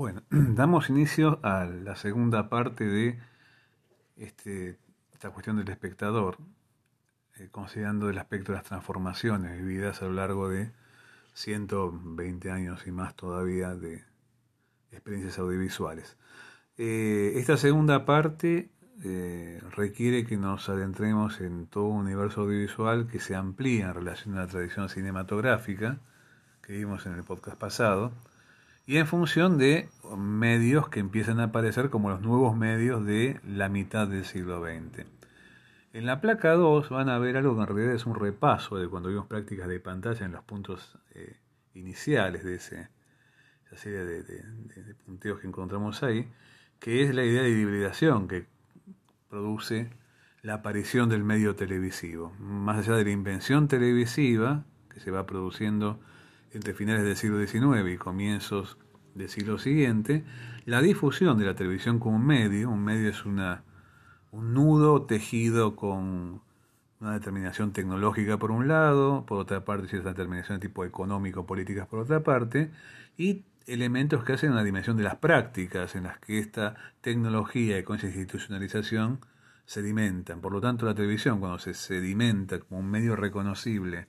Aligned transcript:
Bueno, 0.00 0.22
damos 0.30 0.88
inicio 0.88 1.40
a 1.42 1.66
la 1.66 1.94
segunda 1.94 2.48
parte 2.48 2.86
de 2.86 3.18
este, 4.16 4.78
esta 5.12 5.28
cuestión 5.28 5.58
del 5.58 5.68
espectador, 5.68 6.38
eh, 7.36 7.48
considerando 7.50 8.08
el 8.08 8.16
aspecto 8.16 8.52
de 8.52 8.56
las 8.56 8.64
transformaciones 8.64 9.58
vividas 9.58 10.00
a 10.00 10.06
lo 10.06 10.12
largo 10.12 10.48
de 10.48 10.72
120 11.34 12.50
años 12.50 12.86
y 12.86 12.92
más 12.92 13.14
todavía 13.14 13.74
de 13.74 14.02
experiencias 14.90 15.38
audiovisuales. 15.38 16.16
Eh, 16.78 17.34
esta 17.34 17.58
segunda 17.58 18.06
parte 18.06 18.70
eh, 19.04 19.60
requiere 19.76 20.24
que 20.24 20.38
nos 20.38 20.70
adentremos 20.70 21.42
en 21.42 21.66
todo 21.66 21.88
un 21.88 22.06
universo 22.06 22.40
audiovisual 22.40 23.06
que 23.06 23.20
se 23.20 23.36
amplía 23.36 23.88
en 23.88 23.94
relación 23.96 24.38
a 24.38 24.40
la 24.40 24.46
tradición 24.46 24.88
cinematográfica 24.88 25.98
que 26.62 26.72
vimos 26.72 27.04
en 27.04 27.16
el 27.16 27.22
podcast 27.22 27.58
pasado 27.58 28.12
y 28.90 28.98
en 28.98 29.06
función 29.06 29.56
de 29.56 29.88
medios 30.18 30.88
que 30.88 30.98
empiezan 30.98 31.38
a 31.38 31.44
aparecer 31.44 31.90
como 31.90 32.10
los 32.10 32.22
nuevos 32.22 32.56
medios 32.56 33.06
de 33.06 33.38
la 33.46 33.68
mitad 33.68 34.08
del 34.08 34.24
siglo 34.24 34.64
XX. 34.64 35.06
En 35.92 36.06
la 36.06 36.20
placa 36.20 36.54
2 36.54 36.88
van 36.88 37.08
a 37.08 37.16
ver 37.20 37.36
algo 37.36 37.54
que 37.54 37.60
en 37.60 37.66
realidad 37.68 37.94
es 37.94 38.04
un 38.04 38.16
repaso 38.16 38.78
de 38.78 38.88
cuando 38.88 39.08
vimos 39.08 39.28
prácticas 39.28 39.68
de 39.68 39.78
pantalla 39.78 40.26
en 40.26 40.32
los 40.32 40.42
puntos 40.42 40.98
eh, 41.14 41.36
iniciales 41.74 42.42
de 42.42 42.56
ese, 42.56 42.88
esa 43.66 43.76
serie 43.76 44.00
de, 44.00 44.44
punteos 45.06 45.38
que 45.38 45.46
encontramos 45.46 46.02
ahí, 46.02 46.28
que 46.80 47.04
es 47.04 47.14
la 47.14 47.22
idea 47.22 47.42
de 47.42 47.50
hibridación 47.50 48.26
que 48.26 48.46
produce 49.28 49.88
la 50.42 50.54
aparición 50.54 51.08
del 51.08 51.22
medio 51.22 51.54
televisivo. 51.54 52.32
Más 52.40 52.78
allá 52.78 52.96
de 52.96 53.04
la 53.04 53.10
invención 53.10 53.68
televisiva 53.68 54.64
que 54.92 54.98
se 54.98 55.12
va 55.12 55.26
produciendo 55.26 56.00
entre 56.52 56.74
finales 56.74 57.04
del 57.04 57.16
siglo 57.16 57.38
XIX 57.46 57.88
y 57.92 57.96
comienzos 57.96 58.76
del 59.14 59.28
siglo 59.28 59.58
siguiente, 59.58 60.24
la 60.66 60.82
difusión 60.82 61.38
de 61.38 61.46
la 61.46 61.54
televisión 61.54 61.98
como 61.98 62.16
un 62.16 62.26
medio, 62.26 62.70
un 62.70 62.84
medio 62.84 63.08
es 63.10 63.24
una, 63.24 63.62
un 64.30 64.54
nudo 64.54 65.02
tejido 65.02 65.76
con 65.76 66.42
una 67.00 67.12
determinación 67.12 67.72
tecnológica 67.72 68.38
por 68.38 68.50
un 68.50 68.68
lado, 68.68 69.24
por 69.26 69.38
otra 69.38 69.64
parte 69.64 69.88
cierta 69.88 70.10
determinación 70.10 70.60
de 70.60 70.68
tipo 70.68 70.84
económico, 70.84 71.46
políticas 71.46 71.86
por 71.86 72.00
otra 72.00 72.22
parte, 72.22 72.70
y 73.16 73.44
elementos 73.66 74.24
que 74.24 74.34
hacen 74.34 74.52
una 74.52 74.64
dimensión 74.64 74.96
de 74.96 75.04
las 75.04 75.16
prácticas 75.16 75.94
en 75.94 76.04
las 76.04 76.18
que 76.18 76.38
esta 76.38 76.76
tecnología 77.00 77.78
y 77.78 77.82
con 77.84 77.96
esa 77.96 78.06
institucionalización 78.06 79.20
sedimentan. 79.64 80.40
Por 80.40 80.52
lo 80.52 80.60
tanto, 80.60 80.86
la 80.86 80.94
televisión, 80.94 81.40
cuando 81.40 81.58
se 81.58 81.74
sedimenta 81.74 82.58
como 82.58 82.80
un 82.80 82.90
medio 82.90 83.16
reconocible 83.16 84.08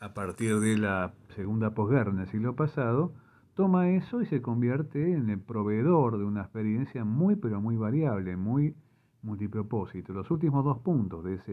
a 0.00 0.12
partir 0.14 0.58
de 0.60 0.76
la 0.76 1.12
segunda 1.34 1.70
posguerra 1.70 2.10
en 2.10 2.20
el 2.20 2.28
siglo 2.28 2.56
pasado, 2.56 3.12
toma 3.58 3.90
eso 3.90 4.22
y 4.22 4.26
se 4.26 4.40
convierte 4.40 5.14
en 5.14 5.30
el 5.30 5.40
proveedor 5.40 6.16
de 6.16 6.22
una 6.22 6.42
experiencia 6.42 7.04
muy 7.04 7.34
pero 7.34 7.60
muy 7.60 7.76
variable, 7.76 8.36
muy 8.36 8.76
multipropósito. 9.22 10.12
Los 10.12 10.30
últimos 10.30 10.64
dos 10.64 10.78
puntos 10.78 11.24
de, 11.24 11.34
ese, 11.34 11.52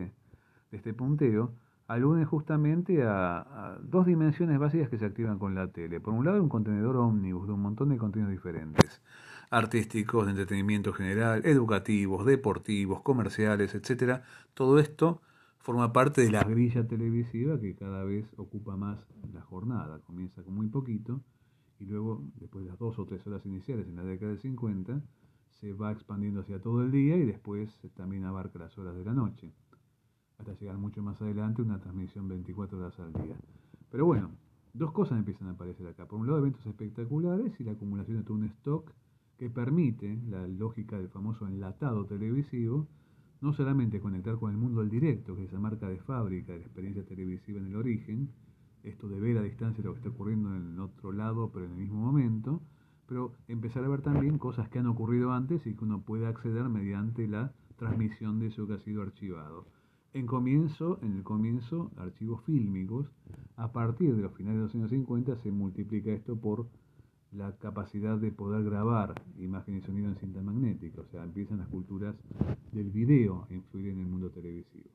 de 0.69 0.77
este 0.77 0.93
punteo 0.93 1.55
aluden 1.87 2.23
justamente 2.25 3.01
a, 3.01 3.39
a, 3.39 3.79
dos 3.81 4.05
dimensiones 4.05 4.59
básicas 4.59 4.87
que 4.87 4.99
se 4.99 5.05
activan 5.05 5.39
con 5.39 5.55
la 5.55 5.71
tele. 5.71 5.99
Por 5.99 6.13
un 6.13 6.23
lado, 6.23 6.43
un 6.43 6.47
contenedor 6.47 6.95
ómnibus 6.95 7.47
de 7.47 7.53
un 7.53 7.63
montón 7.63 7.89
de 7.89 7.97
contenidos 7.97 8.31
diferentes, 8.31 9.01
artísticos, 9.49 10.25
de 10.25 10.33
entretenimiento 10.33 10.93
general, 10.93 11.41
educativos, 11.43 12.23
deportivos, 12.23 13.01
comerciales, 13.01 13.73
etc. 13.73 14.21
Todo 14.53 14.77
esto 14.77 15.23
forma 15.57 15.91
parte 15.91 16.21
de 16.21 16.29
la 16.29 16.43
grilla 16.43 16.87
televisiva 16.87 17.59
que 17.59 17.73
cada 17.73 18.03
vez 18.03 18.31
ocupa 18.37 18.77
más 18.77 18.99
la 19.33 19.41
jornada. 19.41 20.01
Comienza 20.05 20.43
con 20.43 20.53
muy 20.53 20.67
poquito 20.67 21.21
y 21.79 21.85
luego, 21.85 22.23
después 22.35 22.63
de 22.63 22.69
las 22.71 22.79
dos 22.79 22.97
o 22.99 23.05
tres 23.05 23.25
horas 23.27 23.45
iniciales 23.45 23.87
en 23.87 23.95
la 23.95 24.03
década 24.03 24.31
del 24.31 24.39
50, 24.39 25.01
se 25.47 25.73
va 25.73 25.91
expandiendo 25.91 26.41
hacia 26.41 26.61
todo 26.61 26.83
el 26.83 26.91
día 26.91 27.17
y 27.17 27.25
después 27.25 27.79
también 27.95 28.25
abarca 28.25 28.59
las 28.59 28.77
horas 28.77 28.95
de 28.95 29.05
la 29.05 29.13
noche, 29.13 29.53
hasta 30.37 30.53
llegar 30.53 30.77
mucho 30.77 31.01
más 31.01 31.21
adelante 31.21 31.61
una 31.61 31.79
transmisión 31.79 32.27
24 32.27 32.77
horas 32.77 32.99
al 32.99 33.13
día. 33.13 33.35
Pero 33.89 34.05
bueno, 34.05 34.31
dos 34.73 34.91
cosas 34.91 35.17
empiezan 35.17 35.47
a 35.47 35.51
aparecer 35.51 35.87
acá. 35.87 36.07
Por 36.07 36.19
un 36.19 36.27
lado, 36.27 36.39
eventos 36.39 36.65
espectaculares 36.65 37.59
y 37.59 37.63
la 37.63 37.73
acumulación 37.73 38.17
de 38.17 38.23
todo 38.23 38.35
un 38.35 38.45
stock 38.45 38.91
que 39.37 39.49
permite 39.49 40.19
la 40.27 40.47
lógica 40.47 40.97
del 40.97 41.09
famoso 41.09 41.47
enlatado 41.47 42.05
televisivo 42.05 42.87
no 43.41 43.53
solamente 43.53 43.99
conectar 43.99 44.37
con 44.37 44.51
el 44.51 44.57
mundo 44.57 44.79
del 44.79 44.89
directo, 44.89 45.35
que 45.35 45.43
es 45.43 45.49
esa 45.49 45.59
marca 45.59 45.87
de 45.87 45.99
fábrica 45.99 46.53
de 46.53 46.59
la 46.59 46.65
experiencia 46.65 47.05
televisiva 47.05 47.59
en 47.59 47.67
el 47.67 47.75
origen, 47.75 48.29
esto 48.85 49.07
de 49.07 49.19
ver 49.19 49.37
a 49.37 49.41
distancia 49.41 49.83
lo 49.83 49.93
que 49.93 49.99
está 49.99 50.09
ocurriendo 50.09 50.55
en 50.55 50.73
el 50.73 50.79
otro 50.79 51.11
lado, 51.11 51.51
pero 51.53 51.65
en 51.65 51.71
el 51.71 51.77
mismo 51.77 51.99
momento, 51.99 52.61
pero 53.07 53.33
empezar 53.47 53.83
a 53.83 53.89
ver 53.89 54.01
también 54.01 54.37
cosas 54.37 54.69
que 54.69 54.79
han 54.79 54.87
ocurrido 54.87 55.31
antes 55.31 55.65
y 55.67 55.75
que 55.75 55.83
uno 55.83 56.01
puede 56.01 56.27
acceder 56.27 56.69
mediante 56.69 57.27
la 57.27 57.53
transmisión 57.77 58.39
de 58.39 58.47
eso 58.47 58.67
que 58.67 58.73
ha 58.73 58.79
sido 58.79 59.01
archivado. 59.01 59.65
En 60.13 60.27
comienzo, 60.27 60.97
en 61.01 61.17
el 61.17 61.23
comienzo, 61.23 61.91
archivos 61.97 62.41
fílmicos, 62.45 63.11
a 63.57 63.71
partir 63.71 64.15
de 64.15 64.21
los 64.21 64.33
finales 64.33 64.59
de 64.59 64.63
los 64.63 64.75
años 64.75 64.89
50 64.89 65.35
se 65.37 65.51
multiplica 65.51 66.11
esto 66.11 66.37
por 66.37 66.67
la 67.33 67.57
capacidad 67.57 68.17
de 68.17 68.31
poder 68.31 68.63
grabar 68.63 69.21
imagen 69.37 69.75
y 69.75 69.81
sonido 69.81 70.07
en 70.07 70.15
cinta 70.15 70.41
magnética, 70.41 71.01
o 71.01 71.05
sea, 71.07 71.23
empiezan 71.23 71.57
las 71.57 71.67
culturas 71.67 72.15
del 72.71 72.91
video 72.91 73.45
a 73.49 73.53
influir 73.53 73.89
en 73.89 73.99
el 73.99 74.05
mundo 74.05 74.29
televisivo. 74.29 74.89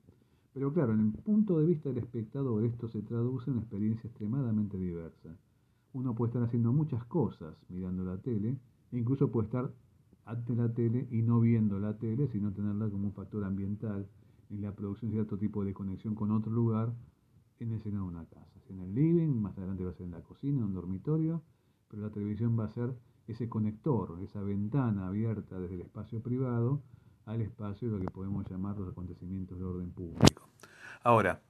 Pero 0.53 0.72
claro, 0.72 0.94
en 0.94 1.00
el 1.00 1.12
punto 1.12 1.59
de 1.59 1.66
vista 1.66 1.88
del 1.88 1.99
espectador 1.99 2.65
esto 2.65 2.88
se 2.88 3.03
traduce 3.03 3.50
en 3.50 3.56
una 3.56 3.62
experiencia 3.62 4.09
extremadamente 4.09 4.77
diversa. 4.77 5.37
Uno 5.93 6.15
puede 6.15 6.31
estar 6.31 6.43
haciendo 6.43 6.72
muchas 6.72 7.05
cosas 7.05 7.56
mirando 7.69 8.05
la 8.05 8.19
tele, 8.19 8.56
e 8.91 8.99
incluso 8.99 9.31
puede 9.31 9.47
estar 9.47 9.72
ante 10.25 10.55
la 10.55 10.72
tele 10.72 11.06
y 11.10 11.22
no 11.22 11.41
viendo 11.41 11.78
la 11.78 11.97
tele, 11.97 12.28
sino 12.28 12.53
tenerla 12.53 12.89
como 12.89 13.06
un 13.06 13.12
factor 13.12 13.44
ambiental 13.44 14.09
en 14.50 14.62
la 14.62 14.75
producción 14.75 15.10
de 15.10 15.19
cierto 15.19 15.39
tipo 15.39 15.65
de 15.65 15.72
conexión 15.72 16.15
con 16.15 16.31
otro 16.33 16.53
lugar 16.53 16.93
en 17.60 17.72
el 17.72 17.83
seno 17.83 18.03
de 18.03 18.09
una 18.09 18.25
casa. 18.27 18.60
En 18.69 18.81
el 18.81 18.94
living, 18.94 19.41
más 19.41 19.56
adelante 19.59 19.84
va 19.84 19.91
a 19.91 19.94
ser 19.94 20.06
en 20.06 20.12
la 20.12 20.22
cocina, 20.22 20.59
en 20.59 20.65
un 20.65 20.75
dormitorio, 20.75 21.43
pero 21.89 22.03
la 22.03 22.10
televisión 22.10 22.59
va 22.59 22.65
a 22.65 22.71
ser 22.71 22.94
ese 23.27 23.49
conector, 23.49 24.19
esa 24.22 24.43
ventana 24.43 25.06
abierta 25.06 25.59
desde 25.60 25.77
el 25.77 25.83
espacio 25.83 26.21
privado 26.21 26.83
al 27.30 27.42
espacio 27.42 27.88
de 27.88 27.98
lo 27.98 28.04
que 28.04 28.10
podemos 28.10 28.48
llamar 28.50 28.76
los 28.76 28.91
acontecimientos 28.91 29.56
de 29.58 29.64
orden 29.64 29.91
público. 29.92 30.48
Ahora, 31.02 31.41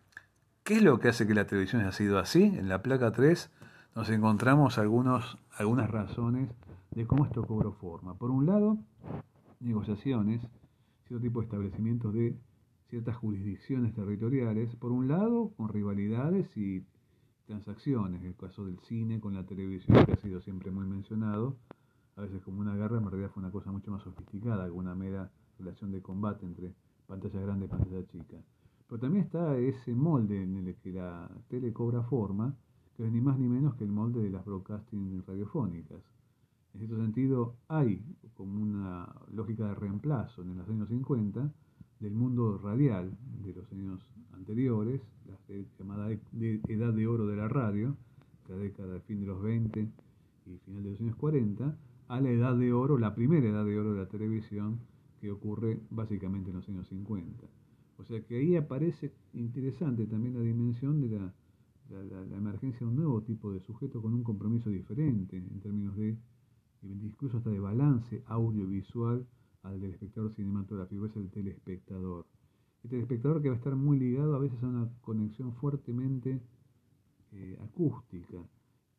¿qué 0.63 0.75
es 0.75 0.83
lo 0.83 1.01
que 1.01 1.09
hace 1.09 1.27
que 1.27 1.35
la 1.35 1.47
televisión 1.47 1.81
haya 1.81 1.93
sido 1.93 2.19
así? 2.19 2.45
En 2.45 2.69
la 2.69 2.83
placa 2.83 3.13
3 3.13 3.51
nos 3.97 4.11
encontramos 4.11 4.79
algunos, 4.79 5.39
algunas 5.57 5.91
razones 5.91 6.51
de 6.91 7.07
cómo 7.07 7.25
esto 7.25 7.47
cobró 7.47 7.73
forma. 7.73 8.15
Por 8.15 8.31
un 8.31 8.47
lado, 8.47 8.79
negociaciones, 9.61 10.43
cierto 11.07 11.23
tipo 11.23 11.41
de 11.41 11.47
establecimientos 11.47 12.13
de 12.13 12.37
ciertas 12.89 13.17
jurisdicciones 13.17 13.95
territoriales, 13.95 14.75
por 14.77 14.93
un 14.93 15.09
lado, 15.09 15.53
con 15.57 15.69
rivalidades 15.69 16.55
y 16.57 16.85
transacciones, 17.47 18.23
el 18.23 18.37
caso 18.37 18.67
del 18.67 18.79
cine 18.81 19.19
con 19.19 19.35
la 19.35 19.45
televisión, 19.47 20.05
que 20.05 20.13
ha 20.13 20.17
sido 20.17 20.41
siempre 20.41 20.71
muy 20.71 20.87
mencionado, 20.87 21.57
a 22.17 22.23
veces 22.23 22.43
como 22.43 22.61
una 22.61 22.75
guerra, 22.77 22.99
en 22.99 23.11
realidad 23.11 23.31
fue 23.33 23.43
una 23.43 23.53
cosa 23.53 23.73
mucho 23.73 23.91
más 23.91 24.03
sofisticada 24.03 24.67
que 24.67 24.73
una 24.73 24.95
mera 24.95 25.31
relación 25.61 25.93
de 25.93 26.03
combate 26.03 26.45
entre 26.45 26.75
pantalla 27.07 27.41
grande 27.41 27.67
y 27.67 27.69
pantalla 27.69 28.07
chica. 28.07 28.37
Pero 28.89 29.01
también 29.01 29.25
está 29.25 29.57
ese 29.57 29.95
molde 29.95 30.43
en 30.43 30.57
el 30.57 30.75
que 30.77 30.93
la 30.93 31.31
tele 31.49 31.73
cobra 31.73 32.03
forma, 32.03 32.55
que 32.97 33.07
es 33.07 33.13
ni 33.13 33.21
más 33.21 33.39
ni 33.39 33.49
menos 33.49 33.75
que 33.77 33.85
el 33.85 33.93
molde 33.93 34.21
de 34.21 34.31
las 34.31 34.45
broadcasting 34.45 35.23
radiofónicas. 35.27 36.03
En 36.75 36.81
cierto 36.81 36.97
sentido, 36.97 37.55
hay 37.69 38.03
como 38.35 38.61
una 38.63 39.09
lógica 39.33 39.69
de 39.69 39.75
reemplazo 39.75 40.43
en 40.43 40.57
los 40.57 40.69
años 40.69 40.89
50 40.89 41.53
del 42.01 42.15
mundo 42.15 42.59
radial 42.59 43.17
de 43.45 43.55
los 43.55 43.71
años 43.73 44.01
anteriores, 44.33 45.01
la 45.27 45.65
llamada 45.79 46.11
edad 46.11 46.93
de 46.93 47.07
oro 47.07 47.27
de 47.27 47.37
la 47.37 47.49
radio, 47.49 47.97
la 48.49 48.57
década 48.57 48.95
del 48.95 49.03
fin 49.03 49.21
de 49.21 49.27
los 49.27 49.43
20 49.43 49.89
y 50.47 50.59
final 50.65 50.83
de 50.83 50.91
los 50.91 51.01
años 51.01 51.17
40, 51.17 51.77
a 52.09 52.21
la 52.21 52.31
edad 52.31 52.57
de 52.57 52.73
oro, 52.73 52.99
la 52.99 53.15
primera 53.15 53.49
edad 53.49 53.65
de 53.65 53.79
oro 53.79 53.93
de 53.93 54.01
la 54.01 54.09
televisión, 54.09 54.81
que 55.21 55.31
ocurre 55.31 55.79
básicamente 55.91 56.51
en 56.51 56.57
los 56.57 56.69
años 56.69 56.89
50. 56.89 57.47
O 57.99 58.05
sea 58.05 58.21
que 58.23 58.39
ahí 58.39 58.57
aparece 58.57 59.13
interesante 59.35 60.07
también 60.07 60.35
la 60.35 60.41
dimensión 60.41 61.01
de 61.01 61.11
la, 61.11 61.35
la, 61.91 62.37
emergencia 62.37 62.81
de 62.81 62.87
un 62.87 62.97
nuevo 62.97 63.21
tipo 63.23 63.53
de 63.53 63.61
sujeto 63.61 64.01
con 64.01 64.15
un 64.15 64.23
compromiso 64.23 64.71
diferente 64.71 65.37
en 65.37 65.61
términos 65.61 65.97
de, 65.97 66.17
incluso 66.83 67.37
hasta 67.37 67.51
de 67.51 67.61
balance 67.61 68.23
audiovisual 68.27 69.27
al 69.63 69.81
del 69.81 69.91
espectador 69.91 70.33
cinematográfico, 70.35 71.07
es 71.07 71.17
el 71.17 71.31
telespectador. 71.31 72.27
El 72.83 72.91
telespectador 72.91 73.43
que 73.43 73.51
va 73.51 73.55
a 73.57 73.59
estar 73.59 73.77
muy 73.77 73.99
ligado 73.99 74.35
a 74.35 74.39
veces 74.39 74.63
a 74.63 74.69
una 74.69 74.89
conexión 75.03 75.53
fuertemente 75.53 76.41
eh, 77.33 77.59
acústica. 77.63 78.39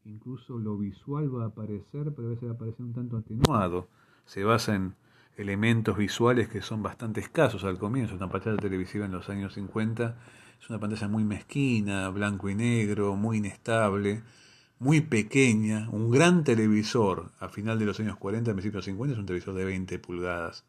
Incluso 0.03 0.59
lo 0.59 0.77
visual 0.77 1.35
va 1.35 1.45
a 1.45 1.47
aparecer, 1.47 2.13
pero 2.13 2.27
a 2.27 2.31
veces 2.31 2.47
va 2.47 2.53
a 2.53 2.55
aparecer 2.55 2.85
un 2.85 2.93
tanto 2.93 3.17
atenuado. 3.17 3.87
Se 4.25 4.43
basa 4.43 4.75
en 4.75 4.93
elementos 5.37 5.97
visuales 5.97 6.47
que 6.47 6.61
son 6.61 6.83
bastante 6.83 7.21
escasos 7.21 7.63
al 7.63 7.77
comienzo. 7.77 8.15
Una 8.15 8.29
pantalla 8.29 8.57
televisiva 8.57 9.05
en 9.05 9.11
los 9.11 9.29
años 9.29 9.53
50 9.53 10.15
es 10.61 10.69
una 10.69 10.79
pantalla 10.79 11.07
muy 11.07 11.23
mezquina, 11.23 12.09
blanco 12.09 12.49
y 12.49 12.55
negro, 12.55 13.15
muy 13.15 13.37
inestable, 13.37 14.23
muy 14.79 15.01
pequeña, 15.01 15.89
un 15.91 16.11
gran 16.11 16.43
televisor 16.43 17.31
a 17.39 17.49
final 17.49 17.79
de 17.79 17.85
los 17.85 17.99
años 17.99 18.17
40, 18.17 18.51
principios 18.53 18.85
50, 18.85 19.13
es 19.13 19.19
un 19.19 19.25
televisor 19.25 19.53
de 19.53 19.65
20 19.65 19.99
pulgadas. 19.99 20.65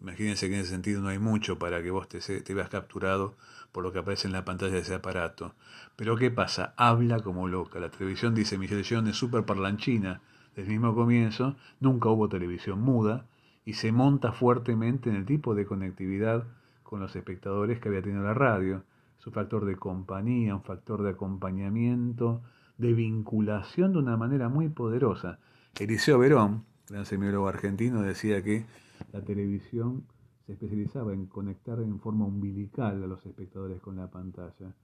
Imagínense 0.00 0.48
que 0.48 0.54
en 0.54 0.60
ese 0.60 0.70
sentido 0.70 1.00
no 1.00 1.08
hay 1.08 1.18
mucho 1.18 1.58
para 1.58 1.82
que 1.82 1.90
vos 1.90 2.08
te, 2.08 2.20
te 2.20 2.54
veas 2.54 2.68
capturado 2.68 3.36
por 3.72 3.82
lo 3.82 3.92
que 3.92 4.00
aparece 4.00 4.26
en 4.26 4.32
la 4.32 4.44
pantalla 4.44 4.74
de 4.74 4.80
ese 4.80 4.94
aparato. 4.94 5.54
Pero 5.96 6.16
¿qué 6.16 6.30
pasa? 6.30 6.74
Habla 6.76 7.20
como 7.20 7.48
loca. 7.48 7.80
La 7.80 7.90
televisión, 7.90 8.34
dice 8.34 8.58
Michelle 8.58 8.84
John, 8.88 9.08
es 9.08 9.16
súper 9.16 9.44
parlanchina. 9.44 10.20
Desde 10.54 10.72
el 10.72 10.78
mismo 10.78 10.94
comienzo, 10.94 11.56
nunca 11.80 12.08
hubo 12.08 12.28
televisión 12.28 12.80
muda 12.80 13.24
y 13.64 13.74
se 13.74 13.92
monta 13.92 14.32
fuertemente 14.32 15.10
en 15.10 15.16
el 15.16 15.24
tipo 15.24 15.54
de 15.54 15.66
conectividad 15.66 16.46
con 16.82 17.00
los 17.00 17.16
espectadores 17.16 17.80
que 17.80 17.88
había 17.88 18.02
tenido 18.02 18.22
la 18.22 18.34
radio. 18.34 18.84
Es 19.18 19.26
un 19.26 19.32
factor 19.32 19.64
de 19.64 19.76
compañía, 19.76 20.54
un 20.54 20.62
factor 20.62 21.02
de 21.02 21.10
acompañamiento, 21.10 22.42
de 22.78 22.92
vinculación 22.92 23.92
de 23.92 23.98
una 23.98 24.16
manera 24.16 24.48
muy 24.48 24.68
poderosa. 24.68 25.38
Eliseo 25.78 26.18
Verón, 26.18 26.64
gran 26.88 27.06
semiólogo 27.06 27.48
argentino, 27.48 28.02
decía 28.02 28.42
que 28.42 28.66
la 29.12 29.22
televisión 29.22 30.04
se 30.46 30.52
especializaba 30.52 31.14
en 31.14 31.26
conectar 31.26 31.80
en 31.80 31.98
forma 32.00 32.26
umbilical 32.26 33.02
a 33.02 33.06
los 33.06 33.24
espectadores 33.24 33.80
con 33.80 33.96
la 33.96 34.10
pantalla, 34.10 34.74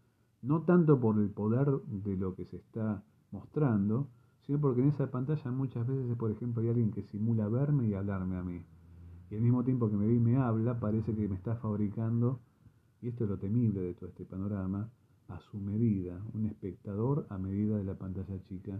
no 0.42 0.62
tanto 0.62 0.98
por 0.98 1.18
el 1.18 1.30
poder 1.30 1.66
de 1.86 2.16
lo 2.16 2.34
que 2.34 2.46
se 2.46 2.56
está 2.56 3.02
mostrando, 3.30 4.08
sino 4.50 4.60
porque 4.60 4.80
en 4.80 4.88
esa 4.88 5.08
pantalla 5.08 5.48
muchas 5.52 5.86
veces, 5.86 6.16
por 6.16 6.28
ejemplo, 6.32 6.60
hay 6.60 6.70
alguien 6.70 6.90
que 6.90 7.04
simula 7.04 7.46
verme 7.46 7.86
y 7.86 7.94
hablarme 7.94 8.36
a 8.36 8.42
mí. 8.42 8.66
Y 9.30 9.36
al 9.36 9.42
mismo 9.42 9.62
tiempo 9.62 9.88
que 9.88 9.96
me 9.96 10.08
ve 10.08 10.14
y 10.14 10.18
me 10.18 10.38
habla, 10.38 10.80
parece 10.80 11.14
que 11.14 11.28
me 11.28 11.36
está 11.36 11.54
fabricando, 11.54 12.40
y 13.00 13.10
esto 13.10 13.22
es 13.22 13.30
lo 13.30 13.38
temible 13.38 13.80
de 13.80 13.94
todo 13.94 14.08
este 14.08 14.24
panorama, 14.24 14.90
a 15.28 15.38
su 15.38 15.56
medida, 15.60 16.20
un 16.34 16.46
espectador 16.46 17.28
a 17.30 17.38
medida 17.38 17.78
de 17.78 17.84
la 17.84 17.94
pantalla 17.94 18.42
chica 18.48 18.72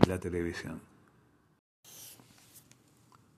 de 0.00 0.06
la 0.08 0.18
televisión. 0.18 0.80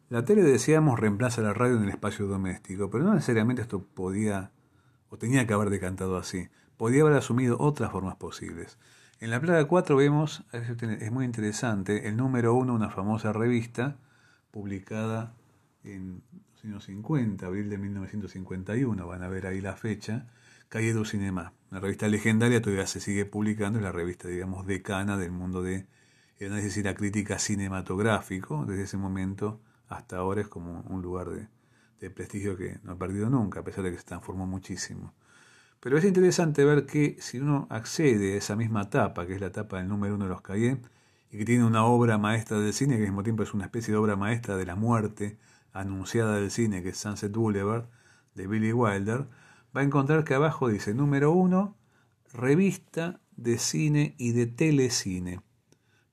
La 0.08 0.24
tele, 0.24 0.40
decíamos, 0.40 0.98
reemplaza 0.98 1.42
la 1.42 1.52
radio 1.52 1.76
en 1.76 1.82
el 1.82 1.90
espacio 1.90 2.26
doméstico, 2.26 2.88
pero 2.88 3.04
no 3.04 3.12
necesariamente 3.12 3.60
esto 3.60 3.82
podía 3.82 4.50
o 5.10 5.18
tenía 5.18 5.46
que 5.46 5.52
haber 5.52 5.68
decantado 5.68 6.16
así. 6.16 6.48
Podía 6.78 7.02
haber 7.02 7.18
asumido 7.18 7.58
otras 7.60 7.92
formas 7.92 8.16
posibles. 8.16 8.78
En 9.18 9.30
la 9.30 9.40
plaga 9.40 9.64
4 9.64 9.96
vemos, 9.96 10.44
es 10.52 11.10
muy 11.10 11.24
interesante, 11.24 12.06
el 12.06 12.16
número 12.18 12.52
1, 12.54 12.74
una 12.74 12.90
famosa 12.90 13.32
revista 13.32 13.96
publicada 14.50 15.34
en 15.84 16.22
los 16.52 16.64
años 16.64 16.84
50, 16.84 17.46
abril 17.46 17.70
de 17.70 17.78
1951, 17.78 19.06
van 19.06 19.22
a 19.22 19.28
ver 19.28 19.46
ahí 19.46 19.62
la 19.62 19.74
fecha, 19.74 20.26
Calle 20.68 20.92
du 20.92 21.06
Cinema, 21.06 21.54
una 21.70 21.80
revista 21.80 22.08
legendaria, 22.08 22.60
todavía 22.60 22.86
se 22.86 23.00
sigue 23.00 23.24
publicando, 23.24 23.78
es 23.78 23.82
la 23.82 23.92
revista, 23.92 24.28
digamos, 24.28 24.66
decana 24.66 25.16
del 25.16 25.30
mundo 25.30 25.62
de 25.62 25.86
el 26.38 26.48
análisis 26.48 26.76
y 26.76 26.82
la 26.82 26.94
crítica 26.94 27.38
cinematográfico, 27.38 28.66
desde 28.66 28.82
ese 28.82 28.98
momento 28.98 29.62
hasta 29.88 30.18
ahora 30.18 30.42
es 30.42 30.48
como 30.48 30.80
un 30.88 31.00
lugar 31.00 31.28
de, 31.30 32.10
prestigio 32.10 32.56
que 32.56 32.78
no 32.82 32.92
ha 32.92 32.98
perdido 32.98 33.30
nunca, 33.30 33.60
a 33.60 33.64
pesar 33.64 33.82
de 33.82 33.92
que 33.92 33.98
se 33.98 34.04
transformó 34.04 34.46
muchísimo. 34.46 35.14
Pero 35.86 35.98
es 35.98 36.04
interesante 36.04 36.64
ver 36.64 36.84
que 36.84 37.16
si 37.20 37.38
uno 37.38 37.68
accede 37.70 38.34
a 38.34 38.38
esa 38.38 38.56
misma 38.56 38.82
etapa, 38.82 39.24
que 39.24 39.34
es 39.34 39.40
la 39.40 39.46
etapa 39.46 39.78
del 39.78 39.86
número 39.86 40.16
uno 40.16 40.24
de 40.24 40.30
los 40.30 40.42
Cahiers, 40.42 40.80
y 41.30 41.38
que 41.38 41.44
tiene 41.44 41.62
una 41.62 41.84
obra 41.84 42.18
maestra 42.18 42.58
del 42.58 42.72
cine, 42.72 42.96
que 42.96 43.02
al 43.02 43.10
mismo 43.10 43.22
tiempo 43.22 43.44
es 43.44 43.54
una 43.54 43.66
especie 43.66 43.92
de 43.92 43.98
obra 43.98 44.16
maestra 44.16 44.56
de 44.56 44.66
la 44.66 44.74
muerte 44.74 45.38
anunciada 45.72 46.40
del 46.40 46.50
cine, 46.50 46.82
que 46.82 46.88
es 46.88 46.96
Sunset 46.96 47.32
Boulevard, 47.32 47.84
de 48.34 48.48
Billy 48.48 48.72
Wilder, 48.72 49.28
va 49.76 49.82
a 49.82 49.84
encontrar 49.84 50.24
que 50.24 50.34
abajo 50.34 50.66
dice 50.66 50.92
número 50.92 51.30
uno, 51.30 51.76
revista 52.32 53.20
de 53.36 53.56
cine 53.56 54.16
y 54.18 54.32
de 54.32 54.46
telecine. 54.46 55.40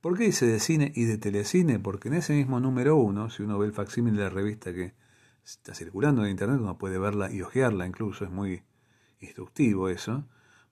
¿Por 0.01 0.15
qué 0.15 0.25
dice 0.25 0.45
de 0.45 0.59
cine 0.59 0.91
y 0.93 1.05
de 1.05 1.17
telecine? 1.17 1.79
Porque 1.79 2.09
en 2.09 2.13
ese 2.13 2.33
mismo 2.33 2.59
número 2.59 2.95
uno, 2.95 3.31
si 3.31 3.41
uno 3.41 3.57
ve 3.57 3.65
el 3.65 3.73
facsímil 3.73 4.15
de 4.17 4.21
la 4.21 4.29
revista 4.29 4.71
que 4.71 4.93
está 5.43 5.73
circulando 5.73 6.23
en 6.23 6.29
internet, 6.29 6.59
uno 6.61 6.77
puede 6.77 6.99
verla 6.99 7.31
y 7.31 7.41
hojearla 7.41 7.87
incluso, 7.87 8.23
es 8.23 8.29
muy 8.29 8.61
instructivo 9.23 9.89
eso, 9.89 10.23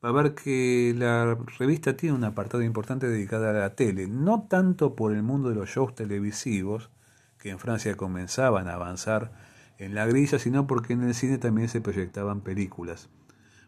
va 0.03 0.09
a 0.09 0.11
ver 0.11 0.33
que 0.35 0.93
la 0.97 1.35
revista 1.57 1.95
tiene 1.95 2.15
un 2.15 2.23
apartado 2.23 2.63
importante 2.63 3.07
dedicado 3.07 3.49
a 3.49 3.53
la 3.53 3.75
tele, 3.75 4.07
no 4.07 4.47
tanto 4.49 4.95
por 4.95 5.13
el 5.13 5.23
mundo 5.23 5.49
de 5.49 5.55
los 5.55 5.69
shows 5.69 5.95
televisivos, 5.95 6.89
que 7.37 7.49
en 7.49 7.59
Francia 7.59 7.97
comenzaban 7.97 8.67
a 8.67 8.73
avanzar 8.73 9.31
en 9.77 9.95
la 9.95 10.05
grilla, 10.05 10.37
sino 10.37 10.67
porque 10.67 10.93
en 10.93 11.03
el 11.03 11.15
cine 11.15 11.37
también 11.37 11.69
se 11.69 11.81
proyectaban 11.81 12.41
películas. 12.41 13.09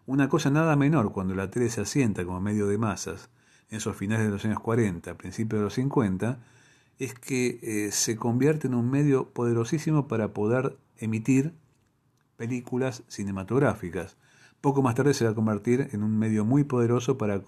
Una 0.06 0.30
cosa 0.30 0.50
nada 0.50 0.76
menor 0.76 1.12
cuando 1.12 1.34
la 1.34 1.50
tele 1.50 1.70
se 1.70 1.82
asienta 1.82 2.26
como 2.26 2.40
medio 2.40 2.68
de 2.68 2.78
masas, 2.78 3.30
en 3.70 3.78
esos 3.78 3.96
finales 3.96 4.26
de 4.26 4.32
los 4.32 4.46
años 4.46 4.60
40, 4.60 5.18
principios 5.18 5.60
de 5.60 5.64
los 5.64 5.74
50, 5.74 6.40
es 7.00 7.16
que 7.16 7.60
eh, 7.64 7.92
se 7.92 8.16
convierte 8.16 8.68
en 8.68 8.76
un 8.76 8.92
medio 8.92 9.30
poderosísimo 9.30 10.08
para 10.08 10.34
poder 10.34 10.78
emitir 10.98 11.54
películas 12.38 13.04
cinematográficas. 13.08 14.18
Poco 14.63 14.81
más 14.81 14.95
tarde 14.95 15.13
se 15.13 15.25
va 15.25 15.31
a 15.31 15.36
convertir 15.36 15.89
en 15.92 16.04
un 16.04 16.18
medio 16.18 16.45
muy 16.45 16.63
poderoso 16.63 17.18
para, 17.18 17.42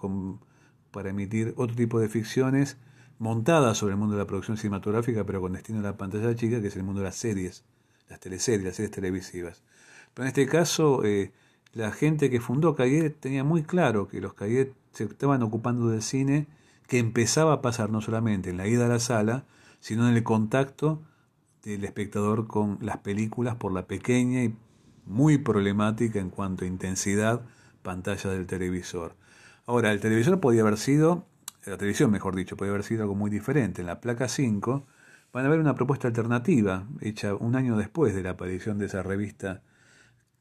para 0.90 1.08
emitir 1.08 1.54
otro 1.56 1.74
tipo 1.74 1.98
de 1.98 2.10
ficciones 2.10 2.76
montadas 3.18 3.78
sobre 3.78 3.94
el 3.94 3.98
mundo 3.98 4.16
de 4.16 4.18
la 4.18 4.26
producción 4.26 4.58
cinematográfica, 4.58 5.24
pero 5.24 5.40
con 5.40 5.54
destino 5.54 5.78
a 5.78 5.82
la 5.82 5.96
pantalla 5.96 6.36
chica, 6.36 6.60
que 6.60 6.66
es 6.66 6.76
el 6.76 6.82
mundo 6.82 7.00
de 7.00 7.06
las 7.06 7.16
series, 7.16 7.64
las 8.10 8.20
teleseries, 8.20 8.66
las 8.66 8.76
series 8.76 8.90
televisivas. 8.90 9.62
Pero 10.12 10.24
en 10.24 10.28
este 10.28 10.46
caso, 10.46 11.06
eh, 11.06 11.32
la 11.72 11.90
gente 11.90 12.28
que 12.28 12.42
fundó 12.42 12.74
Cayet 12.74 13.18
tenía 13.18 13.44
muy 13.44 13.62
claro 13.62 14.08
que 14.08 14.20
los 14.20 14.34
Cayet 14.34 14.74
se 14.92 15.04
estaban 15.04 15.42
ocupando 15.42 15.88
del 15.88 16.02
cine 16.02 16.48
que 16.86 16.98
empezaba 16.98 17.54
a 17.54 17.62
pasar 17.62 17.88
no 17.88 18.02
solamente 18.02 18.50
en 18.50 18.58
la 18.58 18.68
ida 18.68 18.84
a 18.84 18.90
la 18.90 18.98
sala, 18.98 19.46
sino 19.80 20.06
en 20.06 20.16
el 20.16 20.22
contacto 20.22 21.00
del 21.62 21.82
espectador 21.82 22.46
con 22.46 22.76
las 22.82 22.98
películas 22.98 23.56
por 23.56 23.72
la 23.72 23.86
pequeña 23.86 24.42
y 24.44 24.54
muy 25.06 25.38
problemática 25.38 26.18
en 26.18 26.30
cuanto 26.30 26.64
a 26.64 26.68
intensidad 26.68 27.42
pantalla 27.82 28.30
del 28.30 28.46
televisor. 28.46 29.14
Ahora, 29.66 29.92
el 29.92 30.00
televisor 30.00 30.40
podía 30.40 30.62
haber 30.62 30.76
sido, 30.76 31.26
la 31.64 31.76
televisión 31.76 32.10
mejor 32.10 32.36
dicho, 32.36 32.56
podía 32.56 32.72
haber 32.72 32.84
sido 32.84 33.02
algo 33.02 33.14
muy 33.14 33.30
diferente. 33.30 33.80
En 33.80 33.86
la 33.86 34.00
placa 34.00 34.28
5 34.28 34.86
van 35.32 35.46
a 35.46 35.48
ver 35.48 35.60
una 35.60 35.74
propuesta 35.74 36.08
alternativa 36.08 36.86
hecha 37.00 37.34
un 37.34 37.56
año 37.56 37.76
después 37.76 38.14
de 38.14 38.22
la 38.22 38.30
aparición 38.30 38.78
de 38.78 38.86
esa 38.86 39.02
revista 39.02 39.62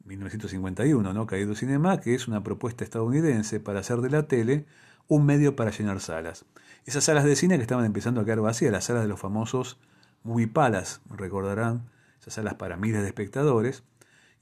1951, 0.05 1.13
¿no? 1.13 1.25
Caído 1.25 1.55
Cinema, 1.55 1.99
que 1.99 2.13
es 2.13 2.27
una 2.27 2.43
propuesta 2.43 2.83
estadounidense 2.83 3.59
para 3.59 3.79
hacer 3.79 4.01
de 4.01 4.09
la 4.09 4.27
tele 4.27 4.65
un 5.07 5.25
medio 5.25 5.55
para 5.55 5.71
llenar 5.71 5.99
salas. 5.99 6.45
Esas 6.85 7.03
salas 7.03 7.23
de 7.23 7.35
cine 7.35 7.57
que 7.57 7.63
estaban 7.63 7.85
empezando 7.85 8.21
a 8.21 8.25
quedar 8.25 8.41
vacías, 8.41 8.71
las 8.71 8.85
salas 8.85 9.03
de 9.03 9.07
los 9.09 9.19
famosos 9.19 9.77
movie 10.23 10.47
palace, 10.47 10.99
recordarán, 11.09 11.89
esas 12.19 12.33
salas 12.33 12.55
para 12.55 12.77
miles 12.77 13.01
de 13.01 13.07
espectadores. 13.07 13.83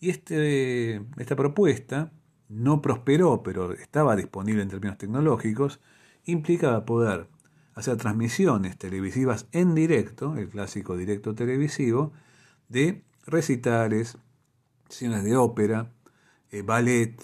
Y 0.03 0.09
este, 0.09 0.95
esta 1.15 1.37
propuesta 1.37 2.11
no 2.49 2.81
prosperó, 2.81 3.41
pero 3.41 3.71
estaba 3.71 4.17
disponible 4.17 4.61
en 4.61 4.67
términos 4.67 4.97
tecnológicos, 4.97 5.79
implicaba 6.25 6.83
poder 6.83 7.29
hacer 7.73 7.95
transmisiones 7.95 8.77
televisivas 8.77 9.47
en 9.53 9.73
directo, 9.75 10.35
el 10.35 10.49
clásico 10.49 10.97
directo 10.97 11.35
televisivo, 11.35 12.11
de 12.67 13.05
recitales, 13.25 14.17
sesiones 14.89 15.23
de 15.23 15.37
ópera, 15.37 15.93
eh, 16.51 16.63
ballet, 16.63 17.15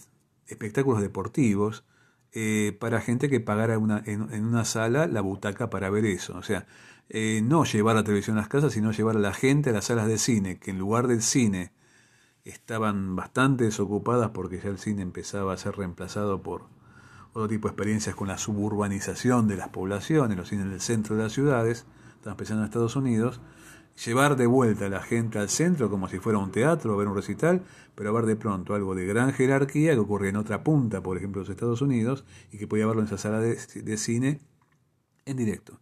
espectáculos 0.47 1.01
deportivos, 1.01 1.83
eh, 2.31 2.77
para 2.79 3.01
gente 3.01 3.29
que 3.29 3.41
pagara 3.41 3.73
en, 3.73 4.21
una 4.45 4.63
sala 4.63 5.05
la 5.05 5.19
butaca 5.19 5.69
para 5.69 5.89
ver 5.89 6.05
eso. 6.05 6.37
O 6.37 6.43
sea, 6.43 6.65
eh, 7.09 7.41
no 7.43 7.65
llevar 7.65 7.97
la 7.97 8.05
televisión 8.05 8.37
a 8.37 8.39
las 8.39 8.47
casas, 8.47 8.71
sino 8.71 8.93
llevar 8.93 9.17
a 9.17 9.19
la 9.19 9.33
gente 9.33 9.71
a 9.71 9.73
las 9.73 9.83
salas 9.83 10.07
de 10.07 10.17
cine, 10.17 10.59
que 10.59 10.71
en 10.71 10.79
lugar 10.79 11.07
del 11.07 11.21
cine 11.21 11.73
estaban 12.45 13.15
bastante 13.15 13.65
desocupadas 13.65 14.31
porque 14.31 14.59
ya 14.59 14.69
el 14.69 14.79
cine 14.79 15.01
empezaba 15.01 15.53
a 15.53 15.57
ser 15.57 15.77
reemplazado 15.77 16.41
por 16.41 16.63
otro 17.31 17.47
tipo 17.47 17.67
de 17.67 17.73
experiencias 17.73 18.15
con 18.15 18.27
la 18.27 18.37
suburbanización 18.37 19.47
de 19.47 19.57
las 19.57 19.69
poblaciones, 19.69 20.37
los 20.37 20.49
cines 20.49 20.69
del 20.69 20.81
centro 20.81 21.15
de 21.15 21.23
las 21.23 21.33
ciudades, 21.33 21.85
están 22.15 22.31
empezando 22.31 22.63
en 22.63 22.65
Estados 22.65 22.95
Unidos, 22.95 23.39
llevar 24.05 24.35
de 24.35 24.47
vuelta 24.47 24.85
a 24.85 24.89
la 24.89 25.01
gente 25.01 25.39
al 25.39 25.49
centro 25.49 25.89
como 25.89 26.07
si 26.07 26.19
fuera 26.19 26.39
un 26.39 26.51
teatro 26.51 26.93
o 26.93 26.97
ver 26.97 27.07
un 27.07 27.15
recital, 27.15 27.63
pero 27.95 28.13
ver 28.13 28.25
de 28.25 28.35
pronto 28.35 28.73
algo 28.73 28.95
de 28.95 29.05
gran 29.05 29.33
jerarquía 29.33 29.93
que 29.93 29.99
ocurre 29.99 30.29
en 30.29 30.37
otra 30.37 30.63
punta, 30.63 31.03
por 31.03 31.17
ejemplo, 31.17 31.41
los 31.41 31.49
Estados 31.49 31.81
Unidos, 31.81 32.25
y 32.51 32.57
que 32.57 32.67
podía 32.67 32.87
verlo 32.87 33.01
en 33.01 33.07
esa 33.07 33.17
sala 33.17 33.39
de, 33.39 33.97
cine 33.97 34.39
en 35.25 35.37
directo. 35.37 35.79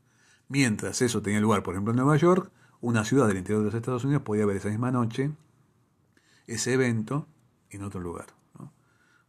Mientras 0.49 1.01
eso 1.01 1.21
tenía 1.21 1.39
lugar, 1.39 1.63
por 1.63 1.73
ejemplo, 1.73 1.91
en 1.91 1.97
Nueva 1.97 2.17
York, 2.17 2.51
una 2.81 3.05
ciudad 3.05 3.27
del 3.27 3.37
interior 3.37 3.61
de 3.61 3.65
los 3.65 3.75
Estados 3.75 4.03
Unidos 4.03 4.23
podía 4.23 4.45
ver 4.45 4.57
esa 4.57 4.69
misma 4.69 4.91
noche 4.91 5.31
ese 6.47 6.73
evento 6.73 7.27
en 7.69 7.83
otro 7.83 7.99
lugar. 7.99 8.27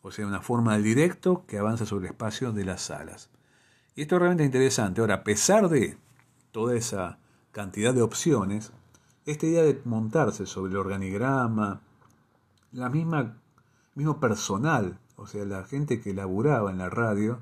O 0.01 0.11
sea, 0.11 0.27
una 0.27 0.41
forma 0.41 0.75
del 0.75 0.85
directo 0.85 1.45
que 1.47 1.59
avanza 1.59 1.85
sobre 1.85 2.07
el 2.07 2.13
espacio 2.13 2.53
de 2.53 2.65
las 2.65 2.83
salas. 2.83 3.31
Y 3.95 4.03
esto 4.03 4.15
es 4.15 4.21
realmente 4.21 4.45
interesante. 4.45 5.01
Ahora, 5.01 5.17
a 5.17 5.25
pesar 5.25 5.69
de 5.69 5.99
toda 6.53 6.77
esa 6.77 7.19
cantidad 7.51 7.93
de 7.93 8.03
opciones, 8.03 8.73
esta 9.27 9.47
idea 9.47 9.63
de 9.63 9.81
montarse 9.85 10.47
sobre 10.47 10.71
el 10.71 10.79
organigrama, 10.79 11.83
la 12.73 12.89
misma, 12.89 13.37
mismo 13.95 14.21
personal, 14.21 14.99
o 15.17 15.27
sea, 15.27 15.45
la 15.45 15.65
gente 15.65 16.01
que 16.01 16.15
laburaba 16.15 16.71
en 16.71 16.79
la 16.79 16.89
radio, 16.89 17.41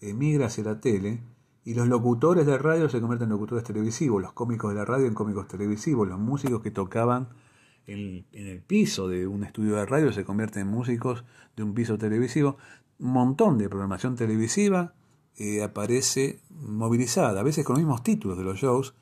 emigra 0.00 0.46
hacia 0.46 0.64
la 0.64 0.80
tele 0.80 1.22
Y 1.62 1.74
los 1.74 1.86
locutores 1.86 2.46
de 2.46 2.56
radio 2.56 2.88
se 2.88 3.00
convierten 3.00 3.26
en 3.26 3.32
locutores 3.32 3.64
televisivos, 3.64 4.22
los 4.22 4.32
cómicos 4.32 4.70
de 4.70 4.76
la 4.76 4.86
radio 4.86 5.06
en 5.06 5.14
cómicos 5.14 5.46
televisivos, 5.46 6.08
los 6.08 6.18
músicos 6.18 6.62
que 6.62 6.70
tocaban 6.70 7.28
en, 7.92 8.26
el 8.32 8.62
piso 8.62 9.08
de 9.08 9.26
un 9.26 9.44
estudio 9.44 9.76
de 9.76 9.86
radio 9.86 10.12
se 10.12 10.24
convierten 10.24 10.62
en 10.62 10.68
músicos 10.68 11.24
de 11.56 11.62
un 11.62 11.74
piso 11.74 11.98
televisivo. 11.98 12.56
Un 12.98 13.12
montón 13.12 13.58
de 13.58 13.68
programación 13.68 14.16
televisiva 14.16 14.94
eh, 15.36 15.62
aparece 15.62 16.40
movilizada, 16.50 17.40
a 17.40 17.42
veces 17.42 17.64
con 17.64 17.74
los 17.74 17.80
mismos 17.80 18.02
títulos 18.02 18.38
de 18.38 18.44
los 18.44 18.58
shows. 18.58 18.94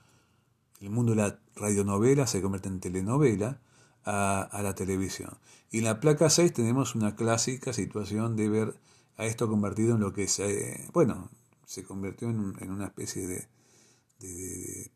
El 0.81 0.91
mundo 0.91 1.13
de 1.13 1.23
la 1.23 1.39
radionovela 1.57 2.27
se 2.27 2.41
convierte 2.41 2.69
en 2.69 2.81
telenovela 2.81 3.61
a, 4.05 4.61
la 4.63 4.75
televisión. 4.75 5.39
Y 5.71 5.79
en 5.79 5.85
la 5.85 6.01
placa 6.01 6.31
6 6.31 6.53
tenemos 6.53 6.95
una 6.95 7.15
clásica 7.15 7.73
situación 7.73 8.37
de 8.37 8.49
ver 8.49 8.75
a 9.17 9.27
esto 9.27 9.49
convertido 9.49 9.97
en 9.97 10.01
lo 10.01 10.13
que 10.13 10.29
se, 10.29 10.89
bueno, 10.95 11.31
se 11.67 11.85
convirtió 11.85 12.31
en, 12.31 12.71
una 12.71 12.87
especie 12.87 13.27
de, 13.27 13.49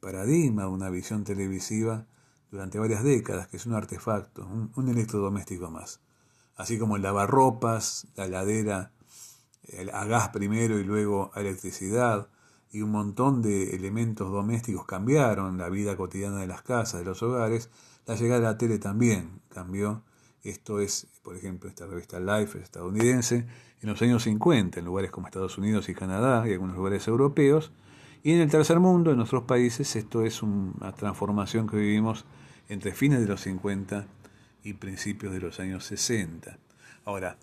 paradigma, 0.01 0.69
una 0.69 0.91
visión 0.91 1.25
televisiva 1.25 2.07
durante 2.53 2.79
varias 2.79 3.03
décadas, 3.03 3.49
que 3.49 3.57
es 3.57 3.65
un 3.65 3.73
artefacto, 3.73 4.47
un, 4.47 4.89
electrodoméstico 4.89 5.71
más. 5.71 6.01
Así 6.55 6.79
como 6.79 6.97
el 6.97 7.03
lavarropas, 7.03 8.07
la 8.15 8.27
heladera 8.27 8.93
a 9.93 10.05
gas 10.05 10.29
primero 10.29 10.79
y 10.79 10.85
luego 10.85 11.31
a 11.35 11.41
electricidad, 11.41 12.29
y 12.71 12.83
un 12.83 12.91
montón 12.91 13.43
de 13.43 13.75
elementos 13.75 14.31
domésticos 14.31 14.85
cambiaron 14.87 15.57
la 15.57 15.71
vida 15.71 15.97
cotidiana 15.97 16.39
de 16.39 16.47
las 16.47 16.63
casas, 16.63 17.01
de 17.01 17.07
los 17.07 17.23
hogares, 17.23 17.71
la 18.07 18.17
llegada 18.17 18.41
de 18.41 18.47
la 18.47 18.59
tele 18.59 18.79
también 18.79 19.41
cambió. 19.49 20.03
Esto 20.43 20.81
es, 20.81 21.07
por 21.23 21.37
ejemplo, 21.37 21.71
esta 21.71 21.87
revista 21.87 22.21
Life 22.21 22.59
estadounidense, 22.59 23.47
en 23.81 23.89
los 23.89 24.01
años 24.03 24.25
50, 24.25 24.79
en 24.79 24.85
lugares 24.85 25.11
como 25.11 25.27
Estados 25.27 25.57
Unidos 25.57 25.89
y 25.89 25.95
Canadá 25.95 26.47
y 26.47 26.53
algunos 26.53 26.77
lugares 26.77 27.09
europeos. 27.09 27.73
Y 28.23 28.33
en 28.33 28.41
el 28.41 28.51
tercer 28.51 28.79
mundo, 28.79 29.11
en 29.11 29.17
nuestros 29.17 29.45
países, 29.45 29.97
esto 29.97 30.23
es 30.23 30.43
una 30.43 30.93
transformación 30.93 31.67
que 31.67 31.77
vivimos 31.77 32.25
entre 32.69 32.93
fines 32.93 33.21
de 33.21 33.27
los 33.27 33.41
50 33.43 34.07
y 34.65 34.75
principios 34.75 35.33
de 35.33 35.41
los 35.41 35.61
años 35.61 35.85
60. 35.85 36.59
Ahora, 37.05 37.37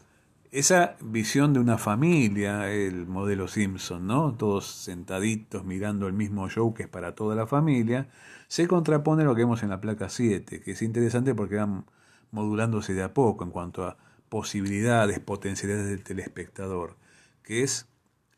esa 0.52 0.96
visión 1.02 1.54
de 1.54 1.60
una 1.60 1.78
familia, 1.78 2.72
el 2.72 3.06
modelo 3.06 3.48
Simpson, 3.48 4.08
¿no? 4.08 4.34
Todos 4.34 4.66
sentaditos 4.66 5.64
mirando 5.64 6.08
el 6.08 6.14
mismo 6.14 6.50
show 6.50 6.74
que 6.74 6.84
es 6.84 6.90
para 6.90 7.14
toda 7.14 7.36
la 7.36 7.46
familia, 7.46 8.10
se 8.48 8.68
contrapone 8.68 9.22
a 9.22 9.26
lo 9.26 9.36
que 9.36 9.42
vemos 9.42 9.62
en 9.62 9.70
la 9.70 9.80
placa 9.80 10.10
7, 10.10 10.62
que 10.62 10.72
es 10.72 10.82
interesante 10.82 11.36
porque 11.36 11.58
van 11.58 11.86
modulándose 12.32 12.94
de 12.94 13.04
a 13.04 13.14
poco 13.14 13.44
en 13.44 13.52
cuanto 13.52 13.86
a 13.86 13.98
posibilidades, 14.30 15.20
potencialidades 15.20 15.88
del 15.90 16.04
telespectador, 16.04 16.96
que 17.44 17.64
es 17.64 17.88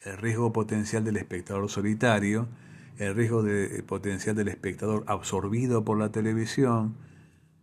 el 0.02 0.18
riesgo 0.18 0.52
potencial 0.52 1.04
del 1.06 1.18
espectador 1.18 1.70
solitario, 1.70 2.48
el 3.02 3.16
riesgo 3.16 3.42
de, 3.42 3.82
potencial 3.84 4.36
del 4.36 4.48
espectador 4.48 5.04
absorbido 5.08 5.84
por 5.84 5.98
la 5.98 6.12
televisión, 6.12 6.96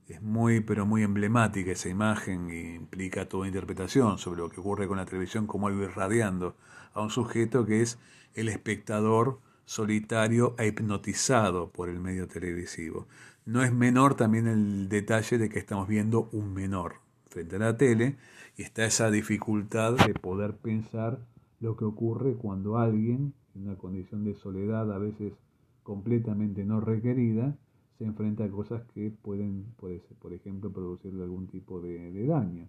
es 0.08 0.20
muy, 0.22 0.60
pero 0.60 0.86
muy 0.86 1.02
emblemática 1.02 1.70
esa 1.70 1.88
imagen 1.88 2.50
y 2.50 2.74
implica 2.74 3.28
toda 3.28 3.46
interpretación 3.46 4.18
sobre 4.18 4.40
lo 4.40 4.48
que 4.48 4.60
ocurre 4.60 4.88
con 4.88 4.96
la 4.96 5.04
televisión, 5.04 5.46
como 5.46 5.68
algo 5.68 5.82
irradiando 5.82 6.56
a 6.92 7.02
un 7.02 7.10
sujeto 7.10 7.66
que 7.66 7.82
es 7.82 7.98
el 8.34 8.48
espectador 8.48 9.40
solitario 9.64 10.56
e 10.58 10.66
hipnotizado 10.66 11.70
por 11.70 11.88
el 11.88 12.00
medio 12.00 12.26
televisivo. 12.26 13.06
No 13.44 13.62
es 13.62 13.72
menor 13.72 14.14
también 14.14 14.46
el 14.46 14.88
detalle 14.88 15.38
de 15.38 15.48
que 15.48 15.58
estamos 15.58 15.86
viendo 15.86 16.28
un 16.32 16.52
menor 16.52 16.96
frente 17.28 17.56
a 17.56 17.58
la 17.60 17.76
tele 17.76 18.16
y 18.56 18.62
está 18.62 18.86
esa 18.86 19.10
dificultad 19.10 19.94
de 19.94 20.14
poder 20.14 20.56
pensar 20.56 21.20
lo 21.60 21.76
que 21.76 21.84
ocurre 21.84 22.34
cuando 22.34 22.78
alguien, 22.78 23.34
una 23.60 23.76
condición 23.76 24.24
de 24.24 24.34
soledad 24.34 24.92
a 24.92 24.98
veces 24.98 25.34
completamente 25.82 26.64
no 26.64 26.80
requerida, 26.80 27.56
se 27.98 28.04
enfrenta 28.04 28.44
a 28.44 28.50
cosas 28.50 28.82
que 28.94 29.10
pueden, 29.10 29.74
por 29.76 30.32
ejemplo, 30.32 30.72
producirle 30.72 31.22
algún 31.22 31.48
tipo 31.48 31.80
de, 31.80 32.12
de 32.12 32.26
daño. 32.26 32.68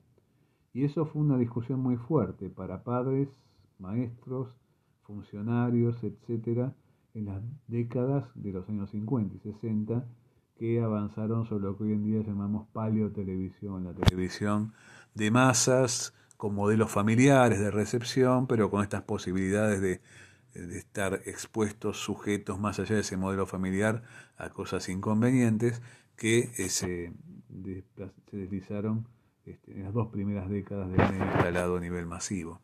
Y 0.73 0.83
eso 0.83 1.05
fue 1.05 1.21
una 1.21 1.37
discusión 1.37 1.79
muy 1.79 1.97
fuerte 1.97 2.49
para 2.49 2.83
padres, 2.83 3.29
maestros, 3.77 4.49
funcionarios, 5.03 6.03
etcétera, 6.03 6.73
en 7.13 7.25
las 7.25 7.41
décadas 7.67 8.25
de 8.35 8.51
los 8.51 8.67
años 8.69 8.89
50 8.91 9.35
y 9.35 9.39
60 9.39 10.05
que 10.57 10.81
avanzaron 10.81 11.45
sobre 11.45 11.63
lo 11.63 11.77
que 11.77 11.85
hoy 11.85 11.93
en 11.93 12.03
día 12.03 12.21
llamamos 12.21 12.67
paleotelevisión, 12.73 13.85
la 13.85 13.93
televisión 13.93 14.73
de 15.15 15.31
masas 15.31 16.13
con 16.37 16.53
modelos 16.53 16.91
familiares 16.91 17.59
de 17.59 17.71
recepción, 17.71 18.45
pero 18.45 18.69
con 18.69 18.83
estas 18.83 19.01
posibilidades 19.03 19.81
de, 19.81 20.01
estar 20.53 21.21
expuestos, 21.25 21.97
sujetos 21.97 22.59
más 22.59 22.79
allá 22.79 22.95
de 22.95 23.01
ese 23.01 23.17
modelo 23.17 23.45
familiar 23.45 24.03
a 24.37 24.49
cosas 24.49 24.89
inconvenientes 24.89 25.81
que 26.15 26.51
eh, 26.57 26.69
se, 26.69 27.13
deslizaron 28.31 29.07
este, 29.45 29.71
en 29.71 29.83
las 29.83 29.93
dos 29.93 30.07
primeras 30.09 30.49
décadas 30.49 30.89
del 30.91 30.97
medio 30.97 31.25
instalado 31.25 31.77
a 31.77 31.79
nivel 31.79 32.05
masivo. 32.05 32.61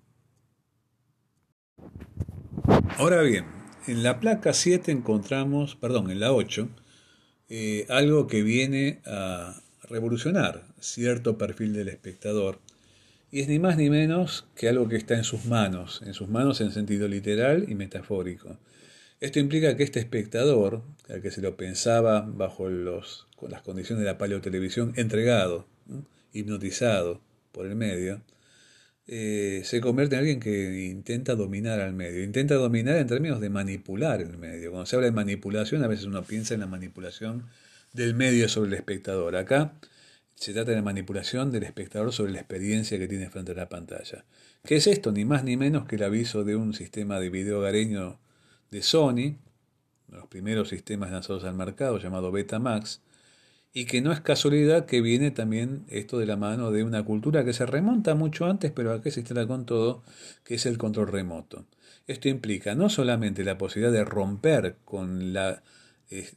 Ahora 2.97 3.21
bien, 3.21 3.45
en 3.87 4.03
la 4.03 4.19
placa 4.19 4.53
7 4.53 4.91
encontramos, 4.91 5.75
perdón, 5.75 6.09
en 6.11 6.19
la 6.19 6.31
8, 6.31 6.69
eh, 7.49 7.85
algo 7.89 8.27
que 8.27 8.41
viene 8.41 9.01
a 9.05 9.61
revolucionar 9.83 10.65
cierto 10.79 11.37
perfil 11.37 11.73
del 11.73 11.89
espectador. 11.89 12.59
Y 13.35 13.41
es 13.41 13.49
ni 13.49 13.59
más 13.59 13.75
ni 13.75 13.89
menos 13.89 14.47
que 14.55 14.69
algo 14.69 14.87
que 14.87 14.95
está 14.95 15.15
en 15.15 15.25
sus 15.25 15.43
manos, 15.43 16.01
en 16.05 16.13
sus 16.13 16.29
manos 16.29 16.61
en 16.61 16.71
sentido 16.71 17.09
literal 17.09 17.65
y 17.67 17.75
metafórico. 17.75 18.57
Esto 19.19 19.39
implica 19.39 19.75
que 19.75 19.83
este 19.83 19.99
espectador, 19.99 20.83
al 21.09 21.21
que 21.21 21.31
se 21.31 21.41
lo 21.41 21.57
pensaba 21.57 22.21
bajo 22.21 22.69
los, 22.69 23.27
las 23.49 23.61
condiciones 23.61 24.05
de 24.05 24.09
la 24.09 24.17
paleotelevisión, 24.17 24.93
entregado, 24.95 25.67
hipnotizado 26.31 27.19
por 27.51 27.65
el 27.65 27.75
medio, 27.75 28.21
eh, 29.05 29.63
se 29.65 29.81
convierte 29.81 30.15
en 30.15 30.19
alguien 30.19 30.39
que 30.39 30.85
intenta 30.85 31.35
dominar 31.35 31.81
al 31.81 31.91
medio. 31.91 32.23
Intenta 32.23 32.55
dominar 32.55 32.95
en 32.95 33.07
términos 33.07 33.41
de 33.41 33.49
manipular 33.49 34.21
el 34.21 34.37
medio. 34.37 34.71
Cuando 34.71 34.85
se 34.85 34.95
habla 34.95 35.07
de 35.07 35.11
manipulación, 35.11 35.83
a 35.83 35.87
veces 35.87 36.05
uno 36.05 36.23
piensa 36.23 36.53
en 36.53 36.61
la 36.61 36.67
manipulación 36.67 37.43
del 37.91 38.13
medio 38.13 38.47
sobre 38.47 38.69
el 38.69 38.75
espectador. 38.75 39.35
Acá 39.35 39.73
se 40.35 40.53
trata 40.53 40.71
de 40.71 40.77
la 40.77 40.83
manipulación 40.83 41.51
del 41.51 41.63
espectador 41.63 42.11
sobre 42.11 42.33
la 42.33 42.39
experiencia 42.39 42.99
que 42.99 43.07
tiene 43.07 43.29
frente 43.29 43.53
a 43.53 43.55
la 43.55 43.69
pantalla. 43.69 44.25
¿Qué 44.63 44.75
es 44.75 44.87
esto? 44.87 45.11
Ni 45.11 45.25
más 45.25 45.43
ni 45.43 45.57
menos 45.57 45.85
que 45.85 45.95
el 45.95 46.03
aviso 46.03 46.43
de 46.43 46.55
un 46.55 46.73
sistema 46.73 47.19
de 47.19 47.29
video 47.29 47.59
hogareño 47.59 48.19
de 48.71 48.81
Sony, 48.81 49.37
los 50.09 50.27
primeros 50.27 50.69
sistemas 50.69 51.11
lanzados 51.11 51.45
al 51.45 51.55
mercado, 51.55 51.97
llamado 51.99 52.31
Betamax, 52.31 53.01
y 53.73 53.85
que 53.85 54.01
no 54.01 54.11
es 54.11 54.21
casualidad 54.21 54.85
que 54.85 55.01
viene 55.01 55.31
también 55.31 55.83
esto 55.89 56.17
de 56.17 56.25
la 56.25 56.37
mano 56.37 56.71
de 56.71 56.83
una 56.83 57.03
cultura 57.03 57.43
que 57.43 57.53
se 57.53 57.65
remonta 57.65 58.15
mucho 58.15 58.45
antes, 58.45 58.71
pero 58.71 58.93
aquí 58.93 59.11
se 59.11 59.21
instala 59.21 59.47
con 59.47 59.65
todo, 59.65 60.03
que 60.43 60.55
es 60.55 60.65
el 60.65 60.77
control 60.77 61.09
remoto. 61.09 61.65
Esto 62.07 62.29
implica 62.29 62.75
no 62.75 62.89
solamente 62.89 63.43
la 63.43 63.57
posibilidad 63.57 63.91
de 63.91 64.05
romper 64.05 64.77
con 64.85 65.33
la, 65.33 65.61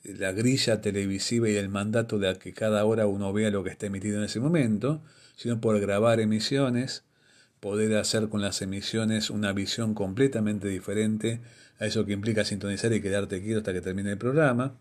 la 0.04 0.32
grilla 0.32 0.80
televisiva 0.80 1.48
y 1.48 1.56
el 1.56 1.68
mandato 1.68 2.18
de 2.18 2.36
que 2.38 2.52
cada 2.52 2.84
hora 2.84 3.06
uno 3.06 3.32
vea 3.32 3.50
lo 3.50 3.64
que 3.64 3.70
está 3.70 3.86
emitido 3.86 4.18
en 4.18 4.24
ese 4.24 4.40
momento, 4.40 5.02
sino 5.36 5.60
por 5.60 5.78
grabar 5.80 6.20
emisiones, 6.20 7.04
poder 7.60 7.96
hacer 7.96 8.28
con 8.28 8.40
las 8.40 8.62
emisiones 8.62 9.30
una 9.30 9.52
visión 9.52 9.94
completamente 9.94 10.68
diferente 10.68 11.40
a 11.78 11.86
eso 11.86 12.06
que 12.06 12.12
implica 12.12 12.44
sintonizar 12.44 12.92
y 12.92 13.00
quedarte 13.00 13.42
quieto 13.42 13.58
hasta 13.58 13.72
que 13.72 13.80
termine 13.80 14.12
el 14.12 14.18
programa, 14.18 14.74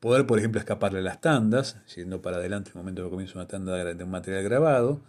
Poder, 0.00 0.26
por 0.26 0.38
ejemplo, 0.38 0.60
escaparle 0.60 0.98
a 0.98 1.02
las 1.02 1.20
tandas, 1.20 1.78
yendo 1.94 2.20
para 2.20 2.36
adelante 2.36 2.70
en 2.70 2.76
el 2.76 2.82
momento 2.82 3.04
que 3.04 3.10
comienza 3.10 3.38
una 3.38 3.48
tanda 3.48 3.82
de 3.82 4.04
un 4.04 4.10
material 4.10 4.44
grabado, 4.44 5.00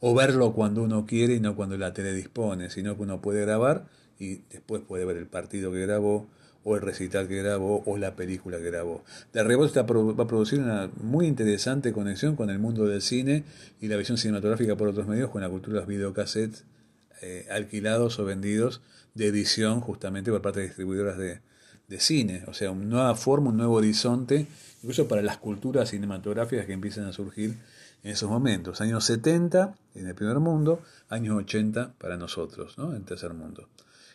o 0.00 0.14
verlo 0.14 0.52
cuando 0.52 0.82
uno 0.82 1.06
quiere 1.06 1.34
y 1.34 1.40
no 1.40 1.54
cuando 1.54 1.78
la 1.78 1.92
tele 1.92 2.12
dispone, 2.12 2.68
sino 2.68 2.96
que 2.96 3.02
uno 3.02 3.20
puede 3.20 3.42
grabar 3.42 3.86
y 4.18 4.38
después 4.50 4.82
puede 4.82 5.04
ver 5.04 5.16
el 5.16 5.26
partido 5.26 5.70
que 5.70 5.80
grabó, 5.80 6.28
o 6.64 6.76
el 6.76 6.82
recital 6.82 7.28
que 7.28 7.42
grabó, 7.42 7.82
o 7.86 7.98
la 7.98 8.14
película 8.14 8.58
que 8.58 8.64
grabó. 8.64 9.04
De 9.32 9.42
rebote 9.42 9.80
va 9.80 10.24
a 10.24 10.26
producir 10.26 10.60
una 10.60 10.90
muy 11.00 11.26
interesante 11.26 11.92
conexión 11.92 12.36
con 12.36 12.50
el 12.50 12.58
mundo 12.58 12.86
del 12.86 13.02
cine 13.02 13.44
y 13.80 13.88
la 13.88 13.96
visión 13.96 14.18
cinematográfica 14.18 14.76
por 14.76 14.88
otros 14.88 15.06
medios, 15.06 15.30
con 15.30 15.42
la 15.42 15.48
cultura 15.48 15.74
de 15.74 15.80
los 15.80 15.88
videocassettes 15.88 16.64
eh, 17.20 17.46
alquilados 17.50 18.18
o 18.18 18.24
vendidos 18.24 18.80
de 19.14 19.26
edición 19.26 19.80
justamente 19.80 20.30
por 20.30 20.42
parte 20.42 20.60
de 20.60 20.66
distribuidoras 20.66 21.18
de, 21.18 21.40
de 21.88 22.00
cine, 22.00 22.44
o 22.46 22.54
sea, 22.54 22.70
una 22.70 22.84
nueva 22.84 23.14
forma, 23.16 23.50
un 23.50 23.58
nuevo 23.58 23.74
horizonte, 23.74 24.46
incluso 24.82 25.08
para 25.08 25.22
las 25.22 25.38
culturas 25.38 25.90
cinematográficas 25.90 26.66
que 26.66 26.72
empiezan 26.72 27.04
a 27.04 27.12
surgir 27.12 27.56
en 28.02 28.10
esos 28.10 28.30
momentos. 28.30 28.80
Años 28.80 29.04
70 29.04 29.74
en 29.94 30.06
el 30.06 30.14
primer 30.14 30.38
mundo, 30.40 30.80
años 31.08 31.36
80 31.36 31.94
para 31.98 32.16
nosotros, 32.16 32.78
¿no? 32.78 32.90
en 32.90 32.98
el 32.98 33.04
tercer 33.04 33.34
mundo. 33.34 33.68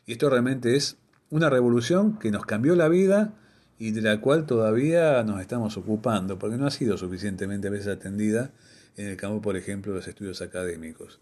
Y 0.05 0.13
esto 0.13 0.29
realmente 0.29 0.75
es 0.75 0.97
una 1.29 1.49
revolución 1.49 2.17
que 2.17 2.31
nos 2.31 2.45
cambió 2.45 2.75
la 2.75 2.87
vida 2.87 3.33
y 3.79 3.91
de 3.91 4.01
la 4.01 4.21
cual 4.21 4.45
todavía 4.45 5.23
nos 5.23 5.41
estamos 5.41 5.77
ocupando, 5.77 6.39
porque 6.39 6.57
no 6.57 6.65
ha 6.65 6.71
sido 6.71 6.97
suficientemente 6.97 7.67
a 7.67 7.71
veces 7.71 7.87
atendida 7.87 8.51
en 8.95 9.07
el 9.07 9.17
campo, 9.17 9.41
por 9.41 9.55
ejemplo, 9.55 9.91
de 9.91 9.99
los 9.99 10.07
estudios 10.07 10.41
académicos. 10.41 11.19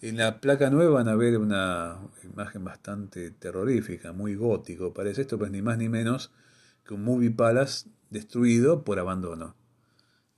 En 0.00 0.16
la 0.16 0.40
placa 0.40 0.70
nueva 0.70 0.94
van 0.94 1.08
a 1.08 1.14
ver 1.14 1.36
una 1.36 1.98
imagen 2.24 2.64
bastante 2.64 3.30
terrorífica, 3.32 4.12
muy 4.12 4.34
gótico. 4.34 4.94
Parece 4.94 5.22
esto, 5.22 5.38
pues 5.38 5.50
ni 5.50 5.60
más 5.60 5.76
ni 5.76 5.90
menos 5.90 6.30
que 6.86 6.94
un 6.94 7.04
movie 7.04 7.30
palace 7.30 7.86
destruido 8.08 8.82
por 8.82 8.98
abandono. 8.98 9.54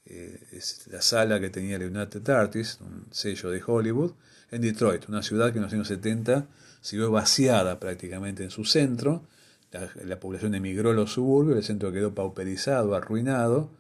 Eh, 0.04 0.48
es 0.50 0.88
la 0.88 1.00
sala 1.00 1.38
que 1.38 1.48
tenía 1.48 1.76
United 1.76 2.28
Artists, 2.28 2.80
un 2.80 3.06
sello 3.12 3.50
de 3.50 3.62
Hollywood, 3.64 4.12
en 4.50 4.62
Detroit, 4.62 5.08
una 5.08 5.22
ciudad 5.22 5.52
que 5.52 5.58
en 5.58 5.64
los 5.64 5.72
años 5.72 5.86
70 5.86 6.48
se 6.82 6.96
vio 6.96 7.10
vaciada 7.10 7.80
prácticamente 7.80 8.44
en 8.44 8.50
su 8.50 8.66
centro. 8.66 9.24
La, 9.70 9.88
la 10.04 10.20
población 10.20 10.54
emigró 10.54 10.90
a 10.90 10.92
los 10.92 11.12
suburbios, 11.12 11.56
el 11.56 11.64
centro 11.64 11.90
quedó 11.92 12.14
pauperizado, 12.14 12.94
arruinado, 12.94 13.70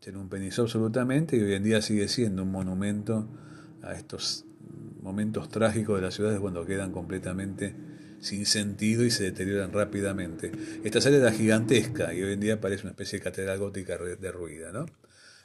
se 0.00 0.12
lumpenizó 0.12 0.62
absolutamente 0.62 1.36
y 1.36 1.40
hoy 1.40 1.52
en 1.52 1.64
día 1.64 1.82
sigue 1.82 2.08
siendo 2.08 2.44
un 2.44 2.52
monumento 2.52 3.28
a 3.82 3.92
estos 3.92 4.46
momentos 5.02 5.48
trágicos 5.48 5.96
de 5.96 6.02
las 6.02 6.14
ciudades 6.14 6.40
cuando 6.40 6.64
quedan 6.64 6.92
completamente 6.92 7.74
sin 8.20 8.46
sentido 8.46 9.04
y 9.04 9.10
se 9.10 9.24
deterioran 9.24 9.72
rápidamente. 9.72 10.50
Esta 10.84 11.00
sala 11.00 11.16
era 11.16 11.32
gigantesca 11.32 12.12
y 12.14 12.22
hoy 12.22 12.32
en 12.32 12.40
día 12.40 12.60
parece 12.60 12.82
una 12.82 12.90
especie 12.90 13.18
de 13.18 13.24
catedral 13.24 13.58
gótica 13.58 13.96
derruida. 14.20 14.72
¿no? 14.72 14.86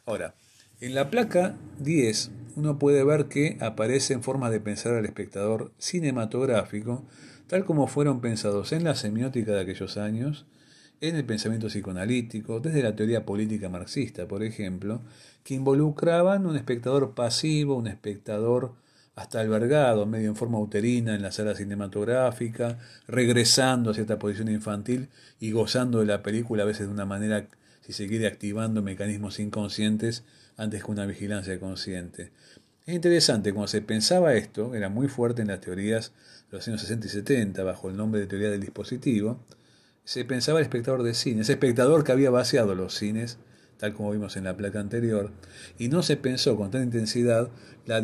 Ahora, 0.06 0.36
en 0.84 0.96
la 0.96 1.10
placa 1.10 1.56
10 1.80 2.32
uno 2.58 2.78
puede 2.78 3.06
ver 3.06 3.30
que 3.30 3.58
aparecen 3.62 4.22
formas 4.22 4.52
de 4.52 4.60
pensar 4.60 4.94
al 4.94 5.06
espectador 5.06 5.72
cinematográfico, 5.78 7.06
tal 7.48 7.64
como 7.64 7.88
fueron 7.88 8.20
pensados 8.20 8.74
en 8.74 8.84
la 8.84 8.94
semiótica 8.94 9.54
de 9.54 9.62
aquellos 9.62 9.96
años, 9.96 10.46
en 11.00 11.16
el 11.16 11.24
pensamiento 11.24 11.68
psicoanalítico, 11.68 12.60
desde 12.60 12.84
la 12.84 12.98
teoría 12.98 13.26
política 13.26 13.70
marxista, 13.70 14.28
por 14.28 14.44
ejemplo, 14.44 15.00
que 15.46 15.54
involucraban 15.54 16.46
un 16.46 16.58
espectador 16.58 17.16
pasivo, 17.16 17.78
un 17.78 17.88
espectador 17.88 18.74
hasta 19.16 19.40
albergado, 19.40 20.06
medio 20.06 20.28
en 20.28 20.36
forma 20.36 20.60
uterina 20.60 21.16
en 21.16 21.22
la 21.22 21.32
sala 21.32 21.56
cinematográfica, 21.56 22.78
regresando 23.08 23.92
a 23.92 23.94
cierta 23.94 24.20
posición 24.20 24.50
infantil 24.50 25.08
y 25.40 25.52
gozando 25.52 26.02
de 26.02 26.08
la 26.08 26.22
película 26.24 26.64
a 26.64 26.66
veces 26.66 26.88
de 26.88 26.94
una 26.94 27.06
manera, 27.06 27.48
si 27.80 27.94
se 27.94 28.06
quiere, 28.06 28.28
activando 28.28 28.82
mecanismos 28.82 29.40
inconscientes 29.40 30.26
antes 30.58 30.84
que 30.84 30.92
una 30.92 31.06
vigilancia 31.06 31.60
consciente. 31.60 32.32
Es 32.86 32.94
interesante, 32.94 33.54
cuando 33.54 33.68
se 33.68 33.82
pensaba 33.82 34.34
esto, 34.34 34.76
era 34.76 34.90
muy 34.90 35.08
fuerte 35.08 35.42
en 35.42 35.48
las 35.50 35.62
teorías 35.62 36.12
de 36.52 36.58
los 36.58 36.68
años 36.68 36.82
60 36.82 37.08
y 37.08 37.10
70, 37.10 37.64
bajo 37.64 37.90
el 37.90 37.98
nombre 37.98 38.22
de 38.22 38.28
teoría 38.28 38.50
del 38.50 38.62
dispositivo, 38.62 39.40
se 40.04 40.26
pensaba 40.26 40.60
el 40.60 40.64
espectador 40.64 41.04
de 41.04 41.14
cine, 41.14 41.42
ese 41.42 41.54
espectador 41.54 42.04
que 42.04 42.12
había 42.12 42.30
vaciado 42.30 42.76
los 42.76 42.94
cines 42.94 43.38
tal 43.84 43.94
como 43.94 44.12
vimos 44.12 44.38
en 44.38 44.46
la 44.46 44.56
placa 44.56 44.80
anterior, 44.80 45.32
y 45.78 45.90
no 45.90 46.04
se 46.04 46.16
pensó 46.16 46.56
con 46.56 46.72
tanta 46.72 46.86
intensidad 46.86 47.50
la, 47.86 48.02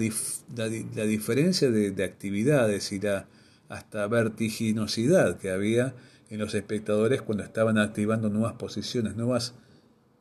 la, 0.56 1.06
diferencia 1.06 1.72
de, 1.72 2.04
actividades 2.04 2.92
y 2.92 3.00
la 3.00 3.28
hasta 3.70 4.06
vertiginosidad 4.08 5.38
que 5.38 5.52
había 5.52 5.94
en 6.30 6.40
los 6.40 6.54
espectadores 6.54 7.22
cuando 7.22 7.46
estaban 7.46 7.78
activando 7.78 8.30
nuevas 8.30 8.56
posiciones, 8.56 9.16
nuevas, 9.16 9.54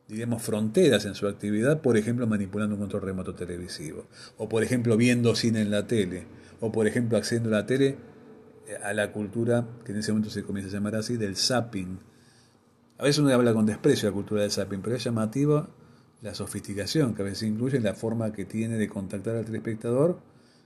diríamos, 0.09 0.41
fronteras 0.41 1.05
en 1.05 1.13
su 1.13 1.27
actividad, 1.27 1.81
por 1.81 1.95
ejemplo, 1.95 2.25
manipulando 2.25 2.75
un 2.75 2.81
control 2.81 3.03
remoto 3.03 3.35
televisivo, 3.35 4.07
o 4.37 4.49
por 4.49 4.63
ejemplo, 4.63 4.97
viendo 4.97 5.35
cine 5.35 5.61
en 5.61 5.69
la 5.69 5.85
tele, 5.85 6.25
o 6.59 6.71
por 6.71 6.87
ejemplo, 6.87 7.17
accediendo 7.17 7.49
a 7.49 7.59
la 7.59 7.65
tele 7.67 7.95
eh, 8.67 8.75
a 8.83 8.93
la 8.93 9.11
cultura, 9.11 9.65
que 9.85 9.91
en 9.91 9.99
ese 9.99 10.11
momento 10.11 10.31
se 10.31 10.43
comienza 10.43 10.71
a 10.71 10.73
llamar 10.73 10.95
así, 10.95 11.15
del 11.15 11.37
zapping, 11.37 11.99
a 12.97 13.03
veces 13.03 13.19
uno 13.19 13.33
habla 13.33 13.53
con 13.53 13.65
desprecio 13.65 14.07
de 14.07 14.11
la 14.11 14.15
cultura 14.15 14.41
del 14.41 14.51
zapping, 14.51 14.81
pero 14.81 14.95
es 14.95 15.03
llamativa 15.03 15.69
la 16.21 16.33
sofisticación 16.33 17.13
que 17.13 17.21
a 17.21 17.25
veces 17.25 17.43
incluye 17.43 17.79
la 17.79 17.93
forma 17.93 18.33
que 18.33 18.43
tiene 18.43 18.77
de 18.77 18.89
contactar 18.89 19.37
al 19.37 19.45
telespectador 19.45 20.19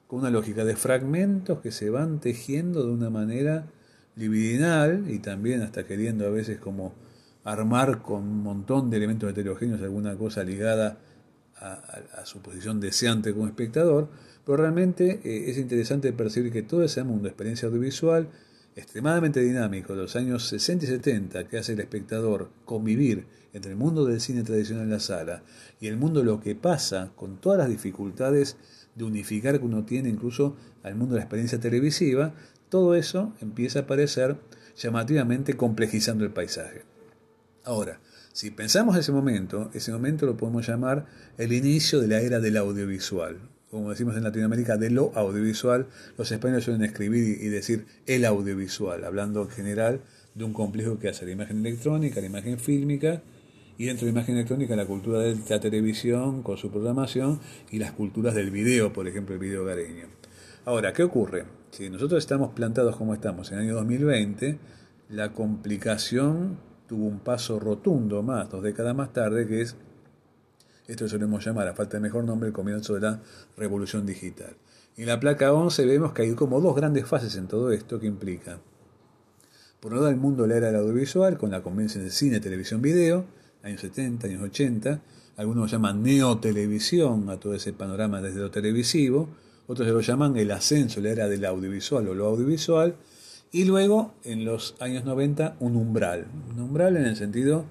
con 0.07 0.21
una 0.21 0.31
lógica 0.31 0.65
de 0.65 0.75
fragmentos 0.75 1.59
que 1.59 1.71
se 1.71 1.91
van 1.91 2.19
tejiendo 2.19 2.83
de 2.83 2.91
una 2.91 3.12
manera 3.12 3.67
libidinal 4.15 5.12
y 5.12 5.19
también 5.19 5.62
hasta 5.62 5.85
queriendo 5.85 6.25
a 6.25 6.29
veces 6.29 6.59
como 6.59 6.93
armar 7.43 8.01
con 8.01 8.23
un 8.23 8.43
montón 8.43 8.89
de 8.89 8.97
elementos 8.97 9.29
heterogéneos 9.29 9.81
alguna 9.81 10.15
cosa 10.15 10.44
ligada 10.44 10.98
a, 11.55 12.25
su 12.25 12.41
posición 12.41 12.81
deseante 12.81 13.33
como 13.33 13.48
espectador, 13.48 14.09
pero 14.46 14.57
realmente 14.57 15.22
eh, 15.24 15.50
es 15.50 15.57
interesante 15.57 16.11
percibir 16.11 16.51
que 16.51 16.63
todo 16.63 16.83
ese 16.83 17.03
mundo 17.03 17.24
de 17.24 17.29
experiencia 17.29 17.68
audiovisual 17.68 18.27
extremadamente 18.75 19.39
dinámico 19.39 19.94
de 19.94 20.01
los 20.01 20.15
años 20.15 20.48
60 20.48 20.85
y 20.85 20.87
70 20.87 21.48
que 21.48 21.57
hace 21.57 21.74
el 21.74 21.79
espectador 21.79 22.50
convivir 22.65 23.27
entre 23.53 23.72
el 23.72 23.77
mundo 23.77 24.03
del 24.05 24.20
cine 24.20 24.44
tradicional 24.44 24.85
en 24.85 24.89
la 24.89 25.00
sala 25.00 25.44
y 25.79 25.87
el 25.87 25.96
mundo 25.96 26.24
lo 26.24 26.41
que 26.41 26.55
pasa 26.55 27.11
con 27.15 27.37
todas 27.37 27.59
las 27.59 27.70
dificultades 27.70 28.57
de 28.96 29.03
unificar 29.05 29.59
que 29.59 29.65
uno 29.65 29.85
tiene 29.85 30.09
incluso 30.09 30.55
al 30.81 30.96
mundo 30.96 31.13
de 31.13 31.20
la 31.20 31.25
experiencia 31.25 31.59
televisiva, 31.59 32.33
todo 32.70 32.96
eso 32.96 33.33
empieza 33.41 33.79
a 33.79 33.81
aparecer 33.83 34.37
llamativamente 34.75 35.55
complejizando 35.55 36.24
el 36.24 36.31
paisaje. 36.31 36.93
Ahora, 37.65 37.99
si 38.33 38.51
pensamos 38.51 38.97
ese 38.97 39.11
momento, 39.11 39.69
ese 39.73 39.91
momento 39.91 40.25
lo 40.25 40.35
podemos 40.35 40.67
llamar 40.67 41.05
el 41.37 41.53
inicio 41.53 42.01
de 42.01 42.07
la 42.07 42.19
era 42.19 42.39
del 42.39 42.57
audiovisual, 42.57 43.37
como 43.71 43.89
decimos 43.89 44.17
en 44.17 44.23
Latinoamérica, 44.23 44.77
de 44.77 44.89
lo 44.89 45.11
audiovisual. 45.15 45.87
Los 46.17 46.31
españoles 46.31 46.65
suelen 46.65 46.83
escribir 46.83 47.41
y 47.41 47.47
decir 47.47 47.85
el 48.05 48.25
audiovisual, 48.25 49.05
hablando 49.05 49.43
en 49.43 49.49
general 49.49 50.01
de 50.35 50.43
un 50.43 50.53
complejo 50.53 50.99
que 50.99 51.09
hace 51.09 51.25
la 51.25 51.31
imagen 51.31 51.65
electrónica, 51.65 52.19
la 52.19 52.27
imagen 52.27 52.59
fílmica, 52.59 53.21
y 53.77 53.85
dentro 53.85 54.05
de 54.05 54.11
la 54.11 54.19
imagen 54.19 54.35
electrónica 54.35 54.75
la 54.75 54.85
cultura 54.85 55.19
de 55.19 55.37
la 55.49 55.59
televisión 55.59 56.43
con 56.43 56.57
su 56.57 56.69
programación 56.69 57.39
y 57.71 57.79
las 57.79 57.91
culturas 57.91 58.35
del 58.35 58.51
video, 58.51 58.93
por 58.93 59.07
ejemplo 59.07 59.33
el 59.35 59.39
video 59.39 59.65
gareño. 59.65 60.07
Ahora, 60.65 60.93
¿qué 60.93 61.03
ocurre? 61.03 61.45
Si 61.71 61.89
nosotros 61.89 62.19
estamos 62.19 62.51
plantados 62.53 62.95
como 62.95 63.13
estamos 63.13 63.51
en 63.51 63.59
el 63.59 63.63
año 63.65 63.75
2020, 63.75 64.59
la 65.09 65.33
complicación 65.33 66.57
tuvo 66.87 67.05
un 67.05 67.19
paso 67.19 67.59
rotundo 67.59 68.24
más, 68.24 68.50
dos 68.50 68.63
décadas 68.63 68.96
más 68.96 69.13
tarde, 69.13 69.48
que 69.48 69.61
es 69.61 69.75
esto 70.87 71.07
solemos 71.07 71.46
llamar, 71.46 71.67
a 71.67 71.74
falta 71.74 71.98
de 71.98 72.01
mejor 72.01 72.24
nombre, 72.25 72.48
el 72.50 72.53
comienzo 72.53 72.96
de 72.96 73.01
la 73.01 73.22
revolución 73.55 74.05
digital. 74.05 74.55
En 74.98 75.07
la 75.07 75.19
placa 75.19 75.53
11 75.53 75.85
vemos 75.85 76.13
que 76.13 76.24
hay 76.24 76.33
como 76.35 76.59
dos 76.59 76.75
grandes 76.75 77.07
fases 77.07 77.35
en 77.37 77.48
todo 77.48 77.72
esto 77.72 78.00
que 78.00 78.07
implica, 78.07 78.59
por 79.83 79.91
un 79.91 79.98
lado, 79.98 80.09
el 80.09 80.15
mundo 80.15 80.43
de 80.43 80.48
la 80.48 80.55
era 80.55 80.67
del 80.67 80.77
audiovisual, 80.77 81.37
con 81.37 81.51
la 81.51 81.61
convención 81.61 82.05
de 82.05 82.09
cine, 82.09 82.39
televisión, 82.39 82.81
video, 82.81 83.25
años 83.63 83.81
70, 83.81 84.27
años 84.27 84.41
80, 84.41 85.01
algunos 85.35 85.72
llaman 85.72 86.01
neotelevisión 86.01 87.29
a 87.29 87.37
todo 87.37 87.53
ese 87.53 87.74
panorama 87.74 88.22
desde 88.22 88.39
lo 88.39 88.50
televisivo, 88.50 89.27
otros 89.67 89.85
lo 89.89 90.00
llaman 90.00 90.37
el 90.37 90.51
ascenso, 90.51 91.01
la 91.01 91.09
era 91.09 91.27
del 91.27 91.43
audiovisual 91.43 92.07
o 92.07 92.13
lo 92.13 92.27
audiovisual, 92.27 92.96
y 93.53 93.66
luego 93.66 94.16
en 94.24 94.44
los 94.44 94.75
años 94.79 95.05
90 95.05 95.57
un 95.59 95.75
umbral, 95.75 96.25
un 96.50 96.59
umbral 96.59 96.98
en 96.98 97.05
el 97.05 97.16
sentido 97.16 97.66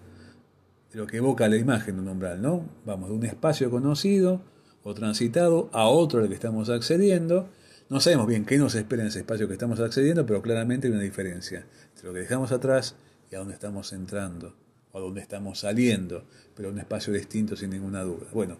lo 0.92 1.06
que 1.06 1.16
evoca 1.16 1.48
la 1.48 1.56
imagen 1.56 1.96
de 1.96 2.02
un 2.02 2.08
umbral, 2.08 2.40
¿no? 2.40 2.64
Vamos 2.86 3.08
de 3.08 3.16
un 3.16 3.24
espacio 3.24 3.68
conocido 3.70 4.42
o 4.84 4.94
transitado 4.94 5.70
a 5.72 5.86
otro 5.86 6.20
al 6.20 6.28
que 6.28 6.34
estamos 6.34 6.68
accediendo. 6.70 7.48
No 7.88 7.98
sabemos 7.98 8.28
bien 8.28 8.44
qué 8.44 8.58
nos 8.58 8.74
espera 8.76 9.02
en 9.02 9.08
ese 9.08 9.20
espacio 9.20 9.48
que 9.48 9.54
estamos 9.54 9.80
accediendo, 9.80 10.24
pero 10.24 10.40
claramente 10.40 10.86
hay 10.86 10.92
una 10.92 11.02
diferencia 11.02 11.66
entre 11.90 12.06
lo 12.06 12.14
que 12.14 12.20
dejamos 12.20 12.52
atrás 12.52 12.94
y 13.30 13.34
a 13.34 13.38
dónde 13.38 13.54
estamos 13.54 13.92
entrando 13.92 14.54
o 14.92 14.98
a 14.98 15.00
dónde 15.00 15.20
estamos 15.20 15.60
saliendo, 15.60 16.24
pero 16.54 16.68
un 16.68 16.78
espacio 16.78 17.12
distinto 17.12 17.56
sin 17.56 17.70
ninguna 17.70 18.02
duda. 18.02 18.26
Bueno, 18.32 18.58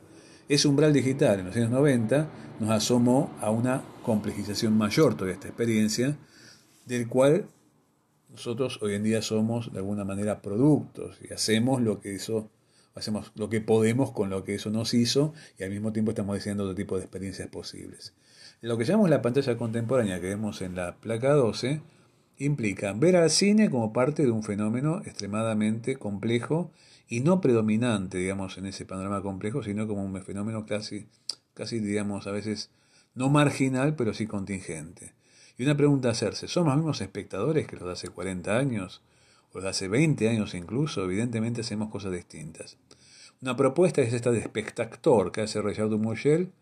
ese 0.49 0.67
umbral 0.67 0.93
digital 0.93 1.39
en 1.39 1.47
los 1.47 1.57
años 1.57 1.71
90 1.71 2.29
nos 2.59 2.71
asomó 2.71 3.31
a 3.41 3.51
una 3.51 3.83
complejización 4.03 4.77
mayor 4.77 5.17
toda 5.17 5.31
esta 5.31 5.49
experiencia, 5.49 6.17
del 6.87 7.09
cual 7.09 7.47
nosotros 8.31 8.79
hoy 8.83 8.95
en 8.95 9.03
día 9.03 9.23
somos 9.23 9.73
de 9.73 9.79
alguna 9.79 10.05
manera 10.05 10.41
productos 10.41 11.19
y 11.23 11.33
hacemos 11.33 11.83
lo 11.83 12.01
que 12.01 12.15
eso, 12.15 12.51
hacemos 12.95 13.33
lo 13.35 13.51
que 13.51 13.61
podemos 13.61 14.11
con 14.13 14.31
lo 14.31 14.45
que 14.45 14.55
eso 14.55 14.71
nos 14.71 14.95
hizo 14.95 15.35
y 15.59 15.65
al 15.65 15.71
mismo 15.71 15.93
tiempo 15.93 16.13
estamos 16.13 16.37
diseñando 16.37 16.65
otro 16.65 16.75
tipo 16.75 16.97
de 16.97 17.03
experiencias 17.03 17.49
posibles. 17.49 18.15
Lo 18.63 18.79
que 18.79 18.85
llamamos 18.85 19.11
la 19.11 19.23
pantalla 19.23 19.57
contemporánea 19.57 20.21
que 20.21 20.29
vemos 20.29 20.63
en 20.63 20.77
la 20.77 20.97
placa 20.97 21.33
12 21.33 21.83
implica 22.39 22.93
ver 22.93 23.17
al 23.17 23.31
cine 23.31 23.71
como 23.71 23.93
parte 23.93 24.25
de 24.25 24.31
un 24.31 24.43
fenómeno 24.43 25.03
extremadamente 25.05 25.97
complejo 25.97 26.71
y 27.09 27.21
no 27.21 27.41
predominante, 27.41 28.19
digamos, 28.19 28.57
en 28.57 28.67
ese 28.67 28.87
panorama 28.87 29.21
complejo, 29.21 29.63
sino 29.63 29.87
como 29.87 30.05
un 30.05 30.23
fenómeno 30.23 30.65
casi, 30.65 31.07
casi 31.53 31.79
digamos, 31.79 32.27
a 32.27 32.31
veces 32.31 32.71
no 33.15 33.29
marginal, 33.29 33.97
pero 33.97 34.15
sí 34.15 34.27
contingente. 34.27 35.13
Y 35.59 35.65
una 35.65 35.77
pregunta 35.77 36.09
a 36.09 36.13
hacerse, 36.13 36.49
¿somos 36.49 36.69
los 36.69 36.77
mismos 36.77 37.01
espectadores 37.01 37.67
que 37.67 37.77
los 37.77 37.89
hace 37.89 38.09
40 38.09 38.57
años? 38.57 39.03
¿O 39.53 39.59
los 39.59 39.67
hace 39.67 39.89
20 39.89 40.29
años 40.29 40.55
incluso? 40.55 41.05
Evidentemente 41.05 41.61
hacemos 41.61 41.91
cosas 41.91 42.13
distintas. 42.13 42.79
Una 43.43 43.57
propuesta 43.57 44.01
es 44.03 44.13
esta 44.13 44.31
de 44.31 44.43
Spectator 44.43 45.33
que 45.33 45.43
hace 45.43 45.61
Richard 45.61 45.89
Dumougel, 45.91 46.53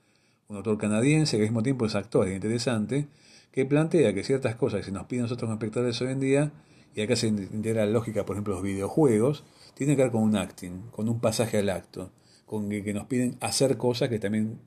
un 0.49 0.57
autor 0.57 0.79
canadiense 0.79 1.37
que 1.37 1.43
al 1.43 1.49
mismo 1.49 1.63
tiempo 1.63 1.87
es 1.87 1.95
actor, 1.95 2.27
es 2.27 2.35
interesante, 2.35 3.07
que 3.53 3.65
plantea 3.67 4.13
que 4.15 4.25
ciertas 4.25 4.57
cosas 4.57 4.81
que 4.81 4.87
se 4.87 4.93
nos 4.93 5.07
piden 5.07 5.23
nosotros 5.23 5.49
como 5.49 5.55
espectadores 5.55 6.01
hoy 6.01 6.13
en 6.13 6.21
día, 6.21 6.53
y 6.95 7.03
acá 7.03 7.17
se 7.17 7.29
integra 7.29 7.85
la 7.85 7.93
lógica, 7.93 8.25
por 8.25 8.35
ejemplo, 8.35 8.55
los 8.55 8.63
videojuegos, 8.63 9.45
tiene 9.75 9.95
que 9.95 10.03
ver 10.03 10.11
con 10.11 10.23
un 10.23 10.37
acting, 10.37 10.91
con 10.91 11.09
un 11.09 11.21
pasaje 11.21 11.59
al 11.59 11.69
acto, 11.69 12.11
con 12.47 12.69
que, 12.69 12.83
que 12.83 12.93
nos 12.93 13.07
piden 13.07 13.37
hacer 13.41 13.77
cosas 13.77 14.09
que 14.09 14.19
también 14.19 14.59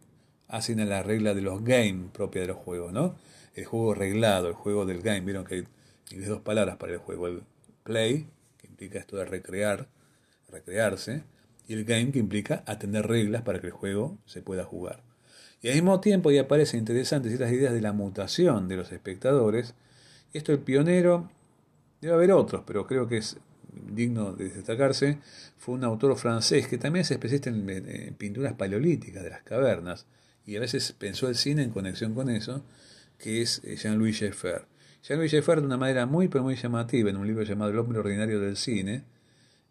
hacen 0.47 0.79
a 0.79 0.86
la 0.86 1.03
regla 1.03 1.33
de 1.33 1.41
los 1.41 1.63
game 1.63 2.09
propia 2.13 2.41
de 2.41 2.47
los 2.47 2.57
juegos, 2.57 2.93
¿no? 2.93 3.15
El 3.53 3.65
juego 3.65 3.93
reglado, 3.93 4.47
el 4.47 4.53
juego 4.53 4.85
del 4.85 5.01
game. 5.01 5.21
Vieron 5.21 5.45
que 5.45 5.65
hay 6.11 6.17
dos 6.17 6.41
palabras 6.41 6.77
para 6.77 6.93
el 6.93 6.99
juego. 6.99 7.27
El 7.27 7.43
play, 7.83 8.27
que 8.57 8.67
implica 8.67 8.99
esto 8.99 9.17
de 9.17 9.25
recrear, 9.25 9.87
recrearse, 10.49 11.23
y 11.67 11.73
el 11.73 11.85
game 11.85 12.11
que 12.11 12.19
implica 12.19 12.63
atender 12.65 13.07
reglas 13.07 13.43
para 13.43 13.59
que 13.59 13.67
el 13.67 13.73
juego 13.73 14.17
se 14.25 14.41
pueda 14.41 14.63
jugar. 14.63 15.03
Y 15.61 15.69
al 15.69 15.75
mismo 15.75 16.01
tiempo 16.01 16.29
ahí 16.29 16.37
aparecen 16.37 16.79
interesantes 16.79 17.31
estas 17.31 17.51
ideas 17.51 17.73
de 17.73 17.81
la 17.81 17.93
mutación 17.93 18.67
de 18.67 18.75
los 18.75 18.91
espectadores. 18.91 19.75
Esto 20.33 20.51
el 20.51 20.59
pionero, 20.59 21.29
debe 22.01 22.13
haber 22.15 22.31
otros, 22.33 22.63
pero 22.65 22.85
creo 22.85 23.07
que 23.07 23.17
es 23.17 23.37
digno 23.73 24.33
de 24.33 24.49
destacarse, 24.49 25.19
fue 25.57 25.75
un 25.75 25.83
autor 25.83 26.17
francés 26.17 26.67
que 26.67 26.77
también 26.77 27.01
es 27.01 27.11
especialista 27.11 27.49
en, 27.49 28.15
pinturas 28.15 28.53
paleolíticas 28.53 29.23
de 29.23 29.29
las 29.29 29.43
cavernas 29.43 30.05
y 30.45 30.55
a 30.57 30.59
veces 30.59 30.91
pensó 30.91 31.29
el 31.29 31.35
cine 31.35 31.63
en 31.63 31.71
conexión 31.71 32.13
con 32.13 32.29
eso, 32.29 32.63
que 33.17 33.41
es 33.41 33.62
eh, 33.63 33.76
Jean-Louis 33.76 34.15
Schaeffer. 34.15 34.65
Jean-Louis 35.04 35.32
Schaeffer, 35.32 35.62
de 35.62 35.67
una 35.67 35.78
manera 35.78 36.06
muy, 36.06 36.28
pero 36.28 36.43
muy 36.43 36.56
llamativa, 36.56 37.10
en 37.10 37.17
un 37.17 37.28
libro 37.28 37.43
llamado 37.43 37.71
El 37.71 37.80
hombre 37.80 37.99
ordinario 37.99 38.39
del 38.39 38.58
cine, 38.58 39.04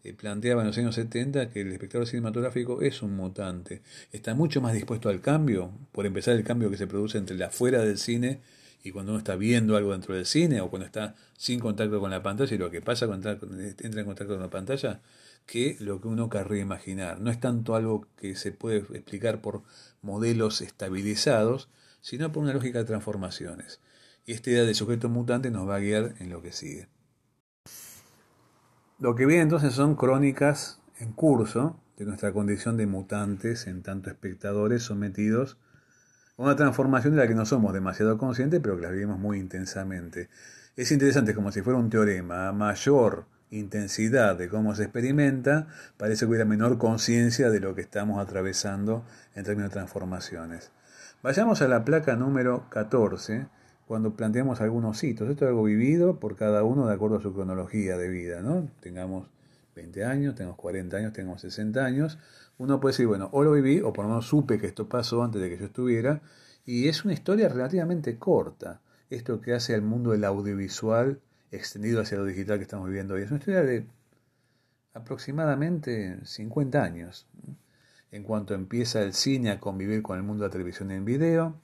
eh, 0.05 0.12
planteaba 0.14 0.62
en 0.62 0.68
los 0.68 0.78
años 0.78 0.94
70 0.94 1.50
que 1.50 1.61
el 1.61 1.72
espectador 1.72 2.07
cinematográfico 2.07 2.83
es 2.83 3.02
un 3.02 3.14
mutante. 3.14 3.83
Está 4.11 4.35
mucho 4.35 4.61
más 4.61 4.74
dispuesto 4.74 5.09
al 5.09 5.20
cambio, 5.20 5.70
por 5.92 6.07
empezar 6.07 6.37
el 6.37 6.44
cambio 6.44 6.70
que 6.70 6.76
se 6.76 6.87
produce 6.87 7.18
entre 7.18 7.37
la 7.37 7.50
fuera 7.50 7.83
del 7.83 7.98
cine 7.98 8.40
y 8.83 8.90
cuando 8.90 9.12
uno 9.12 9.18
está 9.18 9.37
viendo 9.37 9.76
algo 9.76 9.92
dentro 9.92 10.14
del 10.14 10.26
cine 10.26 10.61
o 10.61 10.68
cuando 10.70 10.87
está 10.87 11.14
sin 11.37 11.61
contacto 11.61 12.00
con 12.00 12.11
la 12.11 12.22
pantalla 12.22 12.55
y 12.55 12.59
lo 12.59 12.70
que 12.70 12.83
pasa 12.83 13.07
cuando 13.07 13.31
entra 13.31 14.00
en 14.00 14.07
contacto 14.07 14.35
con 14.35 14.42
la 14.42 14.50
pantalla, 14.50 15.00
que 15.46 15.76
lo 15.81 16.00
que 16.00 16.09
uno 16.09 16.28
querría 16.28 16.62
imaginar. 16.62 17.20
No 17.20 17.31
es 17.31 17.38
tanto 17.40 17.74
algo 17.74 18.07
que 18.16 18.35
se 18.35 18.52
puede 18.52 18.78
explicar 18.78 19.40
por 19.40 19.62
modelos 20.02 20.61
estabilizados, 20.61 21.68
sino 22.02 22.30
por 22.30 22.42
una 22.42 22.52
lógica 22.52 22.80
de 22.80 22.84
transformaciones. 22.84 23.80
Y 24.26 24.32
esta 24.32 24.50
idea 24.50 24.64
de 24.64 24.74
sujeto 24.74 25.08
mutante 25.08 25.50
nos 25.50 25.66
va 25.66 25.76
a 25.76 25.80
guiar 25.80 26.14
en 26.18 26.28
lo 26.28 26.42
que 26.42 26.52
sigue. 26.52 26.88
Lo 28.98 29.14
que 29.14 29.24
viene 29.24 29.42
entonces 29.42 29.72
son 29.72 29.96
crónicas 29.96 30.80
en 30.98 31.12
curso 31.12 31.80
de 31.96 32.04
nuestra 32.04 32.32
condición 32.32 32.76
de 32.76 32.86
mutantes 32.86 33.66
en 33.66 33.82
tanto 33.82 34.10
espectadores 34.10 34.82
sometidos 34.82 35.56
una 36.36 36.56
transformación 36.56 37.14
de 37.14 37.20
la 37.20 37.28
que 37.28 37.34
no 37.34 37.46
somos 37.46 37.72
demasiado 37.72 38.18
conscientes, 38.18 38.60
pero 38.60 38.76
que 38.76 38.82
la 38.82 38.90
vivimos 38.90 39.18
muy 39.18 39.38
intensamente. 39.38 40.28
Es 40.76 40.90
interesante, 40.90 41.34
como 41.34 41.52
si 41.52 41.62
fuera 41.62 41.78
un 41.78 41.90
teorema. 41.90 42.48
A 42.48 42.52
mayor 42.52 43.26
intensidad 43.50 44.36
de 44.36 44.48
cómo 44.48 44.74
se 44.74 44.84
experimenta, 44.84 45.68
parece 45.96 46.24
que 46.24 46.30
hubiera 46.30 46.44
menor 46.44 46.78
conciencia 46.78 47.50
de 47.50 47.60
lo 47.60 47.74
que 47.74 47.82
estamos 47.82 48.18
atravesando 48.20 49.04
en 49.34 49.44
términos 49.44 49.70
de 49.70 49.74
transformaciones. 49.74 50.72
Vayamos 51.22 51.62
a 51.62 51.68
la 51.68 51.85
placa 51.85 52.16
número 52.16 52.68
14, 52.68 53.46
cuando 53.87 54.16
planteamos 54.16 54.61
algunos 54.61 55.04
hitos. 55.04 55.30
Esto 55.30 55.44
es 55.44 55.50
algo 55.50 55.62
vivido 55.62 56.18
por 56.18 56.35
cada 56.35 56.64
uno 56.64 56.88
de 56.88 56.94
acuerdo 56.94 57.18
a 57.18 57.22
su 57.22 57.32
cronología 57.32 57.96
de 57.96 58.08
vida, 58.08 58.42
¿no? 58.42 58.68
Tengamos 58.80 59.28
20 59.76 60.04
años, 60.04 60.35
tengamos 60.35 60.58
40 60.58 60.96
años, 60.96 61.12
tengamos 61.12 61.40
60 61.42 61.85
años, 61.85 62.18
uno 62.58 62.80
puede 62.80 62.94
decir, 62.94 63.06
bueno, 63.06 63.28
o 63.30 63.44
lo 63.44 63.52
viví, 63.52 63.80
o 63.80 63.92
por 63.92 64.04
lo 64.04 64.08
menos 64.08 64.26
supe 64.26 64.58
que 64.58 64.66
esto 64.66 64.88
pasó 64.88 65.22
antes 65.22 65.40
de 65.40 65.48
que 65.48 65.58
yo 65.58 65.66
estuviera, 65.66 66.22
y 66.66 66.88
es 66.88 67.04
una 67.04 67.14
historia 67.14 67.48
relativamente 67.48 68.18
corta, 68.18 68.80
esto 69.08 69.40
que 69.40 69.54
hace 69.54 69.76
al 69.76 69.82
mundo 69.82 70.11
del 70.11 70.24
audiovisual 70.24 71.20
extendido 71.52 72.00
hacia 72.00 72.18
lo 72.18 72.24
digital 72.24 72.58
que 72.58 72.64
estamos 72.64 72.88
viviendo 72.88 73.14
hoy. 73.14 73.22
Es 73.22 73.30
una 73.30 73.38
historia 73.38 73.62
de 73.62 73.87
aproximadamente 74.92 76.18
50 76.24 76.82
años, 76.82 77.28
en 78.12 78.22
cuanto 78.22 78.55
empieza 78.55 79.03
el 79.03 79.14
cine 79.14 79.51
a 79.51 79.59
convivir 79.59 80.03
con 80.03 80.18
el 80.18 80.22
mundo 80.22 80.44
de 80.44 80.48
la 80.48 80.53
televisión 80.53 80.90
en 80.90 81.05
video, 81.05 81.57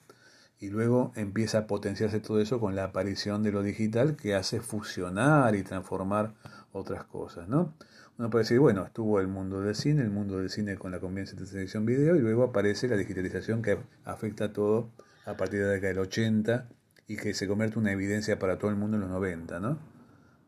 y 0.61 0.71
luego 0.71 1.13
empieza 1.15 1.59
a 1.59 1.67
potenciarse 1.69 2.19
todo 2.19 2.41
eso 2.41 2.59
con 2.59 2.75
la 2.75 2.85
aparición 2.85 3.45
de 3.45 3.53
lo 3.53 3.63
digital 3.63 4.17
que 4.17 4.35
hace 4.35 4.61
fusionar 4.61 5.55
y 5.55 5.63
transformar 5.63 6.35
otras 6.73 7.05
cosas, 7.05 7.49
¿no? 7.49 7.75
Uno 8.19 8.31
puede 8.31 8.43
decir, 8.43 8.59
bueno, 8.59 8.85
estuvo 8.85 9.21
el 9.21 9.29
mundo 9.29 9.61
del 9.61 9.77
cine, 9.77 10.03
el 10.03 10.11
mundo 10.11 10.39
del 10.39 10.51
cine 10.51 10.77
con 10.77 10.91
la 10.91 10.99
conveniencia 10.99 11.39
de 11.39 11.47
televisión 11.47 11.87
video, 11.87 12.17
y 12.17 12.21
luego 12.21 12.43
aparece 12.43 12.89
la 12.89 12.97
digitalización 12.97 13.63
que 13.63 13.79
afecta 14.05 14.47
a 14.47 14.53
todo 14.53 14.91
a 15.27 15.37
partir 15.37 15.61
de 15.61 15.67
la 15.67 15.73
década 15.73 15.93
del 15.93 16.01
80 16.01 16.69
y 17.07 17.17
que 17.17 17.35
se 17.35 17.47
convierte 17.47 17.75
en 17.75 17.83
una 17.83 17.93
evidencia 17.93 18.39
para 18.39 18.59
todo 18.59 18.71
el 18.71 18.77
mundo 18.77 18.97
en 18.97 19.03
los 19.03 19.11
90, 19.11 19.61
¿no? 19.61 19.79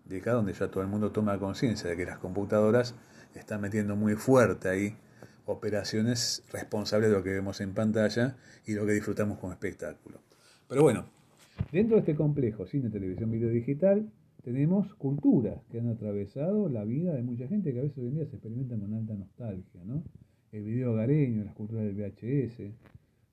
De 0.06 0.18
acá 0.18 0.32
donde 0.32 0.54
ya 0.54 0.68
todo 0.68 0.82
el 0.82 0.88
mundo 0.88 1.12
toma 1.12 1.38
conciencia 1.38 1.88
de 1.88 1.96
que 1.96 2.06
las 2.06 2.18
computadoras 2.18 2.96
están 3.34 3.60
metiendo 3.60 3.94
muy 3.94 4.16
fuerte 4.16 4.68
ahí 4.68 4.96
operaciones 5.50 6.44
responsables 6.52 7.10
de 7.10 7.16
lo 7.16 7.22
que 7.22 7.30
vemos 7.30 7.60
en 7.60 7.74
pantalla 7.74 8.36
y 8.66 8.74
lo 8.74 8.86
que 8.86 8.92
disfrutamos 8.92 9.38
como 9.38 9.52
espectáculo. 9.52 10.20
Pero 10.68 10.82
bueno, 10.82 11.04
dentro 11.72 11.96
de 11.96 12.00
este 12.00 12.14
complejo 12.14 12.66
cine, 12.66 12.90
televisión, 12.90 13.30
video 13.30 13.50
digital, 13.50 14.08
tenemos 14.42 14.94
culturas 14.94 15.60
que 15.70 15.80
han 15.80 15.88
atravesado 15.88 16.68
la 16.68 16.84
vida 16.84 17.12
de 17.12 17.22
mucha 17.22 17.46
gente 17.48 17.72
que 17.72 17.80
a 17.80 17.82
veces 17.82 17.98
hoy 17.98 18.08
en 18.08 18.14
día 18.14 18.26
se 18.26 18.36
experimentan 18.36 18.80
con 18.80 18.94
alta 18.94 19.14
nostalgia, 19.14 19.84
¿no? 19.84 20.02
El 20.52 20.64
video 20.64 20.92
hogareño, 20.92 21.44
las 21.44 21.54
culturas 21.54 21.84
del 21.84 21.94
VHS. 21.94 22.72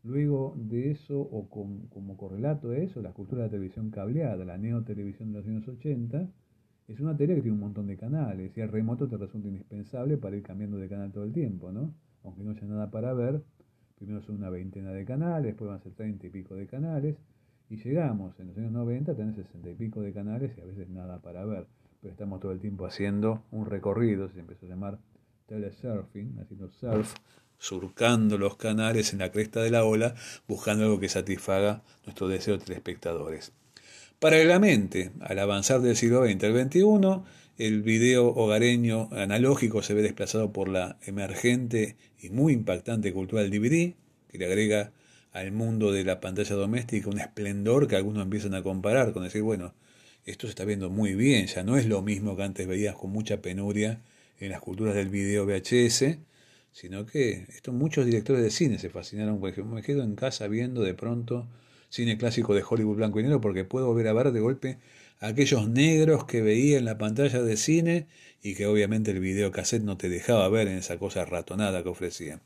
Luego 0.03 0.55
de 0.57 0.91
eso, 0.91 1.19
o 1.19 1.49
como 1.49 2.17
correlato 2.17 2.69
de 2.69 2.83
eso, 2.83 3.01
la 3.01 3.11
cultura 3.11 3.43
de 3.43 3.47
la 3.47 3.51
televisión 3.51 3.89
cableada, 3.89 4.45
la 4.45 4.57
neotelevisión 4.57 5.31
de 5.31 5.39
los 5.39 5.47
años 5.47 5.67
80, 5.67 6.29
es 6.87 6.99
una 7.01 7.17
tele 7.17 7.35
que 7.35 7.41
tiene 7.41 7.55
un 7.55 7.61
montón 7.61 7.87
de 7.87 7.97
canales 7.97 8.55
y 8.55 8.61
el 8.61 8.69
remoto 8.69 9.07
te 9.07 9.17
resulta 9.17 9.49
indispensable 9.49 10.17
para 10.17 10.37
ir 10.37 10.43
cambiando 10.43 10.77
de 10.77 10.87
canal 10.87 11.11
todo 11.11 11.25
el 11.25 11.33
tiempo, 11.33 11.71
¿no? 11.71 11.93
Aunque 12.27 12.43
no 12.43 12.51
haya 12.51 12.67
nada 12.67 12.91
para 12.91 13.13
ver, 13.13 13.41
primero 13.97 14.21
son 14.21 14.35
una 14.35 14.49
veintena 14.49 14.91
de 14.91 15.05
canales, 15.05 15.45
después 15.45 15.69
van 15.69 15.79
a 15.79 15.83
ser 15.83 15.93
treinta 15.93 16.27
y 16.27 16.29
pico 16.29 16.55
de 16.55 16.67
canales, 16.67 17.15
y 17.69 17.77
llegamos 17.77 18.39
en 18.39 18.47
los 18.47 18.57
años 18.57 18.71
90 18.71 19.11
a 19.11 19.15
tener 19.15 19.35
sesenta 19.35 19.69
y 19.69 19.75
pico 19.75 20.01
de 20.01 20.13
canales 20.13 20.51
y 20.57 20.61
a 20.61 20.65
veces 20.65 20.89
nada 20.89 21.19
para 21.19 21.43
ver. 21.45 21.67
Pero 22.01 22.11
estamos 22.11 22.39
todo 22.39 22.51
el 22.51 22.59
tiempo 22.59 22.85
haciendo 22.85 23.43
un 23.51 23.65
recorrido, 23.65 24.29
se 24.29 24.39
empezó 24.39 24.65
a 24.65 24.69
llamar 24.69 24.99
telesurfing, 25.47 26.39
haciendo 26.39 26.69
surf, 26.69 27.15
surcando 27.57 28.37
los 28.37 28.55
canales 28.55 29.13
en 29.13 29.19
la 29.19 29.31
cresta 29.31 29.61
de 29.61 29.71
la 29.71 29.83
ola, 29.83 30.13
buscando 30.47 30.85
algo 30.85 30.99
que 30.99 31.09
satisfaga 31.09 31.81
nuestro 32.05 32.27
deseo 32.27 32.57
de 32.57 32.65
telespectadores. 32.65 33.51
Paralelamente, 34.19 35.11
al 35.21 35.39
avanzar 35.39 35.81
del 35.81 35.95
siglo 35.95 36.25
XX 36.25 36.43
al 36.43 36.69
XXI, 36.69 37.21
el 37.57 37.81
video 37.81 38.27
hogareño 38.27 39.09
analógico 39.11 39.81
se 39.81 39.95
ve 39.95 40.03
desplazado 40.03 40.53
por 40.53 40.69
la 40.69 40.97
emergente 41.05 41.95
y 42.21 42.29
muy 42.29 42.53
impactante 42.53 43.11
cultura 43.11 43.41
del 43.41 43.51
DVD, 43.51 43.95
que 44.29 44.37
le 44.37 44.45
agrega 44.45 44.91
al 45.31 45.51
mundo 45.51 45.91
de 45.91 46.03
la 46.03 46.19
pantalla 46.19 46.55
doméstica 46.55 47.09
un 47.09 47.19
esplendor 47.19 47.87
que 47.87 47.95
algunos 47.95 48.23
empiezan 48.23 48.53
a 48.53 48.61
comparar 48.61 49.11
con 49.11 49.23
decir, 49.23 49.41
bueno, 49.41 49.73
esto 50.25 50.45
se 50.45 50.51
está 50.51 50.65
viendo 50.65 50.91
muy 50.91 51.15
bien, 51.15 51.47
ya 51.47 51.63
no 51.63 51.77
es 51.77 51.87
lo 51.87 52.03
mismo 52.03 52.37
que 52.37 52.43
antes 52.43 52.67
veías 52.67 52.95
con 52.95 53.11
mucha 53.11 53.41
penuria 53.41 54.01
en 54.39 54.51
las 54.51 54.61
culturas 54.61 54.93
del 54.93 55.09
video 55.09 55.45
VHS, 55.47 56.19
sino 56.71 57.07
que 57.07 57.45
esto 57.49 57.73
muchos 57.73 58.05
directores 58.05 58.43
de 58.43 58.51
cine 58.51 58.77
se 58.77 58.89
fascinaron, 58.89 59.39
porque 59.39 59.63
me 59.63 59.81
quedo 59.81 60.03
en 60.03 60.15
casa 60.15 60.47
viendo 60.47 60.83
de 60.83 60.93
pronto 60.93 61.47
cine 61.89 62.17
clásico 62.17 62.53
de 62.53 62.63
Hollywood 62.67 62.97
blanco 62.97 63.19
y 63.19 63.23
negro 63.23 63.41
porque 63.41 63.63
puedo 63.63 63.87
volver 63.87 64.07
a 64.09 64.13
ver 64.13 64.31
de 64.31 64.39
golpe 64.41 64.77
aquellos 65.19 65.69
negros 65.69 66.25
que 66.25 66.41
veía 66.41 66.77
en 66.77 66.85
la 66.85 66.97
pantalla 66.97 67.41
de 67.41 67.57
cine 67.57 68.07
y 68.41 68.55
que 68.55 68.67
obviamente 68.67 69.11
el 69.11 69.19
video 69.19 69.51
cassette 69.51 69.83
no 69.83 69.97
te 69.97 70.09
dejaba 70.09 70.47
ver 70.49 70.67
en 70.67 70.77
esa 70.77 70.97
cosa 70.97 71.25
ratonada 71.25 71.83
que 71.83 71.89
ofrecía. 71.89 72.39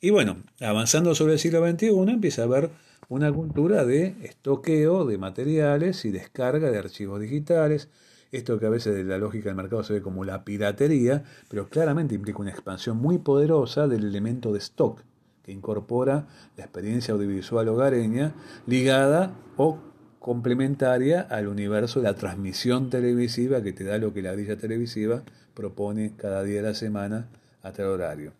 Y 0.00 0.10
bueno, 0.10 0.42
avanzando 0.60 1.14
sobre 1.14 1.34
el 1.34 1.38
siglo 1.38 1.66
XXI 1.68 1.88
empieza 2.08 2.42
a 2.42 2.46
haber 2.46 2.70
una 3.08 3.30
cultura 3.32 3.84
de 3.84 4.14
estoqueo 4.22 5.04
de 5.04 5.18
materiales 5.18 6.04
y 6.04 6.10
descarga 6.10 6.70
de 6.70 6.78
archivos 6.78 7.20
digitales. 7.20 7.88
Esto 8.32 8.58
que 8.58 8.66
a 8.66 8.70
veces 8.70 8.94
de 8.94 9.04
la 9.04 9.18
lógica 9.18 9.48
del 9.48 9.56
mercado 9.56 9.82
se 9.82 9.94
ve 9.94 10.02
como 10.02 10.24
la 10.24 10.44
piratería, 10.44 11.24
pero 11.48 11.68
claramente 11.68 12.14
implica 12.14 12.38
una 12.38 12.52
expansión 12.52 12.96
muy 12.96 13.18
poderosa 13.18 13.88
del 13.88 14.04
elemento 14.04 14.52
de 14.52 14.60
stock, 14.60 15.02
que 15.42 15.52
incorpora 15.52 16.28
la 16.56 16.64
experiencia 16.64 17.12
audiovisual 17.12 17.68
hogareña 17.68 18.34
ligada 18.66 19.36
o 19.56 19.89
complementaria 20.20 21.22
al 21.22 21.48
universo 21.48 22.00
de 22.00 22.04
la 22.04 22.14
transmisión 22.14 22.90
televisiva 22.90 23.62
que 23.62 23.72
te 23.72 23.84
da 23.84 23.98
lo 23.98 24.12
que 24.12 24.22
la 24.22 24.32
grilla 24.32 24.56
televisiva 24.56 25.22
propone 25.54 26.12
cada 26.16 26.44
día 26.44 26.62
de 26.62 26.68
la 26.68 26.74
semana 26.74 27.28
a 27.62 27.72
tal 27.72 27.86
horario. 27.86 28.32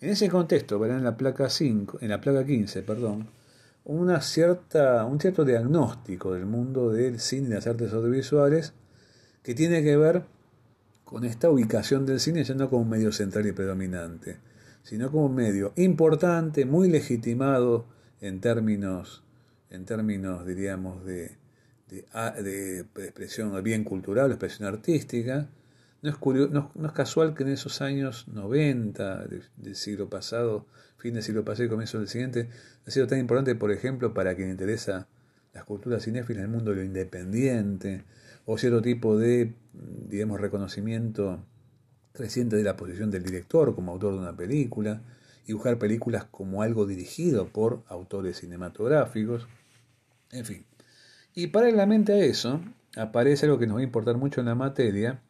En 0.00 0.10
ese 0.10 0.28
contexto 0.28 0.80
verán 0.80 0.98
en 0.98 1.04
la 1.04 1.16
placa 1.16 1.48
5, 1.48 1.98
en 2.00 2.08
la 2.08 2.20
placa 2.20 2.44
15, 2.44 2.82
perdón, 2.82 3.28
una 3.84 4.20
cierta, 4.20 5.04
un 5.04 5.20
cierto 5.20 5.44
diagnóstico 5.44 6.34
del 6.34 6.44
mundo 6.44 6.90
del 6.90 7.20
cine 7.20 7.48
y 7.48 7.52
las 7.52 7.68
artes 7.68 7.92
audiovisuales 7.92 8.74
que 9.44 9.54
tiene 9.54 9.82
que 9.84 9.96
ver 9.96 10.24
con 11.04 11.24
esta 11.24 11.50
ubicación 11.50 12.04
del 12.04 12.18
cine 12.18 12.42
ya 12.42 12.54
no 12.54 12.68
como 12.68 12.82
un 12.82 12.88
medio 12.88 13.12
central 13.12 13.46
y 13.46 13.52
predominante, 13.52 14.38
sino 14.82 15.08
como 15.12 15.26
un 15.26 15.36
medio 15.36 15.72
importante, 15.76 16.64
muy 16.64 16.88
legitimado 16.88 17.86
en 18.20 18.40
términos, 18.40 19.22
en 19.72 19.86
términos 19.86 20.46
diríamos, 20.46 21.04
de, 21.04 21.32
de, 21.88 22.04
de 22.42 22.80
expresión 23.04 23.60
bien 23.62 23.84
cultural, 23.84 24.30
expresión 24.30 24.68
artística, 24.68 25.48
No 26.02 26.10
es, 26.10 26.50
no, 26.50 26.72
es 26.84 26.92
casual 26.92 27.34
que 27.34 27.44
en 27.44 27.50
esos 27.50 27.80
años 27.80 28.28
90 28.28 29.26
del, 29.56 29.76
siglo 29.76 30.08
pasado, 30.08 30.66
fin 30.98 31.14
del 31.14 31.22
siglo 31.22 31.44
pasado 31.44 31.66
y 31.66 31.68
comienzo 31.68 31.98
del 31.98 32.08
siguiente, 32.08 32.48
ha 32.86 32.90
sido 32.90 33.06
tan 33.06 33.18
importante, 33.18 33.54
por 33.54 33.72
ejemplo, 33.72 34.12
para 34.12 34.34
quien 34.34 34.50
interesa 34.50 35.08
las 35.54 35.64
culturas 35.64 36.04
cinéfilas, 36.04 36.44
el 36.44 36.50
mundo 36.50 36.70
de 36.70 36.78
lo 36.78 36.82
independiente, 36.84 38.04
o 38.46 38.58
cierto 38.58 38.82
tipo 38.82 39.18
de, 39.18 39.54
digamos, 40.08 40.40
reconocimiento 40.40 41.44
creciente 42.12 42.56
de 42.56 42.64
la 42.64 42.76
posición 42.76 43.10
del 43.10 43.22
director 43.22 43.74
como 43.74 43.92
autor 43.92 44.14
de 44.14 44.20
una 44.20 44.36
película, 44.36 45.02
y 45.46 45.54
buscar 45.54 45.78
películas 45.78 46.24
como 46.30 46.62
algo 46.62 46.86
dirigido 46.86 47.48
por 47.48 47.82
autores 47.88 48.38
cinematográficos, 48.38 49.48
en 50.32 50.44
fin. 50.44 50.66
Y 51.34 51.48
paralelamente 51.48 52.12
a 52.12 52.18
eso, 52.18 52.60
aparece 52.96 53.46
algo 53.46 53.58
que 53.58 53.66
nos 53.66 53.76
va 53.76 53.80
a 53.80 53.84
importar 53.84 54.16
mucho 54.16 54.40
en 54.40 54.46
la 54.46 54.54
materia, 54.54 55.20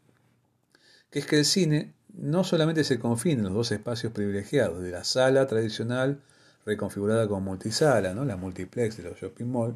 que 1.10 1.18
es 1.18 1.26
que 1.26 1.38
el 1.38 1.44
cine 1.44 1.92
no 2.14 2.44
solamente 2.44 2.84
se 2.84 2.98
confina 2.98 3.40
en 3.40 3.44
los 3.44 3.54
dos 3.54 3.72
espacios 3.72 4.12
privilegiados 4.12 4.82
de 4.82 4.90
la 4.90 5.04
sala 5.04 5.46
tradicional, 5.46 6.22
reconfigurada 6.64 7.26
como 7.28 7.40
multisala, 7.40 8.14
¿no? 8.14 8.24
la 8.24 8.36
multiplex 8.36 8.96
de 8.96 9.04
los 9.04 9.18
shopping 9.18 9.46
mall, 9.46 9.74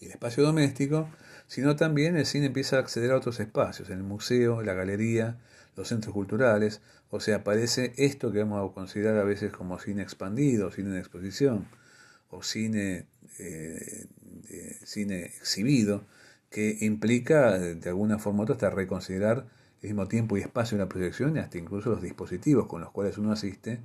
y 0.00 0.06
el 0.06 0.12
espacio 0.12 0.44
doméstico, 0.44 1.08
sino 1.46 1.76
también 1.76 2.16
el 2.16 2.26
cine 2.26 2.46
empieza 2.46 2.76
a 2.76 2.80
acceder 2.80 3.10
a 3.10 3.16
otros 3.16 3.40
espacios, 3.40 3.90
en 3.90 3.98
el 3.98 4.04
museo, 4.04 4.62
la 4.62 4.74
galería, 4.74 5.38
los 5.76 5.88
centros 5.88 6.14
culturales, 6.14 6.80
o 7.10 7.20
sea, 7.20 7.36
aparece 7.36 7.94
esto 7.96 8.30
que 8.30 8.40
vamos 8.40 8.70
a 8.70 8.74
considerar 8.74 9.18
a 9.18 9.24
veces 9.24 9.52
como 9.52 9.78
cine 9.78 10.02
expandido, 10.02 10.70
cine 10.70 10.90
de 10.90 11.00
exposición, 11.00 11.66
o 12.30 12.42
cine, 12.42 13.06
eh, 13.38 14.06
cine 14.84 15.26
exhibido, 15.26 16.06
que 16.50 16.78
implica 16.80 17.58
de 17.58 17.88
alguna 17.88 18.18
forma 18.18 18.40
u 18.40 18.42
otra 18.42 18.54
hasta 18.54 18.70
reconsiderar 18.70 19.46
el 19.82 19.88
mismo 19.90 20.08
tiempo 20.08 20.36
y 20.36 20.40
espacio 20.40 20.78
de 20.78 20.84
la 20.84 20.88
proyección 20.88 21.36
y 21.36 21.40
hasta 21.40 21.58
incluso 21.58 21.90
los 21.90 22.02
dispositivos 22.02 22.66
con 22.66 22.80
los 22.80 22.90
cuales 22.90 23.18
uno 23.18 23.32
asiste 23.32 23.80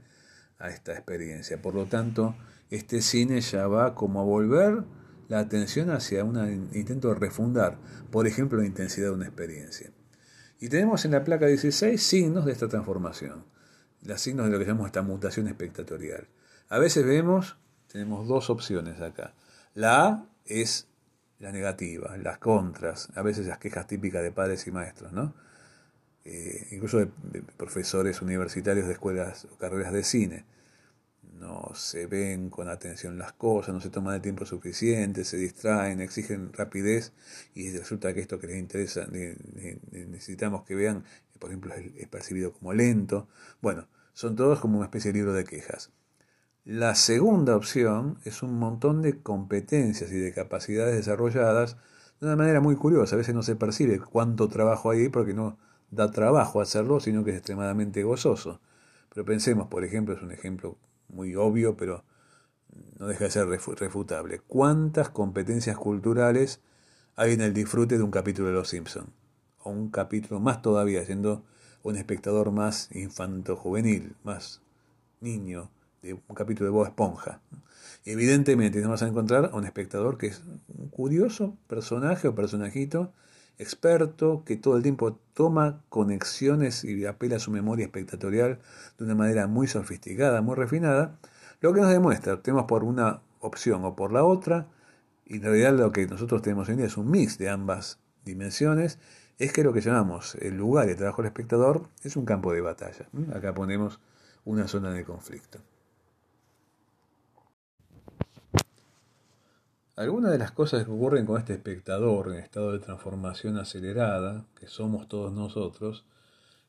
a 0.59 0.69
esta 0.69 0.93
experiencia. 0.93 1.61
Por 1.61 1.75
lo 1.75 1.85
tanto, 1.85 2.35
este 2.69 3.01
cine 3.01 3.41
ya 3.41 3.67
va 3.67 3.93
como 3.95 4.21
a 4.21 4.23
volver 4.23 4.83
la 5.27 5.39
atención 5.39 5.89
hacia 5.91 6.23
un 6.23 6.69
intento 6.73 7.09
de 7.09 7.15
refundar, 7.15 7.77
por 8.11 8.27
ejemplo, 8.27 8.59
la 8.59 8.65
intensidad 8.65 9.07
de 9.07 9.13
una 9.13 9.25
experiencia. 9.25 9.91
Y 10.59 10.69
tenemos 10.69 11.05
en 11.05 11.11
la 11.11 11.23
placa 11.23 11.45
16 11.45 12.01
signos 12.01 12.45
de 12.45 12.51
esta 12.51 12.67
transformación, 12.67 13.45
los 14.03 14.21
signos 14.21 14.45
de 14.45 14.51
lo 14.51 14.59
que 14.59 14.65
llamamos 14.65 14.87
esta 14.87 15.01
mutación 15.01 15.47
espectatorial. 15.47 16.27
A 16.69 16.79
veces 16.79 17.05
vemos, 17.05 17.57
tenemos 17.93 18.27
dos 18.27 18.49
opciones 18.49 18.99
acá. 18.99 19.33
La 19.75 20.07
A 20.07 20.25
es 20.45 20.87
la 21.39 21.51
negativa, 21.51 22.17
las 22.17 22.39
contras, 22.39 23.09
a 23.15 23.21
veces 23.21 23.45
las 23.45 23.59
quejas 23.59 23.85
típicas 23.85 24.23
de 24.23 24.31
padres 24.31 24.65
y 24.65 24.71
maestros, 24.71 25.13
¿no? 25.13 25.33
Eh, 26.25 26.69
incluso 26.71 26.99
de, 26.99 27.07
profesores 27.55 28.21
universitarios 28.21 28.87
de 28.87 28.93
escuelas 28.93 29.45
o 29.45 29.57
carreras 29.57 29.93
de 29.93 30.03
cine. 30.03 30.45
No 31.39 31.71
se 31.75 32.07
ven 32.07 32.49
con 32.49 32.67
atención 32.67 33.19
las 33.19 33.33
cosas, 33.33 33.75
no 33.75 33.81
se 33.81 33.89
toman 33.89 34.15
el 34.15 34.21
tiempo 34.21 34.45
suficiente, 34.45 35.23
se 35.23 35.37
distraen, 35.37 36.01
exigen 36.01 36.51
rapidez 36.53 37.11
y 37.53 37.77
resulta 37.77 38.13
que 38.13 38.21
esto 38.21 38.39
que 38.39 38.47
les 38.47 38.57
interesa, 38.57 39.05
necesitamos 39.91 40.63
que 40.63 40.73
vean, 40.75 41.03
por 41.37 41.51
ejemplo, 41.51 41.73
es 41.75 42.07
percibido 42.07 42.53
como 42.53 42.73
lento. 42.73 43.27
Bueno, 43.61 43.87
son 44.13 44.35
todos 44.35 44.59
como 44.59 44.77
una 44.77 44.85
especie 44.87 45.11
de 45.11 45.19
libro 45.19 45.33
de 45.33 45.43
quejas. 45.43 45.91
La 46.65 46.95
segunda 46.95 47.57
opción 47.57 48.19
es 48.23 48.41
un 48.41 48.57
montón 48.57 49.01
de 49.01 49.21
competencias 49.21 50.09
y 50.13 50.17
de 50.17 50.33
capacidades 50.33 50.95
desarrolladas 50.95 51.75
de 52.21 52.27
una 52.27 52.37
manera 52.37 52.61
muy 52.61 52.77
curiosa. 52.77 53.15
A 53.15 53.17
veces 53.17 53.35
no 53.35 53.43
se 53.43 53.57
percibe 53.57 53.99
cuánto 53.99 54.47
trabajo 54.47 54.89
hay 54.89 55.09
porque 55.09 55.33
no 55.33 55.57
da 55.91 56.09
trabajo 56.11 56.61
hacerlo, 56.61 57.01
sino 57.01 57.25
que 57.25 57.31
es 57.31 57.37
extremadamente 57.37 58.03
gozoso. 58.03 58.61
Pero 59.13 59.25
pensemos, 59.25 59.67
por 59.67 59.83
ejemplo, 59.83 60.15
es 60.15 60.21
un 60.21 60.31
ejemplo 60.31 60.77
muy 61.09 61.35
obvio, 61.35 61.75
pero 61.75 62.05
no 62.97 63.07
deja 63.07 63.25
de 63.25 63.31
ser 63.31 63.47
refutable. 63.47 64.39
¿Cuántas 64.39 65.09
competencias 65.09 65.75
culturales 65.75 66.61
hay 67.17 67.33
en 67.33 67.41
el 67.41 67.53
disfrute 67.53 67.97
de 67.97 68.03
un 68.03 68.11
capítulo 68.11 68.47
de 68.47 68.53
Los 68.53 68.69
Simpson? 68.69 69.07
O 69.63 69.69
un 69.69 69.89
capítulo 69.89 70.39
más 70.39 70.61
todavía, 70.61 71.03
siendo 71.03 71.43
un 71.83 71.97
espectador 71.97 72.51
más 72.51 72.89
infanto-juvenil, 72.95 74.15
más 74.23 74.61
niño, 75.19 75.69
de 76.03 76.13
un 76.13 76.35
capítulo 76.35 76.69
de 76.69 76.71
Bob 76.71 76.85
Esponja. 76.85 77.39
Evidentemente 78.05 78.81
no 78.81 78.89
vas 78.89 79.01
a 79.01 79.07
encontrar 79.07 79.49
a 79.51 79.55
un 79.55 79.65
espectador 79.65 80.17
que 80.17 80.27
es 80.27 80.43
un 80.67 80.89
curioso 80.89 81.57
personaje 81.67 82.27
o 82.27 82.35
personajito, 82.35 83.13
experto, 83.57 84.43
que 84.45 84.57
todo 84.57 84.75
el 84.75 84.83
tiempo 84.83 85.19
toma 85.33 85.81
conexiones 85.89 86.83
y 86.83 87.05
apela 87.05 87.37
a 87.37 87.39
su 87.39 87.51
memoria 87.51 87.85
espectatorial 87.85 88.59
de 88.97 89.05
una 89.05 89.15
manera 89.15 89.47
muy 89.47 89.67
sofisticada, 89.67 90.41
muy 90.41 90.55
refinada, 90.55 91.17
lo 91.61 91.73
que 91.73 91.79
nos 91.79 91.91
demuestra, 91.91 92.41
tenemos 92.41 92.65
por 92.65 92.83
una 92.83 93.21
opción 93.39 93.85
o 93.85 93.95
por 93.95 94.11
la 94.11 94.25
otra, 94.25 94.67
y 95.25 95.37
en 95.37 95.43
realidad 95.43 95.73
lo 95.73 95.93
que 95.93 96.05
nosotros 96.05 96.41
tenemos 96.41 96.67
hoy 96.67 96.73
en 96.73 96.77
día 96.79 96.87
es 96.87 96.97
un 96.97 97.09
mix 97.09 97.37
de 97.37 97.49
ambas 97.49 97.99
dimensiones, 98.25 98.99
es 99.39 99.53
que 99.53 99.63
lo 99.63 99.71
que 99.71 99.79
llamamos 99.79 100.35
el 100.35 100.57
lugar 100.57 100.89
el 100.89 100.97
trabajo 100.97 101.21
del 101.21 101.27
espectador 101.27 101.87
es 102.03 102.17
un 102.17 102.25
campo 102.25 102.51
de 102.51 102.61
batalla. 102.61 103.07
Acá 103.33 103.53
ponemos 103.53 103.99
una 104.45 104.67
zona 104.67 104.91
de 104.91 105.05
conflicto. 105.05 105.59
Algunas 109.95 110.31
de 110.31 110.39
las 110.39 110.51
cosas 110.51 110.85
que 110.85 110.91
ocurren 110.91 111.27
con 111.27 111.37
este 111.37 111.53
espectador 111.53 112.33
en 112.33 112.39
estado 112.39 112.71
de 112.71 112.79
transformación 112.79 113.57
acelerada, 113.59 114.43
que 114.59 114.65
somos 114.65 115.07
todos 115.07 115.31
nosotros, 115.31 116.03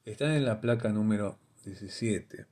están 0.04 0.32
en 0.32 0.44
la 0.44 0.60
placa 0.60 0.90
número 0.90 1.38
17. 1.64 2.44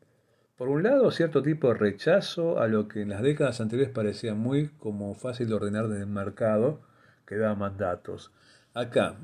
Por 0.57 0.71
un 0.71 0.83
lado, 0.83 1.11
cierto 1.11 1.43
tipo 1.43 1.69
de 1.69 1.75
rechazo 1.75 2.59
a 2.59 2.69
lo 2.69 2.89
que 2.89 3.03
en 3.03 3.11
las 3.11 3.21
décadas 3.21 3.61
anteriores 3.61 3.93
parecía 3.93 4.35
muy 4.35 4.69
como 4.69 5.15
fácil 5.15 5.49
de 5.49 5.55
ordenar 5.55 5.89
desde 5.89 6.05
el 6.05 6.09
mercado, 6.09 6.81
que 7.27 7.37
da 7.37 7.55
mandatos. 7.55 8.33
Acá, 8.73 9.17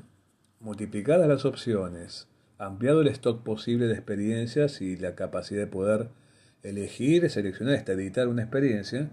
multiplicadas 0.59 1.27
las 1.27 1.45
opciones, 1.45 2.27
ampliado 2.59 3.01
el 3.01 3.07
stock 3.07 3.41
posible 3.41 3.87
de 3.87 3.95
experiencias 3.95 4.81
y 4.81 4.97
la 4.97 5.15
capacidad 5.15 5.61
de 5.61 5.67
poder 5.67 6.09
elegir, 6.61 7.27
seleccionar, 7.27 7.73
hasta 7.73 7.93
editar 7.93 8.27
una 8.27 8.43
experiencia, 8.43 9.09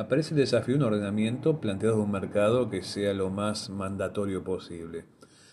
aparece 0.00 0.34
el 0.34 0.40
desafío 0.40 0.74
de 0.74 0.80
un 0.80 0.86
ordenamiento 0.86 1.60
planteado 1.60 1.96
de 1.96 2.02
un 2.02 2.10
mercado 2.10 2.70
que 2.70 2.82
sea 2.82 3.12
lo 3.12 3.28
más 3.30 3.68
mandatorio 3.68 4.42
posible. 4.42 5.04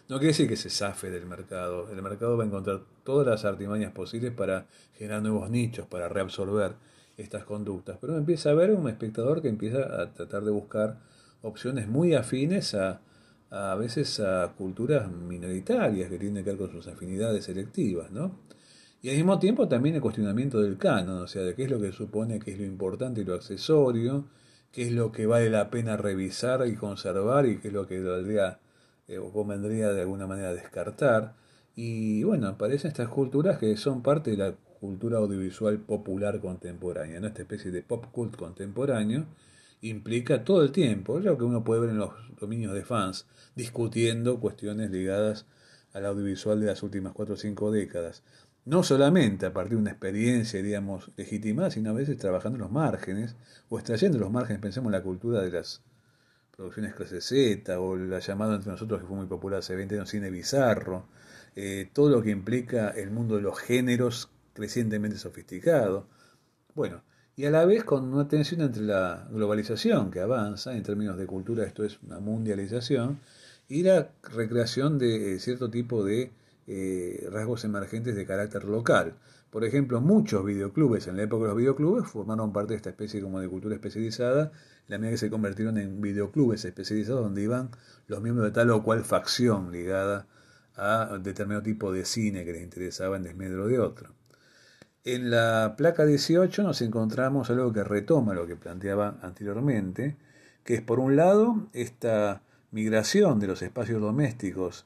No 0.07 0.17
quiere 0.19 0.27
decir 0.27 0.47
que 0.47 0.55
se 0.55 0.69
zafe 0.69 1.09
del 1.09 1.25
mercado. 1.25 1.89
El 1.91 2.01
mercado 2.01 2.37
va 2.37 2.45
a 2.45 2.47
encontrar 2.47 2.81
todas 3.03 3.27
las 3.27 3.43
artimañas 3.43 3.91
posibles 3.91 4.31
para 4.31 4.67
generar 4.93 5.21
nuevos 5.21 5.49
nichos, 5.49 5.85
para 5.87 6.07
reabsorber 6.07 6.75
estas 7.17 7.43
conductas. 7.43 7.97
Pero 7.99 8.17
empieza 8.17 8.51
a 8.51 8.53
ver 8.53 8.71
un 8.71 8.87
espectador 8.87 9.41
que 9.41 9.49
empieza 9.49 10.01
a 10.01 10.13
tratar 10.13 10.45
de 10.45 10.51
buscar 10.51 10.97
opciones 11.41 11.89
muy 11.89 12.13
afines 12.13 12.73
a, 12.73 13.01
a 13.49 13.75
veces 13.75 14.21
a 14.21 14.53
culturas 14.57 15.11
minoritarias 15.11 16.09
que 16.09 16.17
tienen 16.17 16.45
que 16.45 16.51
ver 16.51 16.59
con 16.59 16.71
sus 16.71 16.87
afinidades 16.87 17.43
selectivas, 17.43 18.11
¿no? 18.11 18.39
Y 19.01 19.09
al 19.09 19.15
mismo 19.15 19.37
tiempo 19.37 19.67
también 19.67 19.95
el 19.95 20.01
cuestionamiento 20.01 20.59
del 20.61 20.77
canon, 20.77 21.21
o 21.21 21.27
sea, 21.27 21.43
de 21.43 21.53
qué 21.53 21.63
es 21.63 21.71
lo 21.71 21.79
que 21.79 21.91
supone 21.91 22.39
que 22.39 22.51
es 22.51 22.59
lo 22.59 22.65
importante 22.65 23.21
y 23.21 23.25
lo 23.25 23.35
accesorio, 23.35 24.25
qué 24.71 24.83
es 24.83 24.91
lo 24.91 25.11
que 25.11 25.27
vale 25.27 25.49
la 25.49 25.69
pena 25.69 25.97
revisar 25.97 26.67
y 26.67 26.75
conservar 26.75 27.45
y 27.45 27.59
qué 27.59 27.67
es 27.67 27.73
lo 27.73 27.87
que 27.87 28.01
valdría 28.01 28.59
eh, 29.07 29.19
convendría 29.31 29.93
de 29.93 30.01
alguna 30.01 30.25
manera 30.27 30.53
descartar. 30.53 31.35
Y 31.75 32.23
bueno, 32.23 32.47
aparecen 32.47 32.89
estas 32.89 33.09
culturas 33.09 33.59
que 33.59 33.77
son 33.77 34.01
parte 34.01 34.31
de 34.31 34.37
la 34.37 34.55
cultura 34.79 35.19
audiovisual 35.19 35.79
popular 35.79 36.39
contemporánea, 36.39 37.19
¿no? 37.19 37.27
esta 37.27 37.41
especie 37.41 37.71
de 37.71 37.83
pop 37.83 38.05
cult 38.11 38.35
contemporáneo, 38.35 39.25
implica 39.81 40.43
todo 40.43 40.63
el 40.63 40.71
tiempo, 40.71 41.19
es 41.19 41.25
lo 41.25 41.37
que 41.37 41.43
uno 41.43 41.63
puede 41.63 41.81
ver 41.81 41.89
en 41.91 41.99
los 41.99 42.11
dominios 42.39 42.73
de 42.73 42.83
fans, 42.83 43.27
discutiendo 43.55 44.39
cuestiones 44.39 44.89
ligadas 44.91 45.45
al 45.93 46.05
audiovisual 46.05 46.59
de 46.59 46.67
las 46.67 46.83
últimas 46.83 47.13
cuatro 47.13 47.35
o 47.35 47.37
cinco 47.37 47.71
décadas 47.71 48.23
no 48.67 48.83
solamente 48.83 49.45
a 49.45 49.53
partir 49.53 49.75
de 49.75 49.81
una 49.81 49.91
experiencia, 49.91 50.61
digamos, 50.61 51.09
legitimada, 51.15 51.71
sino 51.71 51.91
a 51.91 51.93
veces 51.93 52.17
trabajando 52.17 52.59
los 52.59 52.69
márgenes, 52.69 53.37
o 53.69 53.79
extrayendo 53.79 54.19
los 54.19 54.29
márgenes, 54.29 54.61
pensemos 54.61 54.89
en 54.89 54.91
la 54.91 55.03
cultura 55.03 55.41
de 55.41 55.51
las 55.51 55.81
producciones 56.51 56.93
clase 56.93 57.21
Z, 57.21 57.79
o 57.79 57.95
la 57.95 58.19
llamada 58.19 58.55
entre 58.55 58.71
nosotros 58.71 58.99
que 58.99 59.07
fue 59.07 59.15
muy 59.15 59.27
popular 59.27 59.59
hace 59.59 59.73
20 59.73 59.95
años, 59.95 60.09
cine 60.09 60.29
bizarro, 60.29 61.07
eh, 61.55 61.89
todo 61.93 62.09
lo 62.09 62.21
que 62.21 62.29
implica 62.29 62.89
el 62.89 63.09
mundo 63.09 63.37
de 63.37 63.41
los 63.41 63.57
géneros 63.57 64.29
crecientemente 64.53 65.17
sofisticado. 65.17 66.05
Bueno, 66.75 67.03
y 67.37 67.45
a 67.45 67.51
la 67.51 67.65
vez 67.65 67.85
con 67.85 68.13
una 68.13 68.27
tensión 68.27 68.59
entre 68.59 68.83
la 68.83 69.29
globalización 69.31 70.11
que 70.11 70.19
avanza, 70.19 70.75
en 70.75 70.83
términos 70.83 71.17
de 71.17 71.25
cultura 71.25 71.63
esto 71.63 71.85
es 71.85 71.99
una 72.03 72.19
mundialización, 72.19 73.21
y 73.69 73.83
la 73.83 74.09
recreación 74.23 74.97
de 74.99 75.39
cierto 75.39 75.69
tipo 75.69 76.03
de 76.03 76.31
eh, 76.67 77.27
rasgos 77.31 77.63
emergentes 77.63 78.15
de 78.15 78.25
carácter 78.25 78.65
local. 78.65 79.15
Por 79.49 79.63
ejemplo, 79.63 80.01
muchos 80.01 80.45
videoclubes 80.45 81.07
en 81.07 81.15
la 81.15 81.23
época 81.23 81.43
de 81.43 81.49
los 81.49 81.57
videoclubes 81.57 82.07
formaron 82.09 82.51
parte 82.51 82.73
de 82.73 82.77
esta 82.77 82.89
especie 82.89 83.21
como 83.21 83.39
de 83.39 83.47
cultura 83.47 83.75
especializada, 83.75 84.51
la 84.87 84.97
medida 84.97 85.11
que 85.11 85.17
se 85.17 85.29
convirtieron 85.29 85.77
en 85.77 86.01
videoclubes 86.01 86.65
especializados 86.65 87.23
donde 87.23 87.43
iban 87.43 87.71
los 88.07 88.21
miembros 88.21 88.45
de 88.45 88.51
tal 88.51 88.69
o 88.71 88.83
cual 88.83 89.03
facción 89.05 89.71
ligada 89.71 90.27
a 90.75 91.17
determinado 91.21 91.63
tipo 91.63 91.91
de 91.91 92.05
cine 92.05 92.45
que 92.45 92.51
les 92.51 92.63
interesaba 92.63 93.17
en 93.17 93.23
desmedro 93.23 93.67
de 93.67 93.79
otro. 93.79 94.13
En 95.05 95.29
la 95.29 95.75
placa 95.77 96.05
18 96.05 96.63
nos 96.63 96.81
encontramos 96.81 97.49
algo 97.49 97.71
que 97.71 97.85
retoma 97.85 98.33
lo 98.33 98.45
que 98.45 98.57
planteaba 98.57 99.17
anteriormente, 99.21 100.17
que 100.65 100.75
es 100.75 100.81
por 100.81 100.99
un 100.99 101.15
lado 101.15 101.69
esta 101.71 102.41
migración 102.71 103.39
de 103.39 103.47
los 103.47 103.61
espacios 103.61 104.01
domésticos 104.01 104.85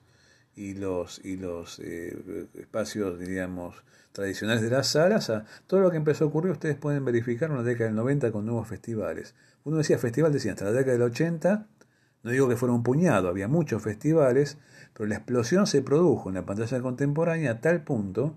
y 0.55 0.73
los, 0.73 1.23
y 1.23 1.37
los 1.37 1.79
eh, 1.79 2.47
espacios, 2.55 3.19
diríamos, 3.19 3.83
tradicionales 4.11 4.61
de 4.61 4.69
las 4.69 4.87
salas 4.87 5.29
a 5.29 5.45
todo 5.67 5.79
lo 5.79 5.91
que 5.91 5.97
empezó 5.97 6.25
a 6.25 6.27
ocurrir, 6.27 6.51
ustedes 6.51 6.75
pueden 6.75 7.05
verificar 7.05 7.49
en 7.49 7.57
la 7.57 7.63
década 7.63 7.85
del 7.85 7.95
90 7.95 8.31
con 8.31 8.45
nuevos 8.45 8.67
festivales. 8.67 9.35
Uno 9.63 9.77
decía 9.77 9.97
festival, 9.97 10.33
decía 10.33 10.51
hasta 10.51 10.65
la 10.65 10.71
década 10.71 10.93
del 10.93 11.03
80, 11.03 11.67
no 12.23 12.31
digo 12.31 12.49
que 12.49 12.55
fuera 12.55 12.73
un 12.73 12.83
puñado, 12.83 13.29
había 13.29 13.47
muchos 13.47 13.81
festivales, 13.81 14.57
pero 14.93 15.07
la 15.07 15.15
explosión 15.15 15.67
se 15.67 15.81
produjo 15.81 16.29
en 16.29 16.35
la 16.35 16.45
pantalla 16.45 16.81
contemporánea 16.81 17.51
a 17.51 17.61
tal 17.61 17.83
punto 17.83 18.35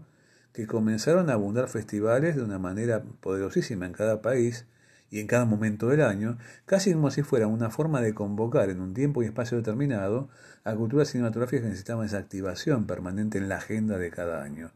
que 0.52 0.66
comenzaron 0.66 1.28
a 1.30 1.34
abundar 1.34 1.68
festivales 1.68 2.36
de 2.36 2.42
una 2.42 2.58
manera 2.58 3.02
poderosísima 3.20 3.86
en 3.86 3.92
cada 3.92 4.22
país 4.22 4.66
y 5.10 5.20
en 5.20 5.26
cada 5.26 5.44
momento 5.44 5.88
del 5.88 6.02
año, 6.02 6.38
casi 6.66 6.92
como 6.92 7.10
si 7.10 7.22
fuera 7.22 7.46
una 7.46 7.70
forma 7.70 8.00
de 8.00 8.14
convocar 8.14 8.70
en 8.70 8.80
un 8.80 8.94
tiempo 8.94 9.22
y 9.22 9.26
espacio 9.26 9.56
determinado 9.56 10.28
a 10.64 10.74
culturas 10.74 11.08
cinematográficas 11.08 11.62
que 11.62 11.68
necesitaban 11.68 12.06
esa 12.06 12.18
activación 12.18 12.86
permanente 12.86 13.38
en 13.38 13.48
la 13.48 13.58
agenda 13.58 13.98
de 13.98 14.10
cada 14.10 14.42
año. 14.42 14.72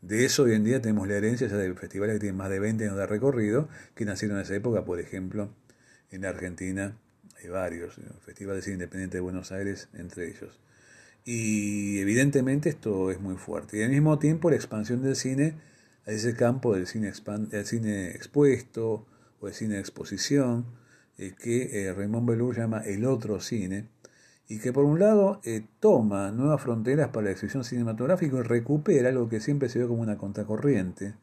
De 0.00 0.24
eso 0.24 0.44
hoy 0.44 0.54
en 0.54 0.64
día 0.64 0.80
tenemos 0.80 1.06
la 1.06 1.14
herencia 1.14 1.46
de 1.48 1.74
festivales 1.74 2.14
que 2.16 2.20
tienen 2.20 2.36
más 2.36 2.50
de 2.50 2.58
20 2.58 2.84
años 2.84 2.96
de 2.96 3.06
recorrido, 3.06 3.68
que 3.94 4.04
nacieron 4.04 4.38
en 4.38 4.44
esa 4.44 4.54
época, 4.54 4.84
por 4.84 4.98
ejemplo, 4.98 5.50
en 6.10 6.24
Argentina 6.24 6.96
hay 7.42 7.48
varios, 7.48 7.98
el 7.98 8.04
Festival 8.24 8.56
de 8.56 8.62
Cine 8.62 8.74
Independiente 8.74 9.16
de 9.16 9.20
Buenos 9.20 9.52
Aires, 9.52 9.88
entre 9.94 10.28
ellos. 10.28 10.58
Y 11.24 11.98
evidentemente 11.98 12.68
esto 12.68 13.10
es 13.10 13.20
muy 13.20 13.36
fuerte. 13.36 13.78
Y 13.78 13.82
al 13.82 13.90
mismo 13.90 14.18
tiempo 14.18 14.50
la 14.50 14.56
expansión 14.56 15.02
del 15.02 15.16
cine 15.16 15.54
a 16.06 16.10
ese 16.10 16.34
campo 16.34 16.74
del 16.74 16.86
cine, 16.86 17.12
cine 17.64 18.10
expuesto 18.10 19.06
o 19.42 19.48
el 19.48 19.54
cine 19.54 19.74
de 19.74 19.80
exposición, 19.80 20.66
eh, 21.18 21.34
que 21.38 21.86
eh, 21.86 21.92
Raymond 21.92 22.28
Belur 22.28 22.56
llama 22.56 22.78
el 22.78 23.04
otro 23.04 23.40
cine, 23.40 23.88
y 24.48 24.58
que 24.58 24.72
por 24.72 24.84
un 24.84 24.98
lado 24.98 25.40
eh, 25.44 25.64
toma 25.80 26.30
nuevas 26.30 26.60
fronteras 26.62 27.08
para 27.08 27.26
la 27.26 27.32
exhibición 27.32 27.64
cinematográfica 27.64 28.36
y 28.38 28.42
recupera 28.42 29.10
lo 29.10 29.28
que 29.28 29.40
siempre 29.40 29.68
se 29.68 29.78
vio 29.78 29.88
como 29.88 30.02
una 30.02 30.16
contracorriente 30.16 31.14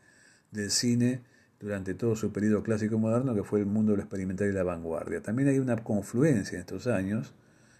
del 0.51 0.69
cine 0.71 1.21
durante 1.60 1.93
todo 1.93 2.15
su 2.15 2.32
periodo 2.32 2.63
clásico 2.63 2.97
moderno, 2.97 3.36
que 3.36 3.43
fue 3.43 3.60
el 3.60 3.65
mundo 3.65 3.91
de 3.91 3.97
lo 3.97 4.03
experimental 4.03 4.49
y 4.49 4.53
la 4.53 4.63
vanguardia. 4.63 5.21
También 5.21 5.49
hay 5.49 5.60
una 5.60 5.77
confluencia 5.77 6.55
en 6.55 6.62
estos 6.62 6.88
años, 6.88 7.34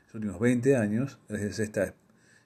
los 0.06 0.16
últimos 0.16 0.40
20 0.40 0.76
años, 0.76 1.20
gracias 1.28 1.60
a 1.60 1.64
esta 1.64 1.94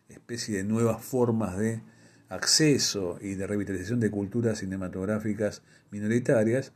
especie 0.09 0.57
de 0.57 0.63
nuevas 0.63 1.03
formas 1.03 1.57
de 1.57 1.81
acceso 2.29 3.17
y 3.21 3.35
de 3.35 3.47
revitalización 3.47 3.99
de 3.99 4.11
culturas 4.11 4.59
cinematográficas 4.59 5.61
minoritarias, 5.91 6.73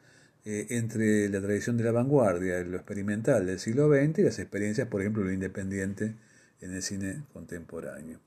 eh, 0.50 0.66
entre 0.78 1.28
la 1.28 1.42
tradición 1.42 1.76
de 1.76 1.84
la 1.84 1.92
vanguardia, 1.92 2.64
lo 2.64 2.78
experimental 2.78 3.46
del 3.46 3.60
siglo 3.60 3.90
XX 3.90 4.20
y 4.20 4.24
las 4.24 4.40
experiencias, 4.40 4.88
por 4.88 5.02
ejemplo, 5.02 5.22
lo 5.26 5.34
independiente 5.34 6.16
en 6.62 6.74
el 6.74 6.82
cine 6.82 7.24
contemporáneo. 7.34 8.22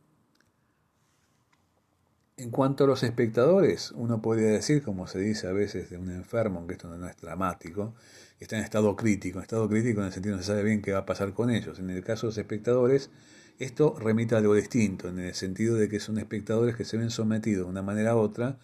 En 2.37 2.51
cuanto 2.51 2.85
a 2.85 2.87
los 2.87 3.03
espectadores, 3.05 3.91
uno 3.93 4.21
podría 4.21 4.49
decir, 4.49 4.83
como 4.83 5.07
se 5.07 5.19
dice 5.19 5.47
a 5.47 5.53
veces 5.53 5.89
de 5.89 5.97
un 5.97 6.11
enfermo, 6.11 6.59
aunque 6.59 6.75
esto 6.75 6.95
no 6.95 7.09
es 7.09 7.17
dramático, 7.17 7.95
está 8.39 8.59
en 8.59 8.65
estado 8.65 8.95
crítico. 8.97 9.39
En 9.39 9.45
estado 9.45 9.67
crítico 9.67 10.01
en 10.01 10.09
el 10.09 10.13
sentido 10.13 10.37
no 10.37 10.43
se 10.43 10.49
sabe 10.49 10.63
bien 10.63 10.83
qué 10.83 10.93
va 10.93 10.99
a 10.99 11.07
pasar 11.07 11.33
con 11.33 11.49
ellos. 11.49 11.79
En 11.79 11.89
el 11.89 12.05
caso 12.05 12.27
de 12.27 12.33
los 12.33 12.39
espectadores, 12.39 13.09
esto 13.59 13.97
remite 13.99 14.35
a 14.35 14.39
algo 14.39 14.55
distinto, 14.55 15.09
en 15.09 15.21
el 15.21 15.33
sentido 15.33 15.77
de 15.77 15.89
que 15.89 16.01
son 16.01 16.19
espectadores 16.19 16.77
que 16.77 16.85
se 16.85 16.99
ven 16.99 17.09
sometidos 17.09 17.65
de 17.65 17.71
una 17.71 17.81
manera 17.81 18.15
u 18.15 18.19
otra 18.19 18.59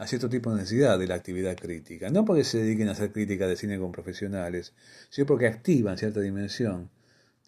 a 0.00 0.06
cierto 0.06 0.30
tipo 0.30 0.50
de 0.50 0.56
necesidad 0.56 0.98
de 0.98 1.06
la 1.06 1.14
actividad 1.14 1.54
crítica. 1.58 2.08
No 2.08 2.24
porque 2.24 2.42
se 2.42 2.56
dediquen 2.56 2.88
a 2.88 2.92
hacer 2.92 3.12
crítica 3.12 3.46
de 3.46 3.54
cine 3.54 3.78
con 3.78 3.92
profesionales, 3.92 4.72
sino 5.10 5.26
porque 5.26 5.46
activan 5.46 5.98
cierta 5.98 6.20
dimensión, 6.20 6.88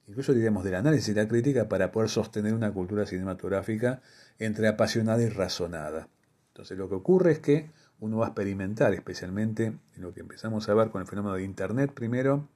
incluso 0.06 0.34
diríamos 0.34 0.62
del 0.62 0.74
análisis 0.74 1.08
y 1.08 1.14
la 1.14 1.26
crítica, 1.26 1.70
para 1.70 1.90
poder 1.90 2.10
sostener 2.10 2.52
una 2.52 2.70
cultura 2.70 3.06
cinematográfica 3.06 4.02
entre 4.38 4.68
apasionada 4.68 5.22
y 5.22 5.30
razonada. 5.30 6.08
Entonces 6.48 6.76
lo 6.76 6.90
que 6.90 6.96
ocurre 6.96 7.32
es 7.32 7.38
que 7.38 7.70
uno 8.00 8.18
va 8.18 8.26
a 8.26 8.28
experimentar, 8.28 8.92
especialmente 8.92 9.72
en 9.96 10.02
lo 10.02 10.12
que 10.12 10.20
empezamos 10.20 10.68
a 10.68 10.74
ver 10.74 10.90
con 10.90 11.00
el 11.00 11.08
fenómeno 11.08 11.36
de 11.36 11.44
Internet 11.44 11.92
primero, 11.94 12.50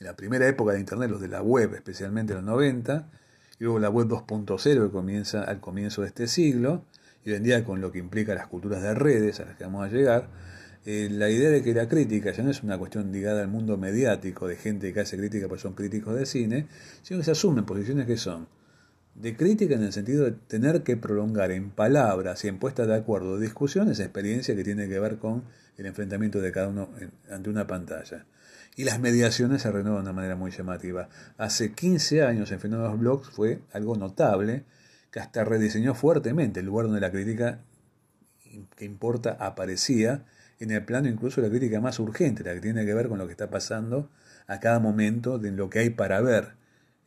en 0.00 0.06
la 0.06 0.16
primera 0.16 0.48
época 0.48 0.72
de 0.72 0.80
Internet, 0.80 1.08
los 1.08 1.20
de 1.20 1.28
la 1.28 1.40
web, 1.40 1.72
especialmente 1.74 2.32
en 2.32 2.38
los 2.38 2.46
90, 2.46 3.08
y 3.60 3.62
luego 3.62 3.78
la 3.78 3.90
web 3.90 4.08
2.0 4.08 4.86
que 4.86 4.90
comienza 4.90 5.44
al 5.44 5.60
comienzo 5.60 6.02
de 6.02 6.08
este 6.08 6.26
siglo, 6.26 6.84
hoy 7.24 7.34
en 7.34 7.42
día 7.42 7.64
con 7.64 7.80
lo 7.80 7.92
que 7.92 7.98
implica 7.98 8.34
las 8.34 8.46
culturas 8.46 8.82
de 8.82 8.94
redes 8.94 9.40
a 9.40 9.44
las 9.44 9.56
que 9.56 9.64
vamos 9.64 9.84
a 9.84 9.88
llegar, 9.88 10.28
eh, 10.84 11.08
la 11.10 11.30
idea 11.30 11.50
de 11.50 11.62
que 11.62 11.74
la 11.74 11.88
crítica 11.88 12.32
ya 12.32 12.42
no 12.42 12.50
es 12.50 12.62
una 12.62 12.76
cuestión 12.76 13.12
ligada 13.12 13.42
al 13.42 13.48
mundo 13.48 13.76
mediático 13.76 14.48
de 14.48 14.56
gente 14.56 14.92
que 14.92 15.00
hace 15.00 15.16
crítica 15.16 15.46
porque 15.46 15.62
son 15.62 15.74
críticos 15.74 16.16
de 16.16 16.26
cine, 16.26 16.66
sino 17.02 17.20
que 17.20 17.24
se 17.24 17.30
asumen 17.30 17.64
posiciones 17.64 18.06
que 18.06 18.16
son 18.16 18.48
de 19.14 19.36
crítica 19.36 19.74
en 19.74 19.82
el 19.82 19.92
sentido 19.92 20.24
de 20.24 20.32
tener 20.32 20.82
que 20.82 20.96
prolongar 20.96 21.50
en 21.50 21.70
palabras 21.70 22.44
y 22.44 22.48
en 22.48 22.58
puestas 22.58 22.88
de 22.88 22.96
acuerdo 22.96 23.38
discusiones 23.38 24.00
experiencia 24.00 24.56
que 24.56 24.64
tiene 24.64 24.88
que 24.88 24.98
ver 24.98 25.18
con 25.18 25.44
el 25.76 25.86
enfrentamiento 25.86 26.40
de 26.40 26.50
cada 26.50 26.68
uno 26.68 26.90
ante 27.30 27.50
una 27.50 27.66
pantalla. 27.66 28.26
Y 28.74 28.84
las 28.84 29.00
mediaciones 29.00 29.62
se 29.62 29.70
renuevan 29.70 30.04
de 30.04 30.10
una 30.10 30.14
manera 30.14 30.36
muy 30.36 30.50
llamativa. 30.50 31.08
Hace 31.36 31.72
15 31.72 32.22
años 32.22 32.50
en 32.52 32.60
Fenómenos 32.60 32.98
Blogs 32.98 33.28
fue 33.28 33.60
algo 33.72 33.96
notable 33.96 34.64
que 35.12 35.20
hasta 35.20 35.44
rediseñó 35.44 35.94
fuertemente 35.94 36.60
el 36.60 36.66
lugar 36.66 36.86
donde 36.86 37.00
la 37.00 37.12
crítica 37.12 37.60
que 38.74 38.84
importa 38.84 39.36
aparecía 39.38 40.24
en 40.58 40.70
el 40.70 40.84
plano 40.84 41.08
incluso 41.08 41.40
de 41.40 41.48
la 41.48 41.50
crítica 41.52 41.80
más 41.80 41.98
urgente, 41.98 42.42
la 42.42 42.54
que 42.54 42.60
tiene 42.60 42.84
que 42.84 42.94
ver 42.94 43.08
con 43.08 43.18
lo 43.18 43.26
que 43.26 43.32
está 43.32 43.50
pasando 43.50 44.10
a 44.46 44.58
cada 44.58 44.80
momento, 44.80 45.38
de 45.38 45.52
lo 45.52 45.70
que 45.70 45.80
hay 45.80 45.90
para 45.90 46.20
ver 46.20 46.54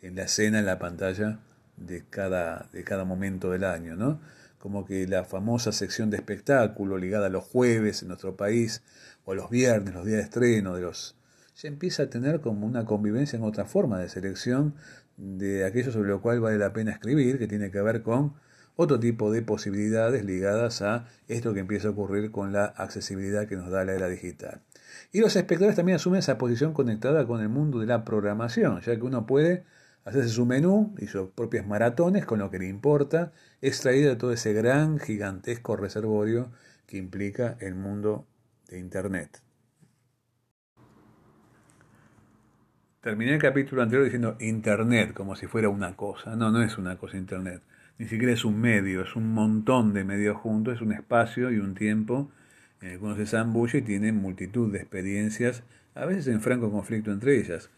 en 0.01 0.15
la 0.15 0.23
escena, 0.23 0.59
en 0.59 0.65
la 0.65 0.79
pantalla 0.79 1.39
de 1.77 2.03
cada, 2.09 2.69
de 2.71 2.83
cada 2.83 3.05
momento 3.05 3.51
del 3.51 3.63
año, 3.63 3.95
¿no? 3.95 4.19
Como 4.59 4.85
que 4.85 5.07
la 5.07 5.25
famosa 5.25 5.71
sección 5.71 6.09
de 6.09 6.17
espectáculo 6.17 6.97
ligada 6.97 7.27
a 7.27 7.29
los 7.29 7.43
jueves 7.43 8.01
en 8.01 8.09
nuestro 8.09 8.35
país, 8.35 8.81
o 9.25 9.31
a 9.31 9.35
los 9.35 9.49
viernes, 9.49 9.93
los 9.93 10.05
días 10.05 10.17
de 10.17 10.23
estreno, 10.23 10.75
de 10.75 10.81
los 10.81 11.15
se 11.55 11.69
empieza 11.69 12.03
a 12.03 12.09
tener 12.09 12.41
como 12.41 12.67
una 12.67 12.83
convivencia 12.83 13.37
en 13.37 13.43
otra 13.43 13.63
forma 13.63 13.97
de 13.97 14.09
selección 14.09 14.75
de 15.17 15.65
aquello 15.65 15.91
sobre 15.91 16.09
lo 16.09 16.21
cual 16.21 16.39
vale 16.39 16.57
la 16.57 16.73
pena 16.73 16.91
escribir, 16.91 17.37
que 17.37 17.47
tiene 17.47 17.71
que 17.71 17.81
ver 17.81 18.01
con 18.01 18.33
otro 18.75 18.99
tipo 18.99 19.31
de 19.31 19.41
posibilidades 19.41 20.25
ligadas 20.25 20.81
a 20.81 21.05
esto 21.27 21.53
que 21.53 21.61
empieza 21.61 21.87
a 21.87 21.91
ocurrir 21.91 22.31
con 22.31 22.51
la 22.51 22.65
accesibilidad 22.65 23.47
que 23.47 23.55
nos 23.55 23.69
da 23.69 23.85
la 23.85 23.93
era 23.93 24.07
digital. 24.07 24.61
Y 25.11 25.21
los 25.21 25.35
espectadores 25.35 25.75
también 25.75 25.95
asumen 25.95 26.19
esa 26.19 26.37
posición 26.37 26.73
conectada 26.73 27.25
con 27.25 27.41
el 27.41 27.49
mundo 27.49 27.79
de 27.79 27.85
la 27.85 28.03
programación, 28.03 28.81
ya 28.81 28.95
que 28.95 29.01
uno 29.01 29.25
puede 29.25 29.63
hacerse 30.03 30.29
su 30.29 30.45
menú 30.45 30.93
y 30.99 31.07
sus 31.07 31.29
propias 31.29 31.65
maratones 31.65 32.25
con 32.25 32.39
lo 32.39 32.51
que 32.51 32.59
le 32.59 32.67
importa, 32.67 33.31
extraído 33.61 34.09
de 34.09 34.15
todo 34.15 34.33
ese 34.33 34.53
gran, 34.53 34.99
gigantesco 34.99 35.75
reservorio 35.75 36.51
que 36.85 36.97
implica 36.97 37.57
el 37.59 37.75
mundo 37.75 38.27
de 38.67 38.79
Internet. 38.79 39.44
Terminé 43.05 43.35
el 43.35 43.39
capítulo 43.39 43.83
anterior 43.83 44.05
diciendo 44.05 44.35
Internet, 44.39 45.13
como 45.13 45.35
si 45.35 45.45
fuera 45.45 45.69
una 45.69 45.95
cosa. 45.95 46.35
No, 46.35 46.49
no 46.49 46.63
es 46.63 46.79
una 46.79 46.97
cosa 46.97 47.17
Internet. 47.17 47.61
Ni 47.99 48.07
siquiera 48.07 48.33
es 48.33 48.43
un 48.43 48.59
medio, 48.59 49.03
es 49.03 49.15
un 49.15 49.31
montón 49.31 49.93
de 49.93 50.03
medios 50.03 50.37
juntos, 50.37 50.73
es 50.73 50.81
un 50.81 50.91
espacio 50.91 51.51
y 51.51 51.59
un 51.59 51.75
tiempo 51.75 52.31
en 52.81 52.89
el 52.89 52.97
que 52.97 53.05
uno 53.05 53.15
se 53.15 53.27
zambulle 53.27 53.77
y 53.77 53.81
tiene 53.83 54.11
multitud 54.11 54.71
de 54.71 54.79
experiencias, 54.79 55.61
a 55.93 56.07
veces 56.07 56.25
en 56.25 56.41
franco 56.41 56.71
conflicto 56.71 57.11
entre 57.11 57.37
ellas. 57.37 57.69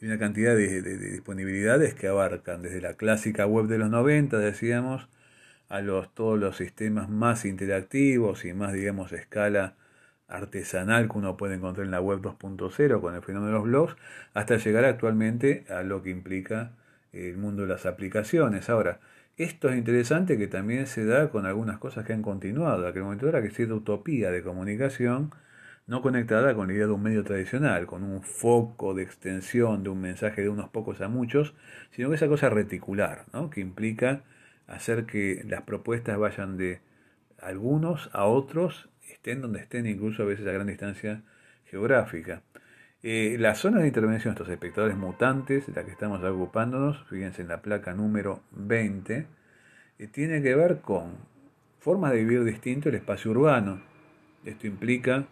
Y 0.00 0.06
una 0.06 0.16
cantidad 0.16 0.54
de, 0.54 0.80
disponibilidades 0.80 1.94
que 1.94 2.06
abarcan 2.06 2.62
desde 2.62 2.80
la 2.80 2.94
clásica 2.94 3.46
web 3.46 3.66
de 3.66 3.78
los 3.78 3.90
90, 3.90 4.38
decíamos, 4.38 5.08
a 5.68 5.80
los, 5.80 6.14
todos 6.14 6.38
los 6.38 6.56
sistemas 6.56 7.10
más 7.10 7.44
interactivos 7.46 8.44
y 8.44 8.52
más, 8.52 8.74
digamos, 8.74 9.12
escala 9.12 9.74
artesanal 10.28 11.08
que 11.08 11.18
uno 11.18 11.36
puede 11.36 11.56
encontrar 11.56 11.86
en 11.86 11.90
la 11.90 12.00
web 12.00 12.20
2.0 12.20 13.00
con 13.00 13.14
el 13.14 13.22
fenómeno 13.22 13.52
de 13.52 13.58
los 13.58 13.64
blogs, 13.64 13.96
hasta 14.34 14.56
llegar 14.56 14.84
actualmente 14.84 15.64
a 15.70 15.82
lo 15.82 16.02
que 16.02 16.10
implica 16.10 16.72
el 17.12 17.36
mundo 17.36 17.62
de 17.62 17.68
las 17.68 17.86
aplicaciones. 17.86 18.68
Ahora, 18.68 19.00
esto 19.36 19.68
es 19.68 19.76
interesante 19.78 20.36
que 20.36 20.48
también 20.48 20.86
se 20.86 21.04
da 21.04 21.30
con 21.30 21.46
algunas 21.46 21.78
cosas 21.78 22.04
que 22.04 22.12
han 22.12 22.22
continuado. 22.22 22.86
Aquel 22.86 23.04
momento 23.04 23.28
era 23.28 23.42
que 23.42 23.50
cierta 23.50 23.74
utopía 23.74 24.30
de 24.30 24.42
comunicación 24.42 25.32
no 25.86 26.02
conectada 26.02 26.54
con 26.54 26.68
la 26.68 26.74
idea 26.74 26.86
de 26.86 26.92
un 26.92 27.02
medio 27.02 27.24
tradicional, 27.24 27.86
con 27.86 28.04
un 28.04 28.22
foco 28.22 28.94
de 28.94 29.02
extensión 29.02 29.82
de 29.82 29.88
un 29.88 30.00
mensaje 30.00 30.42
de 30.42 30.50
unos 30.50 30.68
pocos 30.68 31.00
a 31.00 31.08
muchos, 31.08 31.54
sino 31.92 32.10
que 32.10 32.16
esa 32.16 32.28
cosa 32.28 32.50
reticular, 32.50 33.24
¿no? 33.32 33.48
que 33.48 33.60
implica 33.60 34.22
hacer 34.66 35.06
que 35.06 35.42
las 35.48 35.62
propuestas 35.62 36.18
vayan 36.18 36.58
de 36.58 36.80
algunos 37.40 38.10
a 38.12 38.26
otros 38.26 38.90
estén 39.10 39.40
donde 39.40 39.60
estén, 39.60 39.86
incluso 39.86 40.22
a 40.22 40.26
veces 40.26 40.46
a 40.46 40.52
gran 40.52 40.66
distancia 40.66 41.22
geográfica. 41.66 42.42
Eh, 43.02 43.36
las 43.38 43.58
zonas 43.58 43.82
de 43.82 43.88
intervención, 43.88 44.32
estos 44.32 44.48
espectadores 44.48 44.96
mutantes, 44.96 45.66
de 45.66 45.72
la 45.72 45.84
que 45.84 45.92
estamos 45.92 46.22
ocupándonos, 46.22 47.04
fíjense 47.08 47.42
en 47.42 47.48
la 47.48 47.62
placa 47.62 47.94
número 47.94 48.42
20, 48.52 49.26
tiene 50.12 50.42
que 50.42 50.54
ver 50.54 50.80
con 50.80 51.12
formas 51.80 52.12
de 52.12 52.18
vivir 52.18 52.44
distinto 52.44 52.88
el 52.88 52.96
espacio 52.96 53.30
urbano. 53.30 53.80
Esto 54.44 54.66
implica, 54.66 55.26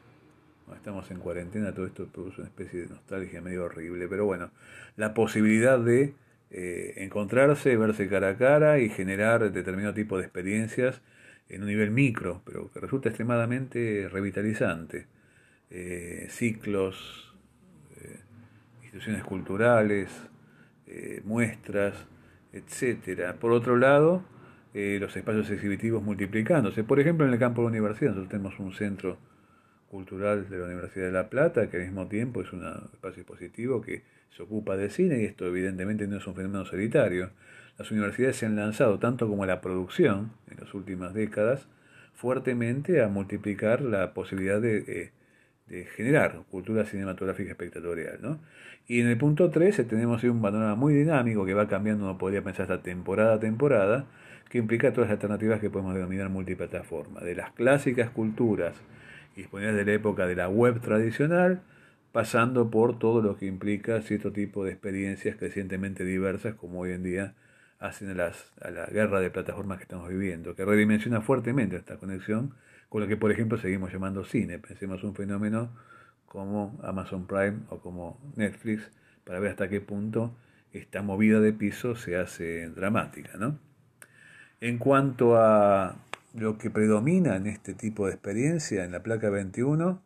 estamos 0.74 1.10
en 1.10 1.18
cuarentena, 1.18 1.72
todo 1.72 1.86
esto 1.86 2.06
produce 2.06 2.40
una 2.40 2.48
especie 2.48 2.82
de 2.82 2.88
nostalgia 2.88 3.40
medio 3.40 3.64
horrible, 3.64 4.08
pero 4.08 4.24
bueno, 4.24 4.50
la 4.96 5.14
posibilidad 5.14 5.78
de 5.78 6.14
eh, 6.50 6.94
encontrarse, 6.98 7.76
verse 7.76 8.08
cara 8.08 8.30
a 8.30 8.36
cara 8.36 8.78
y 8.78 8.88
generar 8.88 9.50
determinado 9.52 9.94
tipo 9.94 10.18
de 10.18 10.24
experiencias 10.24 11.02
en 11.48 11.62
un 11.62 11.68
nivel 11.68 11.90
micro, 11.90 12.42
pero 12.44 12.70
que 12.70 12.80
resulta 12.80 13.08
extremadamente 13.08 14.08
revitalizante. 14.08 15.06
Eh, 15.70 16.26
ciclos, 16.30 17.34
eh, 17.96 18.20
instituciones 18.82 19.22
culturales, 19.24 20.10
muestras, 21.24 21.94
etcétera. 22.52 23.34
Por 23.34 23.52
otro 23.52 23.76
lado, 23.76 24.24
los 24.72 25.16
espacios 25.16 25.50
exhibitivos 25.50 26.02
multiplicándose. 26.02 26.84
Por 26.84 27.00
ejemplo, 27.00 27.26
en 27.26 27.32
el 27.32 27.38
campo 27.38 27.62
de 27.62 27.66
la 27.66 27.70
universidad, 27.70 28.10
nosotros 28.10 28.30
tenemos 28.30 28.58
un 28.60 28.72
centro 28.72 29.18
cultural 29.88 30.48
de 30.48 30.58
la 30.58 30.66
Universidad 30.66 31.06
de 31.06 31.12
La 31.12 31.28
Plata, 31.28 31.68
que 31.68 31.76
al 31.78 31.84
mismo 31.84 32.06
tiempo 32.06 32.42
es 32.42 32.52
un 32.52 32.64
espacio 32.92 33.22
expositivo 33.22 33.80
que 33.80 34.02
se 34.30 34.42
ocupa 34.42 34.76
de 34.76 34.90
cine, 34.90 35.22
y 35.22 35.24
esto 35.24 35.46
evidentemente 35.46 36.06
no 36.06 36.18
es 36.18 36.26
un 36.26 36.34
fenómeno 36.34 36.64
solitario. 36.64 37.30
Las 37.78 37.90
universidades 37.90 38.36
se 38.36 38.46
han 38.46 38.56
lanzado, 38.56 38.98
tanto 38.98 39.28
como 39.28 39.44
la 39.44 39.60
producción, 39.60 40.32
en 40.50 40.58
las 40.60 40.72
últimas 40.72 41.12
décadas, 41.12 41.68
fuertemente 42.14 43.02
a 43.02 43.08
multiplicar 43.08 43.82
la 43.82 44.14
posibilidad 44.14 44.60
de, 44.60 45.12
eh, 45.68 45.84
generar 45.94 46.42
cultura 46.50 46.86
cinematográfica 46.86 47.50
espectatorial. 47.50 48.18
¿no? 48.22 48.40
Y 48.86 49.00
en 49.00 49.08
el 49.08 49.18
punto 49.18 49.50
13 49.50 49.84
tenemos 49.84 50.24
un 50.24 50.40
panorama 50.40 50.74
muy 50.74 50.94
dinámico 50.94 51.44
que 51.44 51.52
va 51.52 51.68
cambiando, 51.68 52.04
uno 52.04 52.16
podría 52.16 52.42
pensar 52.42 52.62
hasta 52.62 52.82
temporada 52.82 53.34
a 53.34 53.40
temporada, 53.40 54.06
que 54.48 54.58
implica 54.58 54.92
todas 54.92 55.10
las 55.10 55.16
alternativas 55.16 55.60
que 55.60 55.68
podemos 55.68 55.94
denominar 55.94 56.30
multiplataforma, 56.30 57.20
de 57.20 57.34
las 57.34 57.50
clásicas 57.52 58.10
culturas 58.10 58.74
disponibles 59.34 59.76
de 59.76 59.84
la 59.84 59.92
época 59.92 60.26
de 60.26 60.36
la 60.36 60.48
web 60.48 60.80
tradicional, 60.80 61.60
pasando 62.12 62.70
por 62.70 62.98
todo 62.98 63.20
lo 63.20 63.36
que 63.36 63.44
implica 63.44 64.00
cierto 64.00 64.32
tipo 64.32 64.64
de 64.64 64.70
experiencias 64.70 65.36
crecientemente 65.36 66.04
diversas, 66.04 66.54
como 66.54 66.80
hoy 66.80 66.92
en 66.92 67.02
día 67.02 67.34
hacen 67.78 68.10
a, 68.10 68.14
las, 68.14 68.52
a 68.60 68.70
la 68.70 68.86
guerra 68.86 69.20
de 69.20 69.30
plataformas 69.30 69.78
que 69.78 69.84
estamos 69.84 70.08
viviendo, 70.08 70.54
que 70.54 70.64
redimensiona 70.64 71.20
fuertemente 71.20 71.76
esta 71.76 71.96
conexión 71.96 72.54
con 72.88 73.02
lo 73.02 73.08
que, 73.08 73.16
por 73.16 73.30
ejemplo, 73.30 73.58
seguimos 73.58 73.92
llamando 73.92 74.24
cine. 74.24 74.58
Pensemos 74.58 75.02
un 75.04 75.14
fenómeno 75.14 75.70
como 76.26 76.78
Amazon 76.82 77.26
Prime 77.26 77.60
o 77.70 77.80
como 77.80 78.20
Netflix, 78.36 78.90
para 79.24 79.40
ver 79.40 79.50
hasta 79.50 79.68
qué 79.68 79.80
punto 79.80 80.36
esta 80.72 81.02
movida 81.02 81.40
de 81.40 81.52
piso 81.52 81.96
se 81.96 82.16
hace 82.16 82.68
dramática. 82.68 83.32
¿no? 83.38 83.58
En 84.60 84.78
cuanto 84.78 85.36
a 85.36 85.96
lo 86.34 86.58
que 86.58 86.70
predomina 86.70 87.36
en 87.36 87.46
este 87.46 87.74
tipo 87.74 88.06
de 88.06 88.12
experiencia, 88.12 88.84
en 88.84 88.92
la 88.92 89.02
placa 89.02 89.30
21, 89.30 90.00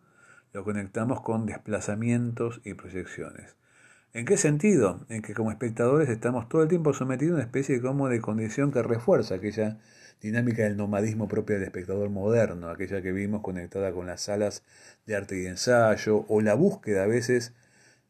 lo 0.52 0.64
conectamos 0.64 1.20
con 1.20 1.46
desplazamientos 1.46 2.60
y 2.64 2.74
proyecciones. 2.74 3.56
¿En 4.12 4.24
qué 4.24 4.36
sentido? 4.36 5.06
En 5.08 5.22
que 5.22 5.34
como 5.34 5.52
espectadores 5.52 6.08
estamos 6.08 6.48
todo 6.48 6.62
el 6.64 6.68
tiempo 6.68 6.92
sometidos 6.92 7.32
a 7.32 7.34
una 7.36 7.44
especie 7.44 7.80
como 7.80 8.08
de 8.08 8.20
condición 8.20 8.72
que 8.72 8.82
refuerza 8.82 9.36
aquella 9.36 9.78
dinámica 10.20 10.64
del 10.64 10.76
nomadismo 10.76 11.28
propia 11.28 11.56
del 11.56 11.66
espectador 11.66 12.10
moderno, 12.10 12.70
aquella 12.70 13.02
que 13.02 13.12
vimos 13.12 13.40
conectada 13.40 13.92
con 13.92 14.06
las 14.06 14.22
salas 14.22 14.64
de 15.06 15.14
arte 15.14 15.40
y 15.40 15.46
ensayo, 15.46 16.26
o 16.28 16.40
la 16.40 16.54
búsqueda 16.54 17.04
a 17.04 17.06
veces 17.06 17.52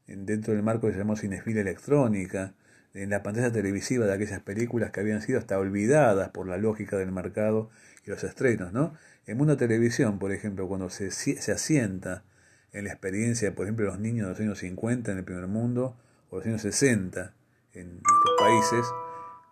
dentro 0.06 0.54
del 0.54 0.62
marco 0.62 0.86
que 0.88 0.94
llamamos 0.94 1.20
cinefilia 1.20 1.60
electrónica, 1.60 2.54
en 2.94 3.10
la 3.10 3.22
pantalla 3.22 3.52
televisiva 3.52 4.06
de 4.06 4.14
aquellas 4.14 4.40
películas 4.40 4.90
que 4.92 5.00
habían 5.00 5.20
sido 5.20 5.38
hasta 5.38 5.58
olvidadas 5.58 6.30
por 6.30 6.48
la 6.48 6.56
lógica 6.56 6.96
del 6.96 7.12
mercado 7.12 7.70
y 8.06 8.10
los 8.10 8.24
estrenos, 8.24 8.72
¿no? 8.72 8.94
En 9.26 9.36
Mundo 9.36 9.56
Televisión, 9.58 10.18
por 10.18 10.32
ejemplo, 10.32 10.66
cuando 10.66 10.88
se, 10.90 11.10
se 11.10 11.52
asienta 11.52 12.24
en 12.72 12.84
la 12.84 12.90
experiencia, 12.90 13.54
por 13.54 13.66
ejemplo, 13.66 13.86
de 13.86 13.92
los 13.92 14.00
niños 14.00 14.26
de 14.26 14.32
los 14.32 14.40
años 14.40 14.58
50 14.58 15.12
en 15.12 15.18
el 15.18 15.24
primer 15.24 15.46
mundo, 15.46 15.96
o 16.30 16.36
los 16.36 16.46
años 16.46 16.62
60 16.62 17.32
en 17.74 17.86
nuestros 17.86 18.36
países, 18.38 18.86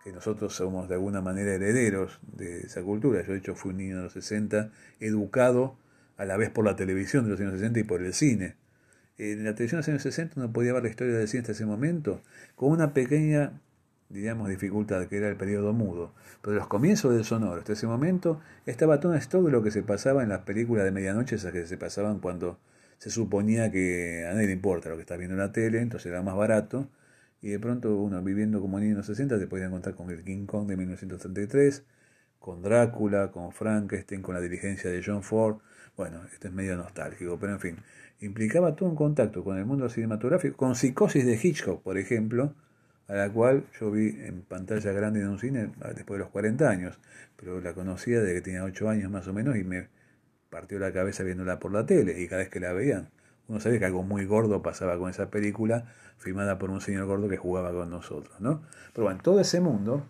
que 0.03 0.11
nosotros 0.11 0.53
somos 0.55 0.87
de 0.87 0.95
alguna 0.95 1.21
manera 1.21 1.53
herederos 1.53 2.19
de 2.21 2.61
esa 2.61 2.81
cultura. 2.81 3.21
Yo, 3.21 3.33
de 3.33 3.39
hecho, 3.39 3.55
fui 3.55 3.71
un 3.71 3.77
niño 3.77 3.97
de 3.97 4.03
los 4.03 4.13
60, 4.13 4.71
educado 4.99 5.77
a 6.17 6.25
la 6.25 6.37
vez 6.37 6.49
por 6.49 6.65
la 6.65 6.75
televisión 6.75 7.25
de 7.25 7.31
los 7.31 7.39
años 7.39 7.53
60 7.53 7.79
y 7.79 7.83
por 7.83 8.01
el 8.01 8.13
cine. 8.13 8.55
En 9.17 9.43
la 9.43 9.53
televisión 9.53 9.81
de 9.81 9.81
los 9.81 9.89
años 9.89 10.03
60 10.03 10.33
uno 10.37 10.53
podía 10.53 10.73
ver 10.73 10.83
la 10.83 10.89
historia 10.89 11.13
del 11.13 11.27
cine 11.27 11.41
hasta 11.41 11.51
ese 11.51 11.65
momento 11.65 12.21
con 12.55 12.71
una 12.71 12.93
pequeña 12.93 13.59
diríamos, 14.09 14.49
dificultad, 14.49 15.05
que 15.07 15.17
era 15.17 15.29
el 15.29 15.35
periodo 15.35 15.71
mudo. 15.71 16.13
Pero 16.41 16.55
los 16.55 16.67
comienzos 16.67 17.13
del 17.13 17.23
sonoro, 17.23 17.59
hasta 17.59 17.73
ese 17.73 17.87
momento, 17.87 18.41
estaba 18.65 18.99
todo 18.99 19.13
esto 19.13 19.41
de 19.43 19.51
lo 19.51 19.63
que 19.63 19.71
se 19.71 19.83
pasaba 19.83 20.23
en 20.23 20.29
las 20.29 20.39
películas 20.41 20.83
de 20.83 20.91
medianoche, 20.91 21.35
esas 21.35 21.53
que 21.53 21.65
se 21.67 21.77
pasaban 21.77 22.19
cuando 22.19 22.57
se 22.99 23.09
suponía 23.09 23.71
que 23.71 24.25
a 24.29 24.33
nadie 24.33 24.47
le 24.47 24.53
importa 24.53 24.89
lo 24.89 24.95
que 24.97 25.01
está 25.01 25.15
viendo 25.17 25.35
en 25.35 25.39
la 25.39 25.51
tele, 25.53 25.79
entonces 25.81 26.11
era 26.11 26.21
más 26.21 26.35
barato. 26.35 26.89
Y 27.41 27.49
de 27.49 27.59
pronto 27.59 27.95
uno 27.95 28.21
viviendo 28.21 28.59
como 28.59 28.79
niño 28.79 28.91
en 28.91 28.97
los 28.97 29.05
60 29.07 29.39
te 29.39 29.47
podía 29.47 29.65
encontrar 29.67 29.95
con 29.95 30.09
el 30.09 30.23
King 30.23 30.45
Kong 30.45 30.67
de 30.67 30.75
1933, 30.75 31.85
con 32.39 32.61
Drácula, 32.61 33.31
con 33.31 33.53
Frankenstein, 33.53 34.21
con 34.21 34.35
la 34.35 34.41
dirigencia 34.41 34.91
de 34.91 35.01
John 35.03 35.23
Ford. 35.23 35.59
Bueno, 35.95 36.21
esto 36.31 36.49
es 36.49 36.53
medio 36.53 36.75
nostálgico, 36.75 37.39
pero 37.39 37.53
en 37.53 37.59
fin, 37.61 37.77
implicaba 38.19 38.75
todo 38.75 38.89
un 38.89 38.95
contacto 38.95 39.45
con 39.45 39.57
el 39.57 39.65
mundo 39.65 39.89
cinematográfico, 39.89 40.57
con 40.57 40.75
Psicosis 40.75 41.25
de 41.25 41.39
Hitchcock, 41.41 41.81
por 41.81 41.97
ejemplo, 41.97 42.53
a 43.07 43.15
la 43.15 43.31
cual 43.31 43.63
yo 43.79 43.91
vi 43.91 44.09
en 44.09 44.41
pantalla 44.41 44.91
grande 44.91 45.21
en 45.21 45.29
un 45.29 45.39
cine 45.39 45.71
después 45.95 46.17
de 46.17 46.19
los 46.19 46.29
40 46.29 46.69
años, 46.69 46.99
pero 47.37 47.61
la 47.61 47.73
conocía 47.73 48.19
desde 48.19 48.35
que 48.35 48.41
tenía 48.41 48.65
8 48.65 48.89
años 48.89 49.09
más 49.09 49.27
o 49.27 49.33
menos 49.33 49.55
y 49.55 49.63
me 49.63 49.87
partió 50.49 50.79
la 50.79 50.91
cabeza 50.91 51.23
viéndola 51.23 51.59
por 51.59 51.71
la 51.71 51.85
tele 51.85 52.21
y 52.21 52.27
cada 52.27 52.41
vez 52.41 52.49
que 52.49 52.59
la 52.59 52.73
veían, 52.73 53.09
uno 53.47 53.59
sabía 53.59 53.79
que 53.79 53.85
algo 53.85 54.03
muy 54.03 54.25
gordo 54.25 54.61
pasaba 54.61 54.97
con 54.97 55.09
esa 55.09 55.29
película 55.29 55.93
filmada 56.17 56.59
por 56.59 56.69
un 56.69 56.81
señor 56.81 57.05
gordo 57.05 57.27
que 57.29 57.37
jugaba 57.37 57.71
con 57.71 57.89
nosotros, 57.89 58.39
¿no? 58.39 58.61
Pero 58.93 59.05
bueno, 59.05 59.19
todo 59.23 59.39
ese 59.39 59.59
mundo 59.59 60.07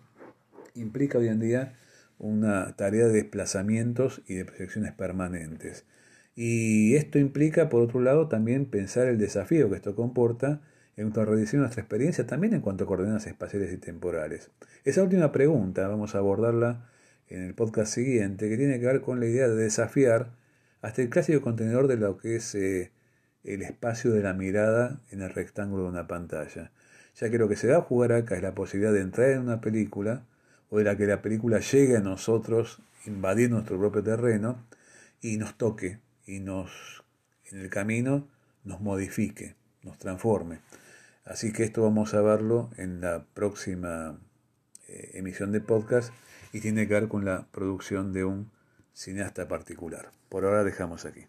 implica 0.74 1.18
hoy 1.18 1.28
en 1.28 1.40
día 1.40 1.78
una 2.18 2.76
tarea 2.76 3.06
de 3.06 3.12
desplazamientos 3.12 4.22
y 4.26 4.34
de 4.34 4.44
proyecciones 4.44 4.92
permanentes. 4.92 5.86
Y 6.34 6.96
esto 6.96 7.18
implica, 7.18 7.68
por 7.68 7.82
otro 7.82 8.00
lado, 8.00 8.28
también 8.28 8.66
pensar 8.66 9.08
el 9.08 9.18
desafío 9.18 9.70
que 9.70 9.76
esto 9.76 9.96
comporta 9.96 10.60
en 10.96 11.10
cuanto 11.12 11.32
a 11.32 11.36
de 11.36 11.56
nuestra 11.56 11.80
experiencia, 11.80 12.26
también 12.26 12.52
en 12.52 12.60
cuanto 12.60 12.84
a 12.84 12.86
coordenadas 12.86 13.26
espaciales 13.26 13.72
y 13.72 13.78
temporales. 13.78 14.50
Esa 14.84 15.02
última 15.02 15.32
pregunta 15.32 15.88
vamos 15.88 16.14
a 16.14 16.18
abordarla 16.18 16.90
en 17.30 17.44
el 17.44 17.54
podcast 17.54 17.94
siguiente, 17.94 18.48
que 18.48 18.56
tiene 18.56 18.80
que 18.80 18.86
ver 18.86 19.00
con 19.00 19.20
la 19.20 19.26
idea 19.26 19.48
de 19.48 19.54
desafiar 19.54 20.32
hasta 20.82 21.00
el 21.00 21.08
clásico 21.08 21.40
contenedor 21.40 21.86
de 21.86 21.96
lo 21.96 22.18
que 22.18 22.36
es 22.36 22.54
eh, 22.54 22.90
el 23.44 23.62
espacio 23.62 24.12
de 24.12 24.22
la 24.22 24.34
mirada 24.34 25.00
en 25.10 25.22
el 25.22 25.30
rectángulo 25.30 25.84
de 25.84 25.88
una 25.90 26.06
pantalla. 26.06 26.72
Ya 27.16 27.30
que 27.30 27.38
lo 27.38 27.48
que 27.48 27.56
se 27.56 27.68
va 27.68 27.78
a 27.78 27.82
jugar 27.82 28.12
acá 28.12 28.36
es 28.36 28.42
la 28.42 28.54
posibilidad 28.54 28.92
de 28.92 29.00
entrar 29.00 29.30
en 29.30 29.40
una 29.40 29.60
película 29.60 30.24
o 30.68 30.78
de 30.78 30.84
la 30.84 30.96
que 30.96 31.06
la 31.06 31.22
película 31.22 31.60
llegue 31.60 31.96
a 31.96 32.00
nosotros, 32.00 32.82
invadir 33.06 33.50
nuestro 33.50 33.78
propio 33.78 34.02
terreno 34.02 34.64
y 35.20 35.36
nos 35.36 35.56
toque 35.56 35.98
y 36.26 36.40
nos 36.40 37.04
en 37.50 37.58
el 37.58 37.70
camino 37.70 38.28
nos 38.64 38.80
modifique, 38.80 39.54
nos 39.82 39.98
transforme. 39.98 40.60
Así 41.24 41.52
que 41.52 41.64
esto 41.64 41.82
vamos 41.82 42.14
a 42.14 42.20
verlo 42.20 42.70
en 42.76 43.00
la 43.00 43.24
próxima 43.34 44.18
eh, 44.88 45.12
emisión 45.14 45.52
de 45.52 45.60
podcast 45.60 46.12
y 46.52 46.60
tiene 46.60 46.86
que 46.86 46.94
ver 46.94 47.08
con 47.08 47.24
la 47.24 47.46
producción 47.52 48.12
de 48.12 48.24
un 48.24 48.50
cineasta 48.92 49.48
particular. 49.48 50.10
Por 50.28 50.44
ahora 50.44 50.64
dejamos 50.64 51.04
aquí. 51.04 51.26